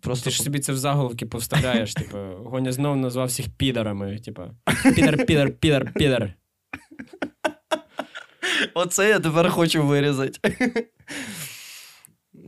Просто 0.00 0.24
Ти 0.24 0.30
ж 0.30 0.42
собі 0.42 0.58
це 0.58 0.72
в 0.72 0.76
заголовки 0.76 1.26
повставляєш, 1.26 1.94
типу, 1.94 2.18
Гоня 2.44 2.72
знов 2.72 2.96
назвав 2.96 3.26
всіх 3.26 3.48
підарами, 3.48 4.18
типу. 4.18 4.42
Підар, 4.94 5.26
підар, 5.26 5.52
підар, 5.52 5.92
підар. 5.92 6.34
Оце 8.74 9.08
я 9.08 9.20
тепер 9.20 9.50
хочу 9.50 9.86
вирізати. 9.86 10.52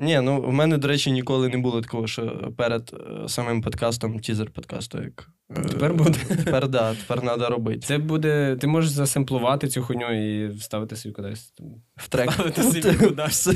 Ні, 0.00 0.20
ну 0.20 0.40
в 0.42 0.52
мене, 0.52 0.78
до 0.78 0.88
речі, 0.88 1.12
ніколи 1.12 1.48
не 1.48 1.58
було 1.58 1.80
такого, 1.80 2.06
що 2.06 2.52
перед 2.56 2.94
е, 3.24 3.28
самим 3.28 3.62
подкастом, 3.62 4.18
тізер 4.18 4.50
подкасту, 4.50 5.02
як. 5.02 5.30
е, 5.56 5.62
Тепер 5.62 5.94
буде. 5.94 6.18
Тепер 6.28 6.68
да, 6.68 6.94
тепер 6.94 7.20
треба 7.20 7.48
робити. 7.48 7.78
Це 7.80 7.98
буде. 7.98 8.56
Ти 8.60 8.66
можеш 8.66 8.90
засимплувати 8.90 9.68
цю 9.68 9.82
хуйню 9.82 10.12
і 10.44 10.48
вставити 10.48 10.96
собі 10.96 11.12
кудись. 11.14 11.54
В 11.96 12.08
трек. 12.08 12.32
Ставити 12.32 12.62
собі 12.62 12.94
кудись. 13.06 13.46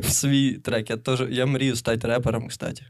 В 0.00 0.04
свій 0.10 0.52
трек. 0.58 0.90
Я, 0.90 0.96
теж, 0.96 1.22
я 1.30 1.46
мрію 1.46 1.76
стати 1.76 2.08
репером, 2.08 2.48
кстати. 2.48 2.82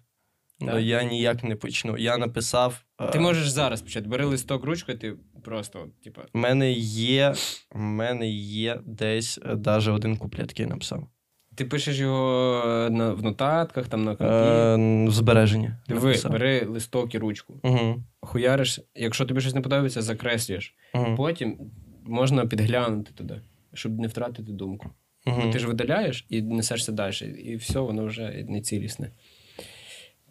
Но 0.61 0.78
я 0.78 1.03
ніяк 1.03 1.45
не 1.45 1.57
почну. 1.57 1.99
Я 1.99 2.18
написав. 2.18 2.82
е, 3.01 3.07
Ти 3.11 3.20
можеш 3.20 3.49
зараз 3.49 3.82
почати. 3.82 4.09
Бери 4.09 4.24
листок, 4.24 4.64
ручку, 4.64 4.93
і 4.93 4.97
ти 4.97 5.14
просто, 5.45 5.80
от, 5.84 6.03
типу. 6.03 6.20
У 6.34 6.38
мене 6.38 6.72
є. 6.72 7.34
У 7.74 7.78
мене 7.78 8.30
є 8.30 8.80
десь 8.86 9.38
навіть 9.66 9.88
один 9.88 10.16
куплет, 10.16 10.51
який 10.51 10.64
я 10.66 10.70
написав. 10.70 11.07
Ти 11.55 11.64
пишеш 11.64 11.98
його 11.98 12.62
е, 12.66 12.90
на, 12.90 13.12
в 13.12 13.22
нотатках, 13.22 13.88
там 13.88 14.05
на 14.05 14.16
компі. 14.16 14.32
Е, 14.32 15.09
в 15.09 15.12
збереженні. 15.12 15.70
Диви, 15.88 16.16
бери 16.30 16.66
листок 16.66 17.14
і 17.14 17.18
ручку. 17.18 17.61
Угу. 17.62 18.03
Хуяриш, 18.20 18.80
якщо 18.94 19.24
тобі 19.24 19.40
щось 19.40 19.55
не 19.55 19.61
подобається, 19.61 20.03
закреслюєш. 20.03 20.74
Угу. 20.94 21.14
Потім 21.16 21.59
можна 22.05 22.46
підглянути 22.46 23.12
туди, 23.14 23.40
щоб 23.74 23.98
не 23.98 24.09
втратити 24.09 24.53
думку. 24.53 24.90
Угу. 25.26 25.50
Ти 25.53 25.59
ж 25.59 25.66
видаляєш 25.66 26.26
і 26.28 26.42
несешся 26.42 26.92
далі, 26.92 27.42
і 27.44 27.57
все, 27.57 27.80
воно 27.80 28.05
вже 28.05 28.44
не 28.48 28.61
цілісне. 28.61 29.11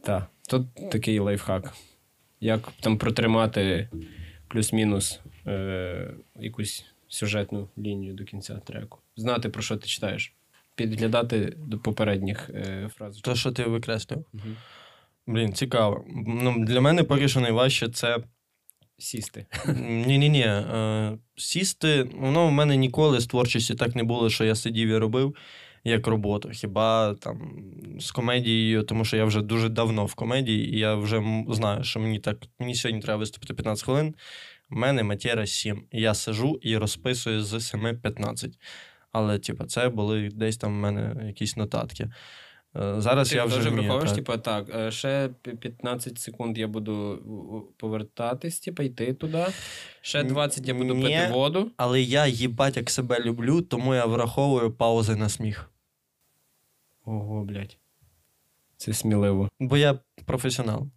Так, 0.02 0.28
тут 0.50 0.92
такий 0.92 1.20
лайфхак. 1.20 1.74
Як 2.40 2.72
там 2.82 2.98
протримати 2.98 3.90
плюс-мінус 4.48 5.20
е- 5.48 6.14
якусь 6.40 6.86
сюжетну 7.08 7.70
лінію 7.78 8.14
до 8.14 8.24
кінця 8.24 8.56
треку. 8.56 9.00
Знати, 9.16 9.50
про 9.50 9.62
що 9.62 9.78
ти 9.78 9.88
читаєш. 9.88 10.34
Підглядати 10.76 11.54
до 11.58 11.80
попередніх 11.80 12.50
е- 12.50 12.90
фраз. 12.96 13.18
То, 13.18 13.36
що 13.36 13.52
ти 13.52 13.64
викреслив. 13.64 14.26
Мгм. 14.34 14.58
Блін, 15.28 15.54
цікаво. 15.54 16.06
Ну, 16.28 16.66
для 16.66 16.82
мене 16.82 17.04
поки 17.04 17.28
що 17.28 17.40
найважче 17.40 17.90
це 17.90 18.18
Сісти. 18.98 19.46
Ні-ні-ні. 19.78 20.42
е, 20.42 21.18
Сісти, 21.38 22.04
воно 22.04 22.48
в 22.48 22.52
мене 22.52 22.76
ніколи 22.78 23.20
з 23.20 23.28
творчості 23.28 23.76
так 23.76 23.96
не 23.96 24.04
було, 24.04 24.30
що 24.30 24.44
я 24.44 24.56
сидів 24.56 24.90
і 24.90 24.98
робив 24.98 25.36
як 25.84 26.08
роботу. 26.08 26.50
Хіба 26.54 27.16
там 27.16 27.64
з 28.00 28.12
комедією, 28.12 28.84
тому 28.84 29.06
що 29.06 29.18
я 29.18 29.26
вже 29.26 29.42
дуже 29.42 29.70
давно 29.70 30.06
в 30.06 30.14
комедії, 30.14 30.76
і 30.76 30.80
я 30.80 30.96
вже 30.96 31.24
знаю, 31.50 31.84
що 31.84 32.00
мені 32.00 32.20
так 32.20 32.38
мені 32.60 32.76
сьогодні 32.76 33.02
треба 33.02 33.20
виступити 33.20 33.54
15 33.54 33.86
хвилин. 33.86 34.16
У 34.70 34.76
мене 34.76 35.04
матєра 35.04 35.48
7. 35.48 35.84
І 35.92 36.02
я 36.02 36.14
сижу 36.14 36.60
і 36.62 36.78
розписую 36.78 37.44
з 37.44 37.62
7 37.62 38.00
15. 38.02 38.60
Але, 39.12 39.40
типу, 39.40 39.66
це 39.66 39.90
були 39.90 40.30
десь 40.30 40.58
там 40.58 40.72
в 40.72 40.76
мене 40.76 41.28
якісь 41.28 41.58
нотатки. 41.58 42.10
Е, 42.76 43.02
Зараз 43.02 43.30
Ти 43.30 43.36
я 43.36 43.46
вже 43.46 43.70
враховуєш, 43.70 44.12
типу, 44.12 44.38
так, 44.38 44.76
е, 44.76 44.92
ще 44.92 45.30
15 45.60 46.20
секунд 46.20 46.58
я 46.58 46.68
буду 46.68 47.20
повертатись, 47.78 48.60
типу, 48.60 48.84
йти 48.84 49.14
туди. 49.14 49.46
Ще 50.02 50.24
20 50.24 50.68
я 50.68 50.74
буду 50.74 50.96
Ні. 50.96 51.04
пити 51.04 51.30
воду. 51.32 51.72
Але 51.78 52.02
я 52.02 52.28
їбать 52.28 52.78
як 52.78 52.90
себе 52.90 53.20
люблю, 53.20 53.62
тому 53.62 53.96
я 53.96 54.06
враховую 54.06 54.72
паузи 54.72 55.16
на 55.16 55.30
сміх. 55.30 55.72
Ого, 57.06 57.44
блядь. 57.44 57.78
Це 58.78 58.94
сміливо. 58.94 59.50
Бо 59.60 59.78
я 59.78 60.00
професіонал. 60.26 60.88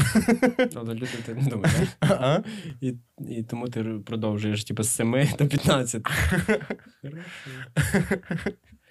Але 0.74 0.94
люди 0.94 1.18
ти 1.26 1.34
не 1.34 1.42
думають. 1.42 1.88
А? 2.00 2.42
І, 2.80 2.94
і 3.28 3.42
тому 3.42 3.68
ти 3.68 3.84
продовжуєш, 3.84 4.64
типу, 4.64 4.82
з 4.82 4.88
7 4.88 5.28
до 5.38 5.48
15. 5.48 6.02
Хорошо. 7.02 7.24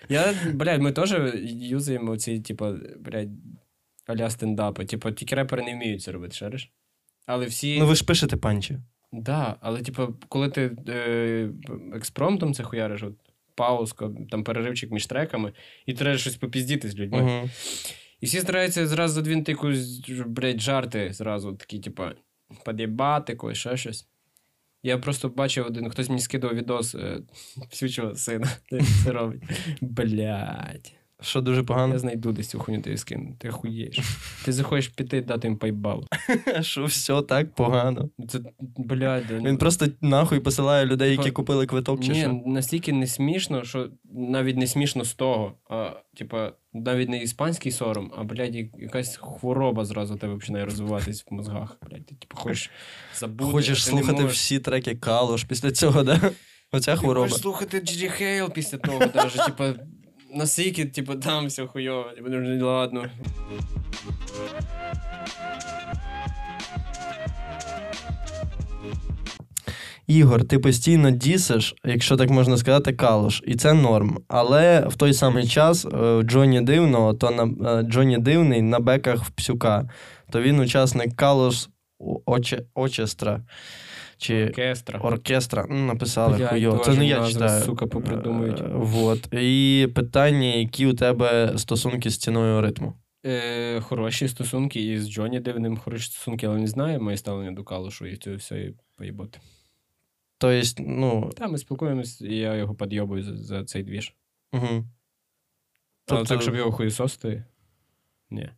Я, 0.10 0.34
блядь, 0.53 0.82
ми 0.82 0.91
теж 0.91 1.16
юзаємо 1.43 2.18
ці, 2.18 2.39
типу, 2.39 2.74
блядь, 2.99 3.30
аля 4.07 4.30
стендапи. 4.30 4.86
Типу, 4.86 5.12
тільки 5.12 5.36
репери 5.36 5.64
не 5.64 5.74
вміють 5.74 6.01
це 6.01 6.12
робити, 6.12 6.36
шариш? 6.36 6.72
Але 7.26 7.45
всі. 7.45 7.80
Ну 7.80 7.88
ви 7.88 7.95
ж 7.95 8.05
пишете 8.05 8.38
панчі. 8.38 8.80
Да, 9.12 9.55
але, 9.62 9.82
типу, 9.82 10.16
коли 10.30 10.49
ти 10.49 10.76
е, 10.88 11.49
експромтом 11.93 12.53
це 12.53 12.64
хуяриш, 12.64 13.03
от, 13.03 13.14
паузка, 13.55 14.10
там 14.32 14.43
переривчик 14.43 14.91
між 14.91 15.05
треками, 15.05 15.53
і 15.86 15.93
треба 15.93 16.18
щось 16.18 16.36
попіздіти 16.36 16.89
з 16.89 16.95
людьми. 16.95 17.22
Угу. 17.22 17.49
І 18.22 18.26
всі 18.26 18.39
стараються 18.39 18.88
зразу 18.88 19.13
задвинути 19.13 19.51
якусь, 19.51 20.09
блядь, 20.26 20.61
жарти 20.61 21.13
зразу, 21.13 21.53
такі, 21.53 21.80
типа, 21.80 22.13
под'єбати 22.65 23.36
когось, 23.36 23.57
ще 23.57 23.78
щось. 23.78 24.07
Я 24.84 24.97
просто 24.97 25.30
бачив 25.30 25.65
один, 25.65 25.89
хтось 25.89 26.09
мені 26.09 26.22
скидав 26.22 26.55
відос 26.55 26.95
е, 26.95 27.22
свічого 27.72 28.15
сина, 28.15 28.47
це 29.03 29.11
робить. 29.11 29.43
Блядь. 29.82 30.99
Що 31.22 31.41
дуже 31.41 31.63
погано. 31.63 31.93
Я 31.93 31.99
знайду 31.99 32.32
десь 32.32 32.47
цю 32.49 32.59
хуйню 32.59 32.82
тобі 32.82 32.97
скину. 32.97 33.36
Ти 33.39 33.49
хуєш. 33.49 33.99
Ти 34.45 34.51
захочеш 34.53 34.88
піти 34.88 35.22
дати 35.22 35.47
їм 35.47 35.57
пайбал. 35.57 36.05
Що 36.61 36.86
все 36.86 37.22
так 37.22 37.55
погано. 37.55 38.09
Це, 38.30 38.39
блядь, 38.78 39.32
Він 39.32 39.57
просто 39.57 39.86
нахуй 40.01 40.39
посилає 40.39 40.86
людей, 40.86 41.11
які 41.11 41.32
купили 41.32 41.65
квиток 41.65 42.03
чи 42.03 42.15
що. 42.15 42.41
настільки 42.45 42.93
не 42.93 43.07
смішно, 43.07 43.63
що 43.63 43.89
навіть 44.13 44.57
не 44.57 44.67
смішно 44.67 45.05
з 45.05 45.13
того. 45.13 45.53
А, 45.70 45.91
типа, 46.15 46.51
навіть 46.74 47.09
не 47.09 47.24
іспанський 47.24 47.72
сором, 47.72 48.11
а, 48.17 48.24
блядь, 48.24 48.55
якась 48.55 49.17
хвороба 49.17 49.86
зразу 49.86 50.15
тебе 50.15 50.36
починає 50.36 50.65
розвиватись 50.65 51.26
в 51.30 51.34
мозгах. 51.34 51.78
Блядь, 51.89 52.05
ти 52.05 52.15
типу 52.15 52.38
хочеш 52.38 52.72
забути. 53.15 53.51
Хочеш 53.51 53.84
ти 53.84 53.89
слухати 53.89 54.22
можеш. 54.22 54.38
всі 54.38 54.59
треки 54.59 54.95
Калош 54.95 55.43
після 55.43 55.72
цього, 55.72 56.03
да? 56.03 56.22
Оця 56.72 56.91
Ти 56.93 56.97
хвороба. 56.99 57.28
хочеш 57.28 57.41
слухати 57.41 57.80
Джі 57.80 58.07
Хейл 58.09 58.51
після 58.51 58.78
того, 58.78 59.05
даже, 59.05 59.45
типа, 59.45 59.74
настільки, 60.34 60.86
типа, 60.86 61.15
там 61.15 61.47
все 61.47 61.65
хуйово, 61.65 62.09
типа, 62.15 62.30
ну, 62.30 62.67
ладно. 62.67 63.05
Ігор, 70.07 70.43
ти 70.43 70.59
постійно 70.59 71.11
дісиш, 71.11 71.75
якщо 71.86 72.17
так 72.17 72.30
можна 72.30 72.57
сказати, 72.57 72.93
калош, 72.93 73.43
і 73.47 73.55
це 73.55 73.73
норм. 73.73 74.17
Але 74.27 74.88
в 74.88 74.95
той 74.95 75.13
самий 75.13 75.47
час 75.47 75.86
е, 75.86 76.21
Джоні 76.23 76.61
Дивного, 76.61 77.13
то 77.13 77.32
на 77.32 77.80
е, 77.80 77.84
Джоні 77.84 78.17
Дивний 78.17 78.61
на 78.61 78.80
беках 78.80 79.23
в 79.23 79.30
псюка, 79.30 79.89
то 80.32 80.41
він 80.41 80.59
учасник 80.59 81.15
калош 81.15 81.67
Оче, 82.25 82.63
Очестра. 82.75 83.41
Чи 84.20 84.45
Оркестра. 84.45 84.99
оркестра. 84.99 85.65
Написали 85.67 86.38
Блядь, 86.38 86.49
хуйово. 86.49 86.84
Це 86.84 86.93
не 86.95 87.07
я 87.07 87.20
назви, 87.20 87.34
читаю. 87.34 87.63
сука, 87.63 87.88
попридумують. 87.88 88.61
Е, 88.61 88.67
Вот. 88.74 89.34
І 89.34 89.88
питання, 89.95 90.47
які 90.55 90.86
у 90.88 90.93
тебе 90.93 91.53
стосунки 91.57 92.09
з 92.09 92.17
ціною 92.17 92.61
ритму. 92.61 92.93
Е, 93.26 93.82
хороші 93.82 94.28
стосунки 94.28 94.82
і 94.93 94.99
з 94.99 95.09
Джоні 95.09 95.39
Дивним 95.39 95.78
хороші 95.78 96.05
стосунки, 96.11 96.45
але 96.45 96.57
не 96.57 96.67
знаю 96.67 97.01
моє 97.01 97.17
ставлення 97.17 97.51
до 97.51 97.63
Калушу 97.63 98.05
і 98.05 98.17
цього 98.17 98.36
всього 98.36 98.61
поїбати. 98.95 99.39
Тобто, 100.38 100.84
ну. 100.84 101.32
Та, 101.38 101.47
ми 101.47 101.57
спілкуємось, 101.57 102.22
і 102.22 102.38
я 102.38 102.55
його 102.55 102.76
підйобую 102.76 103.24
за, 103.24 103.38
за 103.38 103.63
цей 103.63 103.84
двіж. 103.84 104.13
Угу. 104.53 104.65
Але 104.67 104.84
Тобто- 106.05 106.26
так, 106.26 106.41
щоб 106.41 106.55
його 106.55 106.72
хуєсости, 106.72 107.43
ні. 108.30 108.49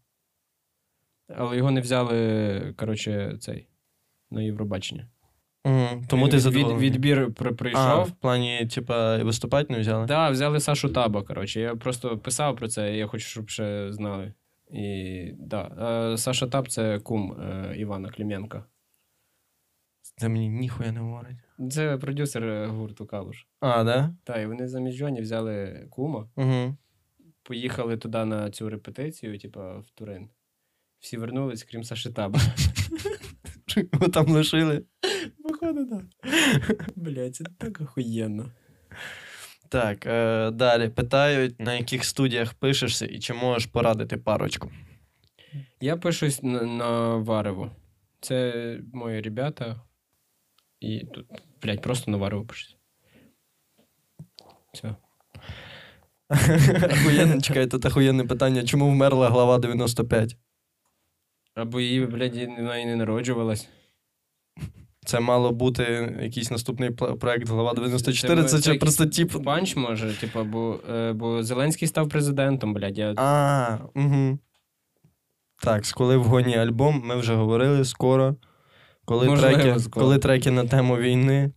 Але 1.35 1.57
його 1.57 1.71
не 1.71 1.81
взяли, 1.81 2.73
коротше, 2.77 3.37
цей, 3.39 3.67
на 4.31 4.41
Євробачення. 4.41 5.07
Угу. 5.65 6.03
Тому 6.07 6.29
ти 6.29 6.35
Від- 6.35 6.41
задоволений. 6.41 6.85
Від, 6.89 6.93
відбір 6.95 7.33
при, 7.33 7.49
А, 7.49 7.53
прийшов. 7.53 8.03
в 8.03 8.11
плані, 8.11 8.65
типа, 8.65 9.17
виступати 9.23 9.73
не 9.73 9.79
взяли? 9.79 9.99
Так, 10.01 10.07
да, 10.07 10.29
взяли 10.29 10.59
Сашу 10.59 10.89
Таба, 10.89 11.23
коротше. 11.23 11.59
Я 11.61 11.75
просто 11.75 12.17
писав 12.17 12.55
про 12.55 12.67
це, 12.67 12.93
і 12.93 12.97
я 12.97 13.07
хочу, 13.07 13.25
щоб 13.27 13.49
ще 13.49 13.93
знали. 13.93 14.33
І 14.71 15.31
да. 15.39 15.61
Е, 16.13 16.17
Саша 16.17 16.47
Таб 16.47 16.67
це 16.67 16.99
кум 16.99 17.31
е, 17.41 17.75
Івана 17.77 18.09
Клименка. 18.09 18.65
Це 20.17 20.29
мені 20.29 20.49
ніхуя 20.49 20.91
не 20.91 20.99
говорить. 20.99 21.37
Це 21.71 21.97
продюсер 21.97 22.43
е, 22.43 22.67
гурту 22.67 23.05
Калуш. 23.05 23.47
А, 23.59 23.83
да? 23.83 24.15
Так, 24.23 24.41
і 24.41 24.45
вони 24.45 24.67
замість 24.67 24.97
Джоні 24.97 25.21
взяли 25.21 25.87
кума, 25.89 26.29
Угу. 26.35 26.77
поїхали 27.43 27.97
туди 27.97 28.25
на 28.25 28.49
цю 28.51 28.69
репетицію, 28.69 29.39
типа 29.39 29.77
в 29.77 29.89
Турин. 29.89 30.29
Всі 30.99 31.17
вернулись, 31.17 31.63
крім 31.63 31.83
Саші 31.83 32.09
Таба. 32.09 32.39
Ви 33.93 34.07
там 34.07 34.25
лишили. 34.27 34.83
Походу, 35.61 35.85
так. 35.89 36.89
Блять, 36.95 37.35
це 37.35 37.43
так 37.57 37.81
охуєнно. 37.81 38.51
Так, 39.69 40.05
е, 40.05 40.51
далі. 40.51 40.89
Питають, 40.89 41.59
на 41.59 41.73
яких 41.73 42.05
студіях 42.05 42.53
пишешся 42.53 43.05
і 43.05 43.19
чи 43.19 43.33
можеш 43.33 43.65
порадити 43.65 44.17
парочку. 44.17 44.71
Я 45.81 45.97
пишусь 45.97 46.43
на, 46.43 46.61
на 46.61 47.15
Варево. 47.15 47.71
Це 48.19 48.79
мої 48.93 49.21
ребята. 49.21 49.81
І 50.79 50.99
тут, 50.99 51.25
блядь, 51.61 51.81
просто 51.81 52.11
на 52.11 52.17
Варево 52.17 52.45
пишусь. 52.45 52.77
Все. 54.73 54.95
Охуєнне, 56.91 57.41
чекай, 57.41 57.67
тут 57.67 57.85
охуєнне 57.85 58.23
питання. 58.23 58.63
Чому 58.63 58.89
вмерла 58.89 59.29
глава 59.29 59.59
95? 59.59 60.37
Або 61.55 61.79
її, 61.79 62.05
блядь, 62.05 62.35
вона 62.35 62.77
і 62.77 62.85
не 62.85 62.95
народжувалась. 62.95 63.69
Це 65.11 65.19
мало 65.19 65.51
бути 65.51 66.15
якийсь 66.21 66.51
наступний 66.51 66.89
проект 66.91 67.49
глава 67.49 67.73
94. 67.73 68.35
Це, 68.35 68.49
Це- 68.49 68.57
це, 68.57 68.63
це 68.63 68.73
просто 68.73 69.05
тип. 69.05 69.43
Панч 69.43 69.75
може, 69.75 70.13
типу, 70.13 70.43
бо, 70.43 70.79
е, 70.93 71.13
бо 71.13 71.43
Зеленський 71.43 71.87
став 71.87 72.09
президентом, 72.09 72.73
блядь. 72.73 72.97
Я... 72.97 73.13
А, 73.17 73.77
угу. 73.95 74.39
Так, 75.63 75.85
з 75.85 75.91
коли 75.91 76.17
в 76.17 76.23
гоні 76.23 76.57
альбом, 76.57 77.01
ми 77.05 77.15
вже 77.15 77.35
говорили 77.35 77.85
скоро. 77.85 78.35
Коли, 79.05 79.27
Можливо, 79.27 79.55
треки, 79.55 79.79
скоро. 79.79 80.05
коли 80.05 80.19
треки 80.19 80.51
на 80.51 80.65
тему 80.65 80.97
війни. 80.97 81.51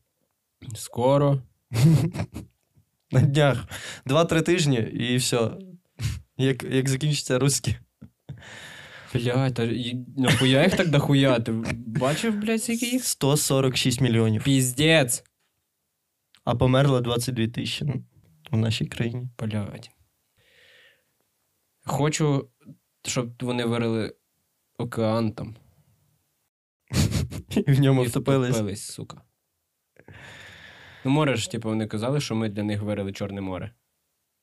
Скоро. 0.75 1.43
На 3.11 3.21
днях. 3.21 3.65
Два-три 4.07 4.43
тижні 4.43 4.77
і 4.77 5.17
все. 5.17 5.51
Як, 6.37 6.65
як 6.65 6.89
закінчиться 6.89 7.39
русські. 7.39 7.77
Блядь, 9.15 9.55
та 9.55 9.65
і- 9.65 10.07
нахуя 10.17 10.65
їх 10.65 10.77
так 10.77 10.89
дохуя? 10.91 11.41
Ти 11.41 11.53
бачив, 11.87 12.37
блядь, 12.37 12.63
скільки 12.63 12.87
їх? 12.87 13.05
146 13.05 14.01
мільйонів. 14.01 14.45
Піздець. 14.45 15.25
А 16.45 16.55
померло 16.55 17.01
22 17.01 17.47
тисячі 17.47 17.87
ну, 17.87 18.05
в 18.51 18.57
нашій 18.57 18.87
країні. 18.87 19.29
Блядь. 19.39 19.91
Хочу, 21.85 22.51
щоб 23.05 23.43
вони 23.43 23.65
вирили 23.65 24.15
океан 24.79 25.33
там. 25.33 25.57
І 27.67 27.73
в 27.73 27.81
ньому 27.81 28.05
І 28.05 28.07
втопились. 28.09 28.51
втопились, 28.51 28.85
сука. 28.85 29.23
Ну, 31.05 31.11
море 31.11 31.37
ж, 31.37 31.51
типу, 31.51 31.69
вони 31.69 31.87
казали, 31.87 32.21
що 32.21 32.35
ми 32.35 32.49
для 32.49 32.63
них 32.63 32.83
вирили 32.83 33.13
Чорне 33.13 33.41
море. 33.41 33.75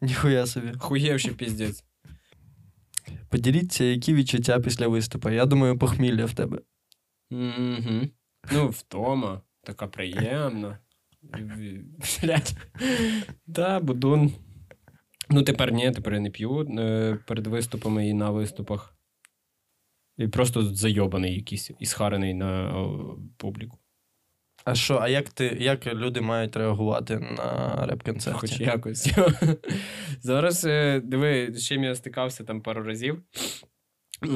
Ніхуя 0.01 0.45
собі. 0.45 0.73
Хуєвши 0.79 1.31
піздець. 1.31 1.83
Поділіться, 3.29 3.83
які 3.83 4.13
відчуття 4.13 4.59
після 4.59 4.87
виступу. 4.87 5.29
Я 5.29 5.45
думаю, 5.45 5.77
похмілля 5.77 6.25
в 6.25 6.33
тебе. 6.33 6.59
Угу. 7.31 8.09
Ну, 8.51 8.69
втома. 8.69 9.41
Така 9.63 9.87
приємна. 9.87 10.79
Блять. 12.21 12.55
Да, 13.47 13.79
будун. 13.79 14.33
Ну, 15.29 15.43
тепер 15.43 15.71
ні, 15.71 15.91
тепер 15.91 16.13
я 16.13 16.19
не 16.19 16.29
п'ю 16.29 16.67
е, 16.79 17.17
перед 17.25 17.47
виступами 17.47 18.07
і 18.07 18.13
на 18.13 18.29
виступах. 18.29 18.95
І 20.17 20.27
просто 20.27 20.63
зайобаний 20.63 21.35
якийсь 21.35 21.71
і 21.79 21.85
схарений 21.85 22.33
на 22.33 22.73
публіку. 23.37 23.77
А 24.65 24.75
що, 24.75 24.97
а 25.01 25.07
як 25.09 25.29
ти, 25.29 25.57
як 25.59 25.93
люди 25.93 26.21
мають 26.21 26.55
реагувати 26.55 27.19
на 27.19 27.85
реп-концерті? 27.89 28.39
Хоч 28.39 28.59
якось. 28.59 29.13
Зараз, 30.21 30.65
е, 30.65 31.01
диви, 31.03 31.49
з 31.53 31.65
чим 31.65 31.83
я 31.83 31.95
стикався 31.95 32.43
там 32.43 32.61
пару 32.61 32.83
разів. 32.83 33.21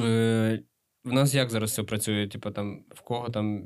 Е, 0.04 0.60
В 1.04 1.12
нас 1.12 1.34
як 1.34 1.50
зараз 1.50 1.70
все 1.70 1.82
працює? 1.82 2.28
Типу, 2.28 2.50
там, 2.50 2.84
в 2.94 3.00
кого 3.00 3.28
там. 3.28 3.64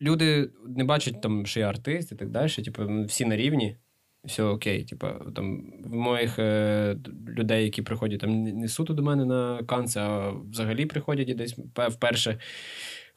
Люди 0.00 0.50
не 0.66 0.84
бачать, 0.84 1.22
там, 1.22 1.46
що 1.46 1.60
я 1.60 1.68
артист 1.68 2.12
і 2.12 2.14
так 2.14 2.30
далі. 2.30 2.48
Типу, 2.50 3.04
всі 3.04 3.24
на 3.24 3.36
рівні, 3.36 3.76
все 4.24 4.42
окей. 4.42 4.84
Типу, 4.84 5.06
там, 5.36 5.72
в 5.84 5.94
моїх 5.94 6.38
е, 6.38 6.96
людей, 7.28 7.64
які 7.64 7.82
приходять 7.82 8.20
там 8.20 8.42
не- 8.42 8.52
не 8.52 8.68
суто 8.68 8.94
до 8.94 9.02
мене 9.02 9.24
на 9.24 9.62
канце, 9.62 10.00
а 10.00 10.30
взагалі 10.30 10.86
приходять 10.86 11.28
і 11.28 11.34
десь 11.34 11.58
вперше. 11.90 12.38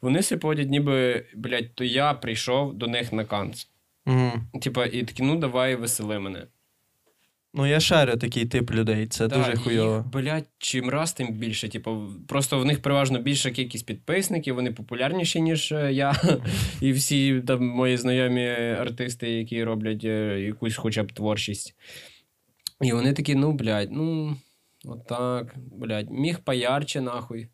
Вони 0.00 0.18
все 0.20 0.36
подять, 0.36 0.70
ніби, 0.70 1.26
блядь, 1.34 1.74
то 1.74 1.84
я 1.84 2.14
прийшов 2.14 2.74
до 2.74 2.86
них 2.86 3.12
на 3.12 3.24
канц. 3.24 3.68
Угу. 4.06 4.32
Типа, 4.62 4.86
і 4.86 5.02
такі, 5.02 5.22
ну 5.22 5.36
давай 5.36 5.74
весели 5.74 6.18
мене. 6.18 6.46
Ну, 7.58 7.66
я 7.66 7.80
шарю 7.80 8.16
такий 8.16 8.46
тип 8.46 8.70
людей, 8.70 9.06
це 9.06 9.28
Да, 9.28 9.36
дуже 9.36 9.56
хуйово. 9.56 9.96
Їх, 9.96 10.06
блядь, 10.06 10.46
чим 10.58 10.90
раз, 10.90 11.12
тим 11.12 11.32
більше. 11.32 11.68
Типу, 11.68 12.08
просто 12.28 12.58
в 12.58 12.64
них 12.64 12.82
переважно 12.82 13.18
більша 13.18 13.50
кількість 13.50 13.86
підписників, 13.86 14.54
вони 14.54 14.72
популярніші, 14.72 15.40
ніж 15.40 15.72
е, 15.72 15.92
я. 15.92 16.14
І 16.80 16.92
всі 16.92 17.40
там 17.40 17.66
мої 17.66 17.96
знайомі 17.96 18.48
артисти, 18.80 19.30
які 19.30 19.64
роблять 19.64 20.04
е, 20.04 20.40
якусь 20.40 20.76
хоча 20.76 21.02
б 21.02 21.12
творчість. 21.12 21.74
І 22.80 22.92
вони 22.92 23.12
такі, 23.12 23.34
ну, 23.34 23.52
блядь, 23.52 23.92
ну, 23.92 24.36
отак, 24.84 25.54
блядь, 25.56 26.10
міг 26.10 26.38
поярче, 26.38 27.00
нахуй, 27.00 27.48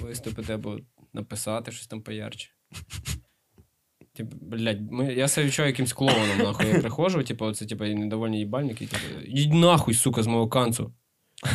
виступити 0.00 0.52
або 0.52 0.78
написати 1.14 1.72
щось 1.72 1.86
там 1.86 2.02
поярче. 2.02 2.50
Типу, 4.14 4.36
блядь, 4.40 4.90
ми, 4.92 5.14
я 5.14 5.28
себе 5.28 5.46
відчуваю 5.46 5.70
якимсь 5.72 5.92
клоуном, 5.92 6.38
нахуй. 6.38 6.66
Я 6.66 6.80
приходжу, 6.80 7.22
типу, 7.22 7.44
оце, 7.44 7.66
типу, 7.66 7.84
недовольні 7.84 8.38
їбальники, 8.38 8.86
типу, 8.86 9.20
йдіть 9.24 9.52
нахуй, 9.52 9.94
сука, 9.94 10.22
з 10.22 10.26
мого 10.26 10.48
канцу. 10.48 10.94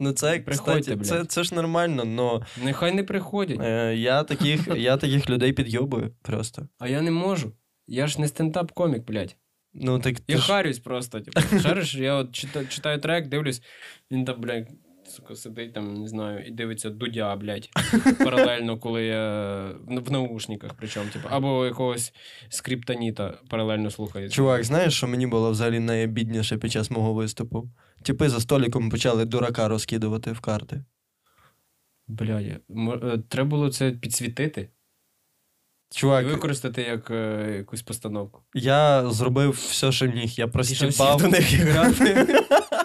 Ну, 0.00 0.12
це, 0.12 0.38
Приходьте, 0.40 0.80
кстати, 0.80 0.94
блядь. 0.96 1.06
це, 1.06 1.24
це 1.24 1.44
ж 1.44 1.54
нормально, 1.54 2.04
но 2.04 2.46
Нехай 2.64 2.92
не 2.92 3.04
приходять. 3.04 3.60
е, 3.60 3.96
я, 3.96 4.22
таких, 4.24 4.68
я 4.76 4.96
таких 4.96 5.30
людей 5.30 5.52
підйобую 5.52 6.14
просто. 6.22 6.68
А 6.78 6.88
я 6.88 7.00
не 7.02 7.10
можу. 7.10 7.52
Я 7.86 8.06
ж 8.06 8.20
не 8.20 8.26
стендап-комік, 8.26 9.04
блядь. 9.04 9.36
Ну, 9.74 9.98
так 9.98 10.20
ти 10.20 10.32
Я 10.32 10.38
ж- 10.38 10.46
харюсь 10.46 10.78
просто. 10.78 11.20
Типу, 11.20 11.40
шариш, 11.60 11.94
я 11.94 12.14
от 12.14 12.32
читаю, 12.32 12.68
читаю 12.68 13.00
трек, 13.00 13.28
дивлюсь, 13.28 13.62
він 14.10 14.24
там, 14.24 14.40
блядь, 14.40 14.68
сука, 15.10 15.36
сидить 15.36 15.72
там, 15.72 15.94
не 15.94 16.08
знаю, 16.08 16.46
і 16.46 16.50
дивиться 16.50 16.90
дудя, 16.90 17.36
блядь, 17.36 17.70
паралельно, 18.18 18.78
коли 18.78 19.04
я 19.04 19.62
в 19.86 20.00
в 20.00 20.10
наушниках, 20.10 20.70
причому, 20.78 21.10
типу, 21.10 21.28
або 21.30 21.66
якогось 21.66 22.12
скриптоніта 22.48 23.34
паралельно 23.48 23.90
слухає. 23.90 24.28
Чувак, 24.28 24.64
знаєш, 24.64 24.94
що 24.94 25.08
мені 25.08 25.26
було 25.26 25.50
взагалі 25.50 25.80
найобідніше 25.80 26.58
під 26.58 26.72
час 26.72 26.90
мого 26.90 27.14
виступу? 27.14 27.68
Типи 28.02 28.28
за 28.28 28.40
столиком 28.40 28.90
почали 28.90 29.24
дурака 29.24 29.68
розкидувати 29.68 30.32
в 30.32 30.40
карти. 30.40 30.84
Блядь, 32.08 32.46
е, 32.46 33.18
треба 33.28 33.50
було 33.50 33.70
це 33.70 33.90
підсвітити 33.92 34.68
і 36.02 36.06
використати 36.06 36.82
як 36.82 37.10
е, 37.10 37.54
якусь 37.56 37.82
постановку. 37.82 38.42
я 38.54 39.10
зробив 39.10 39.50
все, 39.50 39.92
що 39.92 40.06
міг. 40.06 40.30
Я 40.30 40.48
простіпав. 40.48 41.22
до 41.22 41.28
них 41.28 41.52
грати. 41.52 42.26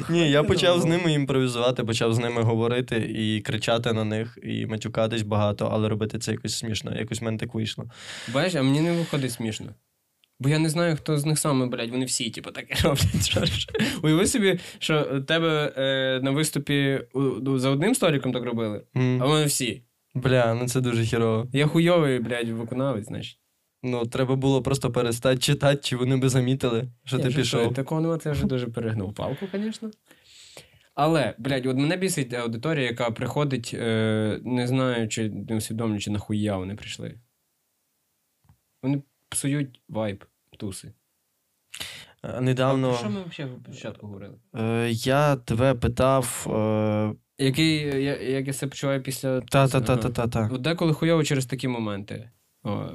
Ні, 0.10 0.30
я 0.30 0.42
почав 0.42 0.80
з 0.80 0.84
ними 0.84 1.12
імпровізувати, 1.12 1.84
почав 1.84 2.12
з 2.14 2.18
ними 2.18 2.42
говорити 2.42 2.96
і 3.18 3.40
кричати 3.40 3.92
на 3.92 4.04
них, 4.04 4.38
і 4.42 4.66
матюкатись 4.66 5.22
багато, 5.22 5.68
але 5.72 5.88
робити 5.88 6.18
це 6.18 6.32
якось 6.32 6.58
смішно. 6.58 6.98
Якось 6.98 7.20
в 7.20 7.24
мене 7.24 7.38
так 7.38 7.54
вийшло. 7.54 7.84
Бачиш, 8.34 8.54
а 8.54 8.62
мені 8.62 8.80
не 8.80 8.92
виходить 8.92 9.32
смішно. 9.32 9.74
Бо 10.40 10.48
я 10.48 10.58
не 10.58 10.68
знаю, 10.68 10.96
хто 10.96 11.18
з 11.18 11.26
них 11.26 11.38
саме, 11.38 11.66
блядь, 11.66 11.90
вони 11.90 12.04
всі, 12.04 12.30
типу, 12.30 12.50
таке 12.50 12.74
роблять. 12.84 13.68
Уяви 14.02 14.26
собі, 14.26 14.58
що 14.78 15.20
тебе 15.20 15.72
е, 15.76 16.20
на 16.22 16.30
виступі 16.30 17.00
у- 17.12 17.20
ну, 17.20 17.58
за 17.58 17.70
одним 17.70 17.94
столиком 17.94 18.32
так 18.32 18.44
робили, 18.44 18.82
М. 18.96 19.22
а 19.22 19.26
вони 19.26 19.44
всі. 19.44 19.82
Бля, 20.14 20.54
ну 20.54 20.68
це 20.68 20.80
дуже 20.80 21.04
хірово. 21.04 21.46
Я 21.52 21.66
хуйовий, 21.66 22.18
блядь, 22.18 22.48
виконавець, 22.48 23.06
значить. 23.06 23.38
Ну, 23.82 24.06
треба 24.06 24.36
було 24.36 24.62
просто 24.62 24.92
перестати 24.92 25.38
читати, 25.38 25.80
чи 25.82 25.96
вони 25.96 26.16
би 26.16 26.28
замітили, 26.28 26.88
що 27.04 27.16
Я 27.16 27.22
ти 27.22 27.28
вже 27.28 27.38
пішов. 27.38 27.74
Такого 27.74 28.00
нема, 28.00 28.18
це 28.18 28.30
вже 28.30 28.46
дуже 28.46 28.66
перегнув 28.66 29.14
палку, 29.14 29.46
звісно. 29.52 29.90
Але, 30.94 31.34
блядь, 31.38 31.66
от 31.66 31.76
мене 31.76 31.96
бісить 31.96 32.34
аудиторія, 32.34 32.84
яка 32.86 33.10
приходить, 33.10 33.70
е, 33.74 34.40
не 34.44 34.66
знаючи, 34.66 35.30
не 35.30 35.56
усвідомлюючи, 35.56 36.10
нахуя 36.10 36.56
вони 36.56 36.74
прийшли. 36.74 37.14
Вони 38.82 39.02
псують 39.28 39.80
вайб, 39.88 40.24
туси. 40.58 40.88
Е, 40.88 40.92
А 42.36 42.40
Недавно 42.40 42.88
про 42.88 42.98
що 42.98 43.10
ми 43.10 43.20
взагалі 43.30 43.52
спочатку 43.64 44.06
говорили? 44.06 44.34
е, 44.54 44.88
я 44.90 45.36
тебе 45.36 45.74
питав. 45.74 46.46
Е, 46.50 47.14
Який, 47.38 47.76
я, 48.04 48.16
як 48.16 48.46
я 48.46 48.52
себе 48.52 48.70
почуваю 48.70 49.02
після. 49.02 49.40
Та-та-та-та-та. 49.40 50.48
Деколи 50.58 50.92
хуйово 50.92 51.24
через 51.24 51.46
такі 51.46 51.68
моменти. 51.68 52.30
О, 52.62 52.86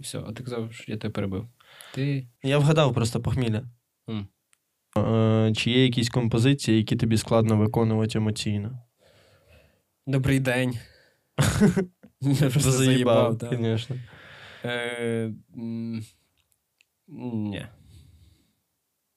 все, 0.00 0.18
а 0.28 0.32
ти 0.32 0.42
казав, 0.44 0.72
що 0.72 0.92
я 0.92 0.98
тебе 0.98 1.12
перебив. 1.12 1.48
Ти. 1.94 2.28
Я 2.42 2.58
вгадав 2.58 2.94
просто 2.94 3.20
похмілля. 3.22 3.62
М. 4.08 4.28
Е, 4.96 5.52
Чи 5.56 5.70
є 5.70 5.84
якісь 5.84 6.08
композиції, 6.10 6.76
які 6.78 6.96
тобі 6.96 7.16
складно 7.16 7.56
виконувати 7.56 8.18
емоційно? 8.18 8.82
Добрий 10.06 10.40
день. 10.40 10.78
Я 12.20 12.50
просто 12.50 12.70
Заїбав, 12.70 13.38
звісно. 13.52 13.96
Е, 14.64 15.32
Ні. 17.08 17.66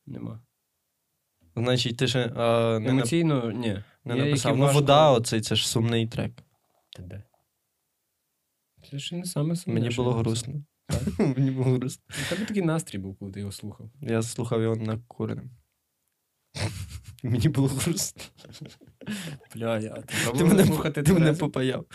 Нема. 0.05 0.39
Значить, 1.55 1.97
ти 1.97 2.07
ще 2.07 2.19
е, 2.19 2.29
не, 2.29 2.35
нап- 2.35 2.89
Емоційно, 2.89 3.51
ні. 3.51 3.83
не 4.05 4.15
написав. 4.15 4.57
Ну, 4.57 4.63
важко- 4.65 4.73
вода, 4.73 5.11
оцей 5.11 5.41
це 5.41 5.55
ж 5.55 5.69
сумний 5.69 6.07
трек. 6.07 6.31
Та 6.89 7.03
де? 7.03 7.23
Це 8.91 8.99
ще 8.99 9.15
не 9.15 9.25
саме 9.25 9.55
сумне, 9.55 9.79
Мені 9.79 9.95
було 9.95 10.13
грустно. 10.13 10.53
Мені 11.17 11.51
було 11.51 11.71
грустно. 11.75 12.03
У 12.25 12.29
тебе 12.29 12.45
такий 12.45 12.63
настрій 12.63 12.97
був, 12.97 13.15
коли 13.19 13.31
ти 13.31 13.39
його 13.39 13.51
слухав. 13.51 13.89
Я 14.01 14.21
слухав 14.21 14.61
його 14.61 14.75
накуреним. 14.75 15.49
Мені 17.23 17.49
було 17.49 17.67
грустно. 17.67 18.23
Бля, 19.55 19.79
я 19.79 20.03
ти 20.37 20.43
мене, 20.43 20.65
слухати 20.65 21.03
ти 21.03 21.13
мене 21.13 21.33
попаяв. 21.33 21.85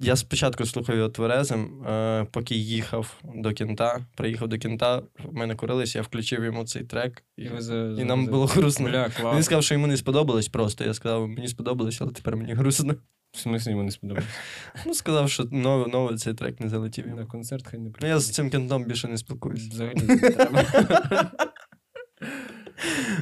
Я 0.00 0.16
спочатку 0.16 0.66
слухав 0.66 0.96
його 0.96 1.08
тверезим, 1.08 1.82
е, 1.86 2.26
поки 2.32 2.54
їхав 2.54 3.20
до 3.34 3.52
кінта. 3.52 4.06
Приїхав 4.16 4.48
до 4.48 4.58
кінта, 4.58 5.02
ми 5.32 5.46
накурилися, 5.46 5.98
я 5.98 6.02
включив 6.02 6.44
йому 6.44 6.64
цей 6.64 6.84
трек, 6.84 7.24
і, 7.36 7.42
І, 7.42 7.48
за- 7.60 7.86
і 7.90 7.94
за- 7.94 8.04
нам 8.04 8.24
за- 8.24 8.30
було 8.30 8.46
грустно. 8.46 8.88
Бля, 8.88 9.10
Він 9.34 9.42
сказав, 9.42 9.64
що 9.64 9.74
йому 9.74 9.86
не 9.86 9.96
сподобалось 9.96 10.48
просто. 10.48 10.84
Я 10.84 10.94
сказав, 10.94 11.28
мені 11.28 11.48
сподобалось, 11.48 12.00
але 12.00 12.12
тепер 12.12 12.36
мені 12.36 12.52
грустно. 12.52 12.94
В 13.38 13.40
смислі 13.40 13.70
йому 13.70 13.82
не 13.82 13.90
сподобалось? 13.90 14.28
Ну, 14.86 14.94
сказав, 14.94 15.30
що 15.30 15.44
новий, 15.52 15.92
новий 15.92 16.16
цей 16.16 16.34
трек 16.34 16.60
не 16.60 16.68
залетів 16.68 17.04
йому. 17.06 17.16
На 17.20 17.26
концерт 17.26 17.66
хай 17.70 17.80
не 17.80 17.90
Ну, 18.00 18.08
я 18.08 18.18
з 18.18 18.30
цим 18.30 18.50
кентом 18.50 18.84
більше 18.84 19.08
не 19.08 19.16
спілкуюся. 19.18 19.68
Взагалі 19.70 20.02
не 20.02 20.16
треба. 20.30 20.64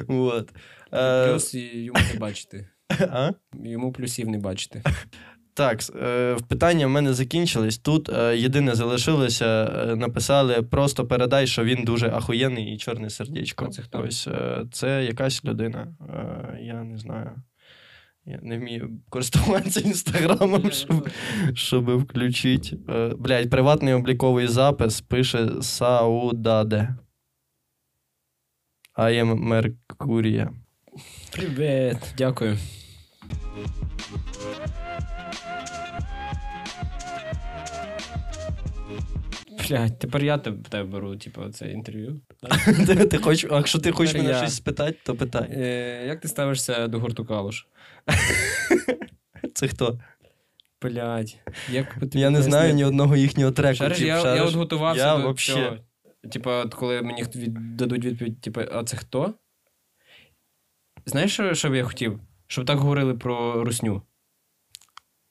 Вот. 0.07 0.49
Е, 0.93 1.31
Плюс 1.31 1.53
і 1.53 1.83
йому 1.83 1.99
не 2.13 2.19
бачити. 2.19 2.69
а? 2.99 3.31
Йому 3.63 3.91
плюсів 3.91 4.29
не 4.29 4.37
бачити. 4.37 4.83
Так, 5.53 5.81
с- 5.81 5.93
е, 6.01 6.37
питання 6.47 6.87
в 6.87 6.89
мене 6.89 7.13
закінчились. 7.13 7.77
Тут 7.77 8.09
е, 8.09 8.37
єдине 8.37 8.75
залишилося. 8.75 9.45
е, 9.89 9.95
написали: 9.95 10.61
просто 10.61 11.07
передай, 11.07 11.47
що 11.47 11.63
він 11.63 11.83
дуже 11.83 12.09
ахуєнний 12.09 12.73
і 12.75 12.77
чорне 12.77 13.09
сердечко. 13.09 13.65
А 13.65 13.69
це 13.69 13.81
хто? 13.81 14.01
Ось 14.01 14.27
е, 14.27 14.65
це 14.71 15.05
якась 15.05 15.45
людина. 15.45 15.87
Е, 16.09 16.59
я 16.61 16.83
не 16.83 16.97
знаю. 16.97 17.31
Я 18.29 18.39
не 18.41 18.57
вмію 18.57 18.89
користуватися 19.09 19.79
інстаграмом, 19.79 20.71
щоб, 20.71 21.09
щоб 21.53 21.97
включити. 21.97 22.77
Е, 22.89 23.13
блядь, 23.17 23.49
приватний 23.49 23.93
обліковий 23.93 24.47
запис 24.47 25.01
пише 25.01 25.49
Саудаде. 25.61 26.95
I 28.97 29.23
am 29.23 29.35
Меркурія. 29.35 30.51
Привіт, 31.31 31.97
дякую. 32.17 32.57
Блядь, 39.69 39.99
тепер 39.99 40.23
я 40.23 40.37
тебе, 40.37 40.83
беру, 40.83 41.15
типу, 41.15 41.49
це 41.49 41.71
інтерв'ю. 41.71 42.21
ти, 42.87 42.95
ти 42.95 43.17
хоч, 43.17 43.43
якщо 43.43 43.79
ти 43.79 43.91
хочеш 43.91 44.15
мене 44.15 44.37
щось 44.37 44.55
спитати, 44.55 44.97
то 45.03 45.15
питай. 45.15 45.49
Е, 45.51 46.05
як 46.07 46.19
ти 46.19 46.27
ставишся 46.27 46.87
до 46.87 46.99
гурту 46.99 47.25
Калуш? 47.25 47.65
Це 49.53 49.67
хто? 49.67 49.99
Блядь, 50.81 51.37
як 51.71 51.97
Я 52.13 52.29
не 52.29 52.41
знаю 52.41 52.73
ні 52.73 52.85
одного 52.85 53.15
їхнього 53.15 53.51
треку. 53.51 53.75
Шариш, 53.75 53.97
тип, 53.97 54.07
я, 54.07 54.35
я 54.35 54.43
от 54.43 54.53
готувався 54.53 55.07
Я 55.07 55.17
до 55.17 55.23
вообще- 55.23 55.53
цього. 55.53 55.77
Типа, 56.31 56.65
коли 56.65 57.01
мені 57.01 57.23
від, 57.23 57.77
дадуть 57.77 58.05
відповідь, 58.05 58.41
типу, 58.41 58.61
а 58.71 58.83
це 58.83 58.97
хто? 58.97 59.33
Знаєш, 61.05 61.33
що, 61.33 61.53
що 61.53 61.69
б 61.69 61.75
я 61.75 61.83
хотів? 61.83 62.19
Щоб 62.47 62.65
так 62.65 62.77
говорили 62.77 63.13
про 63.13 63.63
русню. 63.63 64.01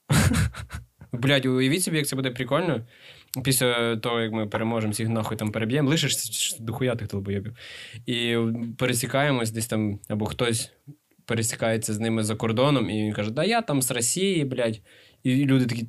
Блядь, 1.11 1.45
уявіть 1.45 1.83
собі, 1.83 1.97
як 1.97 2.07
це 2.07 2.15
буде 2.15 2.31
прикольно. 2.31 2.87
Після 3.43 3.97
того, 3.97 4.19
як 4.21 4.31
ми 4.31 4.47
переможемо, 4.47 4.91
всіх 4.91 5.09
нахуй 5.09 5.37
там 5.37 5.51
переб'ємо, 5.51 5.89
лишиш 5.89 6.55
дохуя 6.59 6.95
тих 6.95 7.07
толбойобів. 7.07 7.57
І 8.05 8.37
пересікаємось 8.77 9.51
десь 9.51 9.67
там, 9.67 9.99
або 10.07 10.25
хтось 10.25 10.71
пересікається 11.27 11.93
з 11.93 11.99
ними 11.99 12.23
за 12.23 12.35
кордоном, 12.35 12.89
і 12.89 13.03
він 13.03 13.13
каже: 13.13 13.31
Да 13.31 13.43
я 13.43 13.61
там 13.61 13.81
з 13.81 13.91
Росії, 13.91 14.45
блядь. 14.45 14.81
І 15.23 15.35
люди 15.45 15.65
такі. 15.65 15.87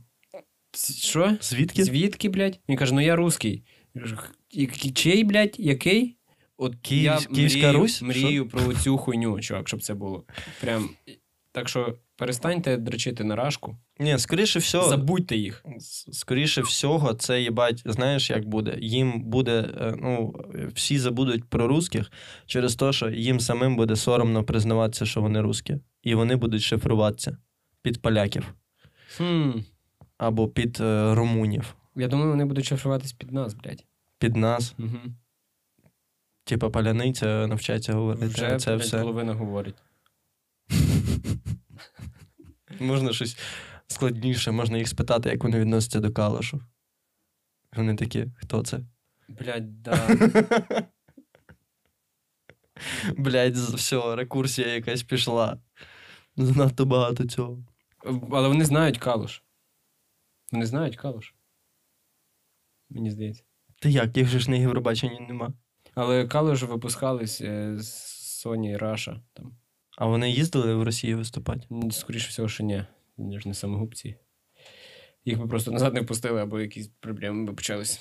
Що? 1.00 1.36
Звідки? 1.40 1.84
Звідки, 1.84 2.28
блядь? 2.28 2.60
Він 2.68 2.76
каже, 2.76 2.94
ну 2.94 3.00
я 3.00 3.16
русський. 3.16 3.64
Я 3.94 4.02
«І- 4.50 4.62
і- 4.84 4.90
Чий, 4.92 5.24
блядь, 5.24 5.54
який? 5.58 6.16
От 6.56 6.74
Київ- 6.82 7.04
я 7.04 7.18
Київська 7.34 7.58
мрію, 7.60 7.72
Русь? 7.72 8.02
мрію 8.02 8.48
про 8.48 8.74
цю 8.74 8.98
хуйню, 8.98 9.40
чувак, 9.40 9.68
щоб 9.68 9.82
це 9.82 9.94
було. 9.94 10.24
Прям. 10.60 10.90
Так 11.52 11.68
що 11.68 11.94
перестаньте 12.16 12.76
дрочити 12.76 13.24
на 13.24 13.36
рашку. 13.36 13.76
Ні, 14.00 14.18
скоріше 14.18 14.58
всього, 14.58 14.88
Забудьте 14.88 15.36
їх. 15.36 15.64
скоріше 16.12 16.62
всього, 16.62 17.14
це 17.14 17.42
їбать, 17.42 17.82
знаєш, 17.86 18.30
як 18.30 18.48
буде? 18.48 18.78
Їм 18.80 19.22
буде, 19.22 19.74
е, 19.80 19.94
ну, 20.02 20.34
всі 20.74 20.98
забудуть 20.98 21.44
про 21.44 21.68
русських 21.68 22.12
через 22.46 22.76
те, 22.76 22.92
що 22.92 23.10
їм 23.10 23.40
самим 23.40 23.76
буде 23.76 23.96
соромно 23.96 24.44
признаватися, 24.44 25.06
що 25.06 25.20
вони 25.20 25.40
русські. 25.40 25.76
І 26.02 26.14
вони 26.14 26.36
будуть 26.36 26.62
шифруватися 26.62 27.36
під 27.82 28.02
поляків 28.02 28.54
Хм. 29.16 29.50
або 30.18 30.48
під 30.48 30.78
е, 30.80 31.14
румунів, 31.14 31.74
Я 31.96 32.08
думаю, 32.08 32.30
вони 32.30 32.44
будуть 32.44 32.64
шифруватись 32.64 33.12
під 33.12 33.32
нас, 33.32 33.54
блядь. 33.54 33.84
під 34.18 34.36
нас. 34.36 34.74
Угу. 34.78 34.98
Типа 36.44 36.70
поляниця 36.70 37.46
навчається 37.46 37.92
говорити. 37.92 38.26
Вже 38.26 38.56
це 38.56 38.70
блядь, 38.70 38.80
все. 38.80 39.00
половина 39.00 39.34
говорить. 39.34 39.74
Можна 42.80 43.12
щось 43.12 43.38
складніше, 43.86 44.50
можна 44.50 44.78
їх 44.78 44.88
спитати, 44.88 45.28
як 45.28 45.44
вони 45.44 45.60
відносяться 45.60 46.00
до 46.00 46.12
калашу. 46.12 46.60
Вони 47.76 47.94
такі, 47.94 48.26
хто 48.36 48.62
це? 48.62 48.80
Блядь, 49.28 49.82
да. 49.82 50.08
Блять, 53.16 53.54
все, 53.54 54.16
рекурсія 54.16 54.68
якась 54.68 55.02
пішла. 55.02 55.58
Занадто 56.36 56.84
багато 56.84 57.24
цього. 57.24 57.64
Але 58.30 58.48
вони 58.48 58.64
знають 58.64 58.98
калуш. 58.98 59.42
Вони 60.52 60.66
знають 60.66 60.96
калуш. 60.96 61.34
Мені 62.90 63.10
здається. 63.10 63.42
Ти 63.80 63.90
як? 63.90 64.16
Їх 64.16 64.28
же 64.28 64.38
ж 64.38 64.50
на 64.50 64.56
Євробаченні 64.56 65.20
нема. 65.20 65.52
Але 65.94 66.26
Калуш 66.26 66.62
випускались 66.62 67.40
е, 67.40 67.78
з 67.78 68.44
Sony 68.46 68.78
Раша. 68.78 69.20
Там. 69.32 69.56
А 69.98 70.06
вони 70.06 70.30
їздили 70.30 70.74
в 70.74 70.82
Росію 70.82 71.16
виступати? 71.18 71.60
Скоріше 71.90 72.28
всього, 72.28 72.48
що 72.48 72.64
ні. 72.64 72.84
Вони 73.16 73.40
ж 73.40 73.48
не 73.48 73.54
самогубці. 73.54 74.16
Їх 75.24 75.38
би 75.38 75.46
просто 75.46 75.70
назад 75.70 75.94
не 75.94 76.00
впустили, 76.00 76.40
або 76.40 76.60
якісь 76.60 76.90
проблеми 77.00 77.46
би 77.46 77.52
почались. 77.52 78.00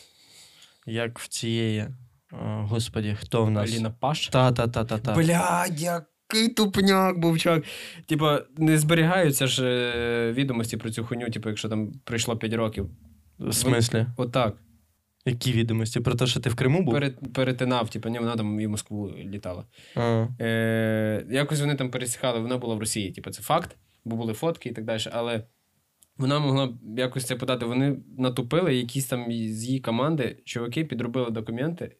Як 0.85 1.19
в 1.19 1.27
цієї. 1.27 1.87
О, 2.31 2.37
господі, 2.45 3.17
хто 3.19 3.45
в 3.45 3.51
нас? 3.51 3.71
Аліна 3.71 3.91
Паш. 3.91 4.27
Та-та-та-та-та. 4.27 5.15
Блядь, 5.15 5.81
який 5.81 6.49
тупняк 6.49 7.19
був 7.19 7.39
чувак. 7.39 7.63
Типа, 8.05 8.41
не 8.57 8.77
зберігаються 8.77 9.47
ж 9.47 9.65
е, 9.65 10.31
відомості 10.33 10.77
про 10.77 10.89
цю 10.89 11.03
хуйню, 11.03 11.29
типу, 11.29 11.49
якщо 11.49 11.69
там 11.69 11.91
прийшло 12.03 12.37
5 12.37 12.53
років. 12.53 12.89
В 13.39 13.53
смислі? 13.53 14.05
Отак. 14.17 14.57
Які 15.27 15.51
відомості? 15.51 15.99
Про 15.99 16.15
те, 16.15 16.27
що 16.27 16.39
ти 16.39 16.49
в 16.49 16.55
Криму 16.55 16.81
був? 16.81 16.93
Перет, 16.93 17.33
перетинав, 17.33 17.89
типу, 17.89 18.09
ні, 18.09 18.19
вона 18.19 18.35
там 18.35 18.59
і 18.59 18.67
в 18.67 18.69
Москву 18.69 19.11
літала. 19.17 19.65
Е, 20.41 21.25
якось 21.29 21.61
вони 21.61 21.75
там 21.75 21.91
пересікали, 21.91 22.39
вона 22.39 22.57
була 22.57 22.75
в 22.75 22.79
Росії. 22.79 23.11
Типу, 23.11 23.31
це 23.31 23.41
факт, 23.41 23.75
бо 24.05 24.15
були 24.15 24.33
фотки 24.33 24.69
і 24.69 24.71
так 24.71 24.85
далі. 24.85 25.01
Але 25.11 25.43
вона 26.17 26.39
могла 26.39 26.73
якось 26.97 27.25
це 27.25 27.35
подати. 27.35 27.65
Вони 27.65 27.97
натупили 28.17 28.75
якісь 28.75 29.05
там 29.05 29.31
з 29.31 29.65
її 29.65 29.79
команди, 29.79 30.37
чуваки 30.45 30.85
підробили 30.85 31.31
документи 31.31 31.95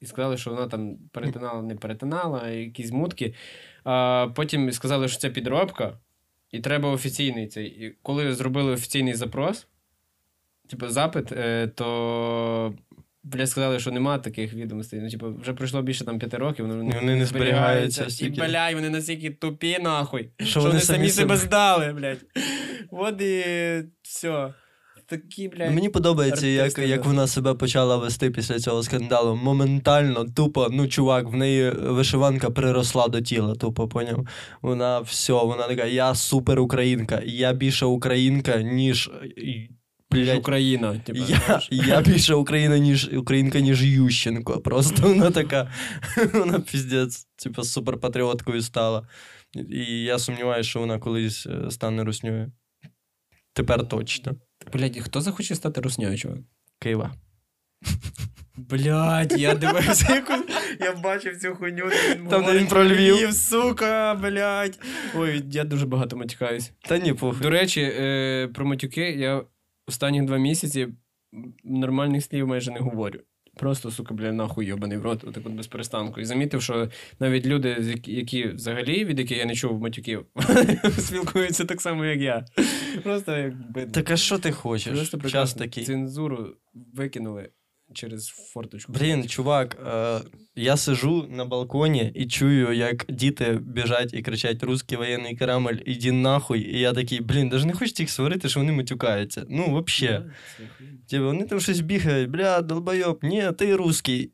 і 0.00 0.06
сказали, 0.06 0.36
що 0.36 0.50
вона 0.50 0.66
там 0.66 0.96
перетинала, 1.12 1.62
не 1.62 1.74
перетинала, 1.74 2.48
якісь 2.48 2.92
мутки. 2.92 3.34
А 3.84 4.28
потім 4.34 4.72
сказали, 4.72 5.08
що 5.08 5.18
це 5.18 5.30
підробка, 5.30 5.98
і 6.50 6.60
треба 6.60 6.90
офіційний 6.90 7.48
цей. 7.48 7.66
І 7.66 7.96
коли 8.02 8.34
зробили 8.34 8.72
офіційний 8.72 9.14
запрос, 9.14 9.66
типу, 10.68 10.88
запит, 10.88 11.32
е, 11.32 11.66
то. 11.74 12.74
Бля, 13.26 13.46
сказали, 13.46 13.78
що 13.80 13.90
немає 13.90 14.18
таких 14.18 14.54
відомостей. 14.54 15.00
Ну, 15.00 15.10
типу, 15.10 15.34
вже 15.42 15.52
пройшло 15.52 15.82
більше 15.82 16.04
там 16.04 16.18
п'яти 16.18 16.36
років, 16.36 16.66
вони, 16.66 16.94
Вони 17.00 17.16
не 17.16 17.26
зберігаються 17.26 18.04
І, 18.04 18.10
стільки. 18.10 18.40
бля, 18.40 18.70
вони 18.74 18.90
настільки 18.90 19.30
тупі, 19.30 19.78
нахуй. 19.82 20.30
Що 20.38 20.46
Що, 20.46 20.60
вони 20.60 20.70
вони 20.70 20.80
самі 20.80 21.08
себе- 21.08 21.36
здали, 21.36 21.92
блядь. 21.92 22.24
От 22.90 23.20
і 23.22 23.44
все. 24.02 24.54
Такі, 25.06 25.48
блядь. 25.48 25.74
Мені 25.74 25.88
подобається, 25.88 26.46
як, 26.46 26.78
як 26.78 27.04
вона 27.04 27.26
себе 27.26 27.54
почала 27.54 27.96
вести 27.96 28.30
після 28.30 28.58
цього 28.58 28.82
скандалу. 28.82 29.36
Моментально, 29.36 30.24
тупо, 30.24 30.68
ну, 30.70 30.88
чувак, 30.88 31.28
в 31.28 31.34
неї 31.34 31.70
вишиванка 31.70 32.50
приросла 32.50 33.08
до 33.08 33.20
тіла, 33.20 33.54
тупо, 33.54 33.88
поняв? 33.88 34.26
Вона 34.62 35.00
все, 35.00 35.32
вона 35.32 35.68
така, 35.68 35.84
я 35.84 36.14
супер 36.14 36.60
українка, 36.60 37.22
я 37.24 37.52
більше 37.52 37.86
українка, 37.86 38.62
ніж. 38.62 39.10
Блядь, 40.22 40.38
Україна. 40.38 40.98
Типу, 40.98 41.18
Я, 41.18 41.40
знаєш. 41.46 41.68
я 41.70 42.00
більше 42.00 42.34
Україна, 42.34 42.78
ніж 42.78 43.10
українка, 43.12 43.60
ніж 43.60 43.82
Ющенко. 43.84 44.60
Просто 44.60 45.08
вона 45.08 45.30
така, 45.30 45.70
вона 46.32 46.60
піздець, 46.60 47.24
типу, 47.36 47.62
суперпатріоткою 47.64 48.62
стала. 48.62 49.08
І 49.70 49.84
я 50.02 50.18
сумніваюся, 50.18 50.70
що 50.70 50.80
вона 50.80 50.98
колись 50.98 51.46
е, 51.46 51.70
стане 51.70 52.04
русньою. 52.04 52.52
Тепер 53.52 53.88
точно. 53.88 54.34
Блядь, 54.72 54.98
хто 54.98 55.20
захоче 55.20 55.54
стати 55.54 55.80
руснею, 55.80 56.18
чувак? 56.18 56.38
Києва. 56.78 57.14
Блядь, 58.56 59.32
я 59.38 59.54
дивився 59.54 60.14
якусь. 60.14 60.54
Я 60.80 60.92
бачив 60.92 61.40
цю 61.40 61.54
хуйню. 61.54 61.90
Там, 62.30 62.44
де 62.44 62.58
він 62.58 62.66
про 62.66 62.84
Львів. 62.84 63.32
сука, 63.34 64.14
блядь. 64.14 64.78
Ой, 65.16 65.44
я 65.50 65.64
дуже 65.64 65.86
багато 65.86 66.16
матюкаюсь. 66.16 66.72
Та 66.88 66.98
ні, 66.98 67.12
похуй. 67.12 67.40
До 67.42 67.50
речі, 67.50 67.80
е, 67.80 68.48
про 68.54 68.66
матюки 68.66 69.10
я 69.10 69.42
останні 69.88 70.22
два 70.22 70.38
місяці 70.38 70.88
нормальних 71.64 72.24
слів 72.24 72.46
майже 72.48 72.70
не 72.70 72.80
говорю. 72.80 73.20
Просто, 73.56 73.90
сука, 73.90 74.14
бля, 74.14 74.32
нахуй 74.32 74.66
йобаний 74.66 74.98
в 74.98 75.02
рот, 75.02 75.24
отак 75.24 75.46
от 75.46 75.52
без 75.52 75.66
перестанку. 75.66 76.20
І 76.20 76.24
замітив, 76.24 76.62
що 76.62 76.88
навіть 77.20 77.46
люди, 77.46 77.98
які- 78.06 78.48
взагалі, 78.48 79.04
від 79.04 79.18
яких 79.18 79.38
я 79.38 79.44
не 79.44 79.54
чув 79.54 79.80
матюків, 79.80 80.26
спілкуються 80.98 81.64
так 81.64 81.80
само, 81.80 82.04
як 82.04 82.20
я. 82.20 82.44
Просто 83.02 83.36
як 83.36 83.72
би. 83.72 83.86
Так 83.86 84.10
а 84.10 84.16
що 84.16 84.38
ти 84.38 84.52
хочеш? 84.52 84.92
Просто 84.94 85.30
Час 85.30 85.54
такий. 85.54 85.84
Цензуру 85.84 86.56
викинули 86.94 87.48
через 87.94 88.28
форточку. 88.28 88.92
Блін, 88.92 89.28
чувак, 89.28 89.76
е, 89.86 90.20
я 90.56 90.76
сижу 90.76 91.26
на 91.30 91.44
балконі 91.44 92.12
і 92.14 92.26
чую, 92.26 92.72
як 92.72 93.06
діти 93.08 93.60
біжать 93.62 94.14
і 94.14 94.22
кричать 94.22 94.62
русський 94.62 94.98
воєнний 94.98 95.36
корабль, 95.36 95.76
іди 95.86 96.12
нахуй. 96.12 96.60
І 96.60 96.78
я 96.78 96.92
такий, 96.92 97.20
блін, 97.20 97.48
даже 97.48 97.66
не 97.66 97.72
хочете 97.72 98.02
їх 98.02 98.10
сварити, 98.10 98.48
що 98.48 98.60
вони 98.60 98.72
матюкаються. 98.72 99.46
Ну, 99.48 99.62
охуєнно. 99.62 100.30
Типу, 101.08 101.24
вони 101.24 101.44
там 101.44 101.60
щось 101.60 101.80
бігають, 101.80 102.30
бля, 102.30 102.60
долбойоб, 102.62 103.18
ні, 103.22 103.52
ти 103.58 103.76
русський. 103.76 104.32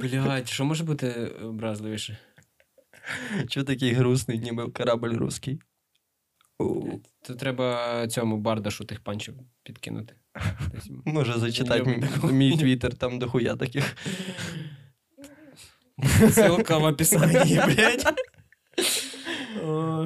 Блядь, 0.00 0.48
що 0.48 0.64
може 0.64 0.84
бути 0.84 1.26
образливіше? 1.42 2.18
Чого 3.48 3.64
такий 3.64 3.92
грустний, 3.92 4.38
ніби 4.38 4.68
корабль 4.68 5.14
русський? 5.14 5.60
О, 6.58 6.82
То 7.22 7.34
треба 7.34 8.06
цьому 8.08 8.36
бардашу 8.36 8.84
тих 8.84 9.00
панчів 9.00 9.34
підкинути. 9.62 10.14
Може 11.04 11.38
зачитати 11.38 12.02
мій, 12.32 12.56
твіттер, 12.58 12.94
там 12.94 13.18
дохуя 13.18 13.56
таких. 13.56 13.96
Ссылка 16.30 16.78
в 16.78 16.84
описании, 16.84 17.60
блядь. 17.66 18.14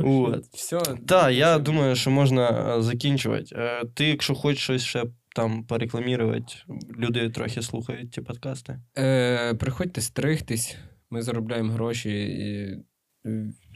Вот. 0.03 0.45
Все. 0.53 0.81
Так, 1.07 1.35
я 1.35 1.59
думаю, 1.59 1.97
що 1.97 2.11
можна 2.11 2.77
е, 2.77 2.83
закінчувати. 2.83 3.55
Е, 3.57 3.85
Ти, 3.95 4.05
якщо 4.05 4.35
хочеш 4.35 4.63
щось 4.63 4.83
ще 4.83 5.05
там 5.35 5.65
порекламувати, 5.65 6.55
люди 6.99 7.31
трохи 7.31 7.63
слухають 7.63 8.15
ці 8.15 8.21
подкасти. 8.21 8.81
Е, 8.99 9.55
приходьте 9.55 10.01
стригтись, 10.01 10.77
ми 11.11 11.23
заробляємо 11.23 11.73
гроші 11.73 12.11
і 12.25 12.77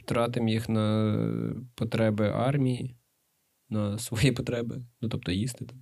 тратимо 0.05 0.49
їх 0.49 0.69
на 0.69 1.15
потреби 1.75 2.29
армії, 2.29 2.95
на 3.69 3.97
свої 3.99 4.31
потреби, 4.31 4.81
ну 5.01 5.09
тобто 5.09 5.31
їсти 5.31 5.65
там. 5.65 5.77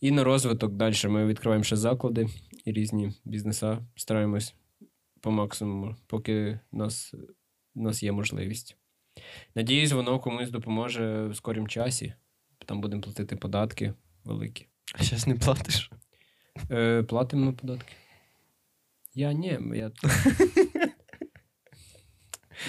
І 0.00 0.10
на 0.10 0.24
розвиток 0.24 0.72
далі. 0.72 0.94
Ми 1.08 1.26
відкриваємо 1.26 1.64
ще 1.64 1.76
заклади 1.76 2.26
і 2.64 2.72
різні 2.72 3.12
бізнеса. 3.24 3.86
Стараємось 3.96 4.54
по 5.20 5.30
максимуму, 5.30 5.96
поки 6.06 6.60
нас, 6.72 7.14
у 7.74 7.82
нас 7.82 8.02
є 8.02 8.12
можливість. 8.12 8.76
Надіюсь, 9.54 9.92
воно 9.92 10.20
комусь 10.20 10.50
допоможе 10.50 11.26
в 11.26 11.36
скорім 11.36 11.68
часі. 11.68 12.14
Там 12.66 12.80
будемо 12.80 13.02
платити 13.02 13.36
податки 13.36 13.94
великі. 14.24 14.66
А 14.94 15.02
зараз 15.02 15.26
не 15.26 15.34
платиш. 15.34 15.90
Е, 16.70 17.02
платимо 17.02 17.52
податки. 17.52 17.92
Я 19.14 19.32
ні, 19.32 19.58
я. 19.74 19.92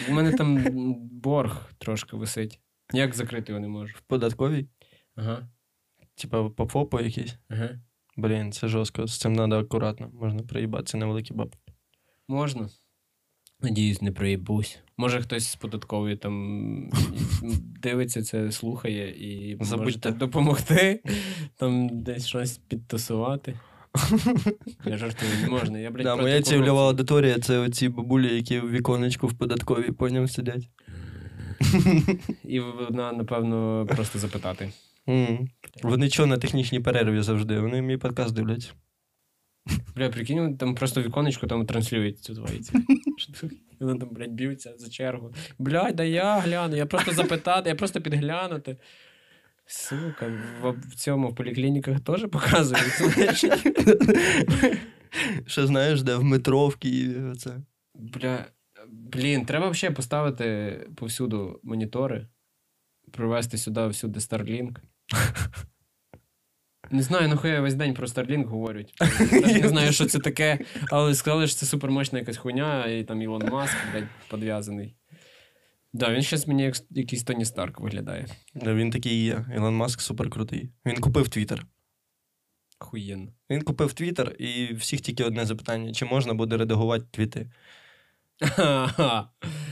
У 0.09 0.11
мене 0.11 0.33
там 0.33 0.63
борг 0.95 1.73
трошки 1.77 2.17
висить. 2.17 2.59
Як 2.93 3.15
закрити 3.15 3.51
його 3.51 3.59
не 3.59 3.67
можу. 3.67 3.97
В 3.97 4.01
податковій? 4.01 4.67
Ага. 5.15 5.47
Типа 6.21 6.49
по 6.49 6.65
ФОПу 6.65 6.99
якийсь. 6.99 7.35
ага. 7.49 7.69
Блін, 8.17 8.51
це 8.51 8.67
жорстко. 8.67 9.07
З 9.07 9.17
цим 9.17 9.35
треба 9.35 9.59
акуратно. 9.59 10.09
Можна 10.13 10.43
приїбатися 10.43 10.97
на 10.97 11.05
великі 11.05 11.33
бабки. 11.33 11.57
Можна. 12.27 12.69
Надіюсь, 13.61 14.01
не 14.01 14.11
проїбусь. 14.11 14.79
Може, 14.97 15.21
хтось 15.21 15.47
з 15.47 15.55
податкової 15.55 16.15
там 16.15 16.89
дивиться 17.81 18.23
це, 18.23 18.51
слухає 18.51 19.09
і 19.09 19.57
Забудьте. 19.61 20.11
допомогти, 20.11 21.03
там 21.57 21.89
десь 22.03 22.27
щось 22.27 22.57
підтасувати. 22.57 23.59
Я 24.85 24.97
жартую, 24.97 25.31
не 25.41 25.47
можна. 25.49 25.79
Я, 25.79 25.91
блядь, 25.91 26.03
Да, 26.03 26.15
моя 26.15 26.41
цільова 26.41 26.87
аудиторія 26.87 27.39
це 27.39 27.57
оці 27.57 27.89
бабулі, 27.89 28.35
які 28.35 28.59
в 28.59 28.71
віконечку 28.71 29.27
в 29.27 29.33
податковій 29.33 29.91
поняв 29.91 30.31
сидять. 30.31 30.69
І 32.43 32.59
вона, 32.59 33.11
напевно, 33.11 33.85
просто 33.89 34.19
запитати. 34.19 34.69
М. 35.09 35.49
Вони 35.83 36.09
чого 36.09 36.27
на 36.27 36.37
технічній 36.37 36.79
перерві 36.79 37.21
завжди? 37.21 37.59
Вони 37.59 37.81
мій 37.81 37.97
подкаст 37.97 38.35
дивляться. 38.35 38.71
Бля, 39.95 40.09
прикинь, 40.09 40.57
там 40.57 40.75
просто 40.75 41.01
віконечко 41.01 41.47
там 41.47 41.65
транслюють 41.65 42.19
цю 42.19 42.35
твоїці. 42.35 42.73
Вони 43.79 43.99
там, 43.99 44.09
блядь, 44.09 44.31
б'ються 44.31 44.73
за 44.77 44.89
чергу. 44.89 45.33
Блядь, 45.59 45.95
да 45.95 46.03
я 46.03 46.39
гляну, 46.39 46.75
я 46.75 46.85
просто 46.85 47.11
запитати, 47.11 47.69
я 47.69 47.75
просто 47.75 48.01
підглянути. 48.01 48.77
Сука, 49.65 50.31
в, 50.61 50.71
в 50.71 50.95
цьому 50.95 51.27
в 51.29 51.35
поліклініках 51.35 51.99
теж 51.99 52.27
показують. 52.31 52.93
Ще 55.45 55.67
знаєш, 55.67 56.01
де 56.01 56.15
в 56.15 56.23
метро 56.23 56.67
в 56.67 56.75
Києві 56.75 57.35
це. 57.35 57.51
Бля, 57.95 58.45
блін, 58.87 59.45
треба 59.45 59.69
взагалі 59.69 59.95
поставити 59.95 60.79
повсюду 60.95 61.59
монітори, 61.63 62.27
привезти 63.11 63.57
сюди 63.57 63.87
всюди 63.87 64.19
Starlink. 64.19 64.77
Не 66.91 67.01
знаю, 67.01 67.29
нахуя 67.29 67.53
я 67.53 67.61
весь 67.61 67.75
день 67.75 67.93
про 67.93 68.07
Starlink 68.07 68.45
говорять. 68.45 68.93
Не 69.61 69.67
знаю, 69.67 69.93
що 69.93 70.05
це 70.05 70.19
таке, 70.19 70.59
але 70.91 71.15
сказали, 71.15 71.47
що 71.47 71.55
це 71.55 71.65
супермощна 71.65 72.19
якась 72.19 72.37
хуйня, 72.37 72.85
і 72.85 73.03
там 73.03 73.21
Ілон 73.21 73.49
Маск, 73.49 73.75
блядь, 73.91 74.07
підв'язаний. 74.31 74.95
Да, 75.93 76.13
він 76.13 76.21
зараз 76.21 76.47
мені 76.47 76.63
як 76.63 76.75
якийсь 76.89 77.23
Тоні 77.23 77.45
Старк 77.45 77.79
виглядає. 77.79 78.27
Да, 78.55 78.73
він 78.73 78.91
такий 78.91 79.13
і 79.13 79.23
є. 79.23 79.45
Ілон 79.55 79.75
Маск 79.75 80.01
супер 80.01 80.29
крутий. 80.29 80.69
Він 80.85 80.99
купив 80.99 81.29
Твіттер. 81.29 81.65
Хуєнно. 82.79 83.31
Він 83.49 83.61
купив 83.61 83.93
Твіттер 83.93 84.35
і 84.39 84.73
всіх 84.73 85.01
тільки 85.01 85.23
одне 85.23 85.45
запитання: 85.45 85.93
чи 85.93 86.05
можна 86.05 86.33
буде 86.33 86.57
редагувати 86.57 87.05
твіти? 87.11 87.51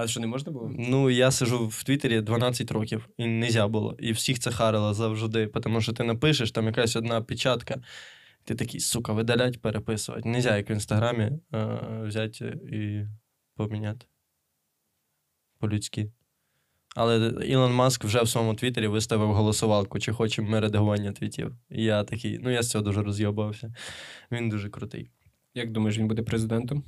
А 0.00 0.06
що 0.06 0.20
не 0.20 0.26
можна 0.26 0.52
було? 0.52 0.70
Ну, 0.78 1.10
я 1.10 1.30
сижу 1.30 1.68
в 1.68 1.84
Твіттері 1.84 2.20
12 2.20 2.70
років, 2.70 3.08
і 3.16 3.26
не 3.26 3.46
можна 3.46 3.68
було. 3.68 3.96
І 3.98 4.12
всіх 4.12 4.38
це 4.38 4.50
харило 4.50 4.94
завжди, 4.94 5.46
тому 5.46 5.80
що 5.80 5.92
ти 5.92 6.04
напишеш, 6.04 6.50
там 6.50 6.66
якась 6.66 6.96
одна 6.96 7.22
печатка, 7.22 7.82
ти 8.44 8.54
такий, 8.54 8.80
сука, 8.80 9.12
видалять, 9.12 9.62
переписувати. 9.62 10.28
Нельзя, 10.28 10.56
як 10.56 10.70
в 10.70 10.72
інстаграмі, 10.72 11.32
е, 11.54 11.78
взяти 12.02 12.44
і 12.72 13.06
поміняти. 13.56 14.06
По-людськи. 15.58 16.10
Але 16.96 17.34
Ілон 17.46 17.72
Маск 17.72 18.04
вже 18.04 18.22
в 18.22 18.28
своєму 18.28 18.54
Твіттері 18.54 18.86
виставив 18.86 19.32
голосувалку, 19.32 19.98
чи 19.98 20.12
хочемо 20.12 20.50
ми 20.50 20.60
редагування 20.60 21.12
твітів. 21.12 21.56
І 21.70 21.84
я 21.84 22.04
такий, 22.04 22.38
ну 22.42 22.50
я 22.50 22.62
з 22.62 22.70
цього 22.70 22.84
дуже 22.84 23.02
розйобався. 23.02 23.74
Він 24.32 24.48
дуже 24.48 24.70
крутий. 24.70 25.10
Як 25.54 25.72
думаєш, 25.72 25.98
він 25.98 26.08
буде 26.08 26.22
президентом? 26.22 26.84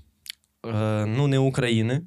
Е, 0.66 1.06
ну, 1.06 1.26
не 1.26 1.38
України. 1.38 2.02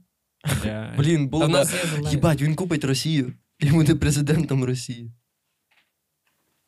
Бля. 0.63 0.93
Блін, 0.97 1.19
Та 1.25 1.29
було. 1.29 1.47
нас. 1.47 1.75
Їбать, 2.11 2.41
він 2.41 2.55
купить 2.55 2.83
Росію 2.83 3.33
і 3.59 3.65
буде 3.71 3.95
президентом 3.95 4.63
Росії. 4.63 5.11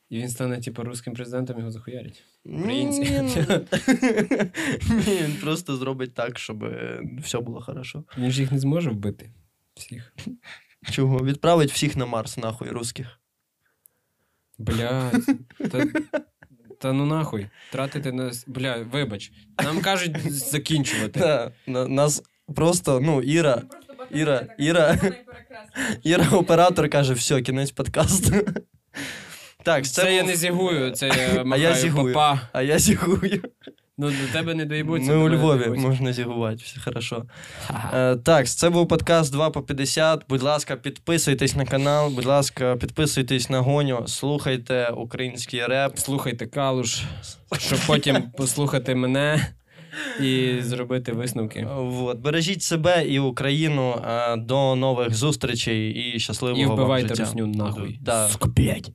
І 0.10 0.18
він 0.18 0.30
стане, 0.30 0.62
типу, 0.62 0.84
русським 0.84 1.14
президентом, 1.14 1.58
його 1.60 1.72
захуярять. 1.72 2.24
Українці. 2.46 3.00
ні, 4.90 5.20
Він 5.24 5.36
просто 5.42 5.76
зробить 5.78 6.14
так, 6.14 6.40
щоб 6.40 6.64
е, 6.64 7.02
все 7.24 7.40
було 7.40 7.62
хорошо. 7.62 8.04
Він 8.18 8.32
ж 8.32 8.42
їх 8.42 8.52
не 8.52 8.60
зможе 8.60 8.90
вбити. 8.90 9.32
Всіх. 9.76 10.14
Чого? 10.92 11.18
Відправить 11.26 11.72
всіх 11.72 11.96
на 11.96 12.06
Марс, 12.06 12.38
нахуй, 12.38 12.70
русських. 12.70 13.20
Блядь. 14.58 15.26
Та, 15.72 15.86
та 16.80 16.94
ну 16.94 17.06
нахуй. 17.06 17.50
Тратити 17.72 18.12
на. 18.12 18.32
Бля, 18.48 18.78
вибач. 18.78 19.32
Нам 19.64 19.82
кажуть 19.82 20.34
закінчувати. 20.34 21.20
Да, 21.20 21.52
на- 21.68 21.88
нас 21.88 22.24
просто, 22.56 23.00
ну, 23.00 23.22
Іра, 23.22 23.62
Іра, 24.12 24.42
Іра. 24.58 24.98
Іра, 26.04 26.28
оператор, 26.32 26.90
каже, 26.90 27.14
все, 27.14 27.42
кінець 27.42 27.72
подкасту. 27.72 28.32
Так, 29.64 29.86
Це, 29.86 30.02
це, 30.02 30.16
я 30.16 30.24
не 30.24 30.36
зігую, 30.36 30.92
це 30.92 31.08
я 31.36 31.44
махаю 31.44 31.76
зігую. 31.76 32.14
папа. 32.14 32.42
А 32.54 32.62
я 32.62 32.80
зігую. 32.80 33.42
Ну, 33.98 34.10
до 34.12 34.34
тебе 34.34 34.54
не 34.54 34.66
доїбуться. 34.66 35.12
Ми 35.12 35.18
у 35.18 35.30
Львові 35.30 35.58
доїбуться. 35.60 35.88
можна 35.88 36.14
зігувати, 36.14 36.62
все 36.66 36.80
хорошо. 36.80 37.26
Е, 37.94 38.16
так, 38.16 38.48
це 38.48 38.70
був 38.70 38.88
подкаст 38.88 39.32
2 39.32 39.50
по 39.50 39.62
50. 39.62 40.24
Будь 40.30 40.42
ласка, 40.42 40.76
підписуйтесь 40.76 41.56
на 41.56 41.66
канал, 41.66 42.10
будь 42.10 42.26
ласка, 42.26 42.76
підписуйтесь 42.76 43.50
на 43.50 43.60
гоню, 43.60 44.04
слухайте 44.08 44.90
український 44.90 45.66
реп. 45.66 46.00
Слухайте 46.00 46.46
калуш, 46.46 47.04
щоб 47.60 47.80
потім 47.88 48.22
послухати 48.38 48.96
мене 48.96 49.48
і 50.22 50.58
зробити 50.62 51.12
висновки. 51.12 51.68
От, 51.78 52.20
бережіть 52.20 52.62
себе 52.64 53.06
і 53.08 53.20
Україну. 53.20 53.92
Е, 54.08 54.36
До 54.38 54.76
нових 54.76 55.14
зустрічей 55.16 55.90
і 56.16 56.20
щасливого 56.20 56.62
І 56.62 56.66
вам 56.66 56.76
вбивайте 56.76 57.08
життя. 57.08 57.24
русню 57.24 57.48
нахуй. 57.48 58.00
Да. 58.02 58.28
Сука, 58.28 58.50
блядь. 58.50 58.92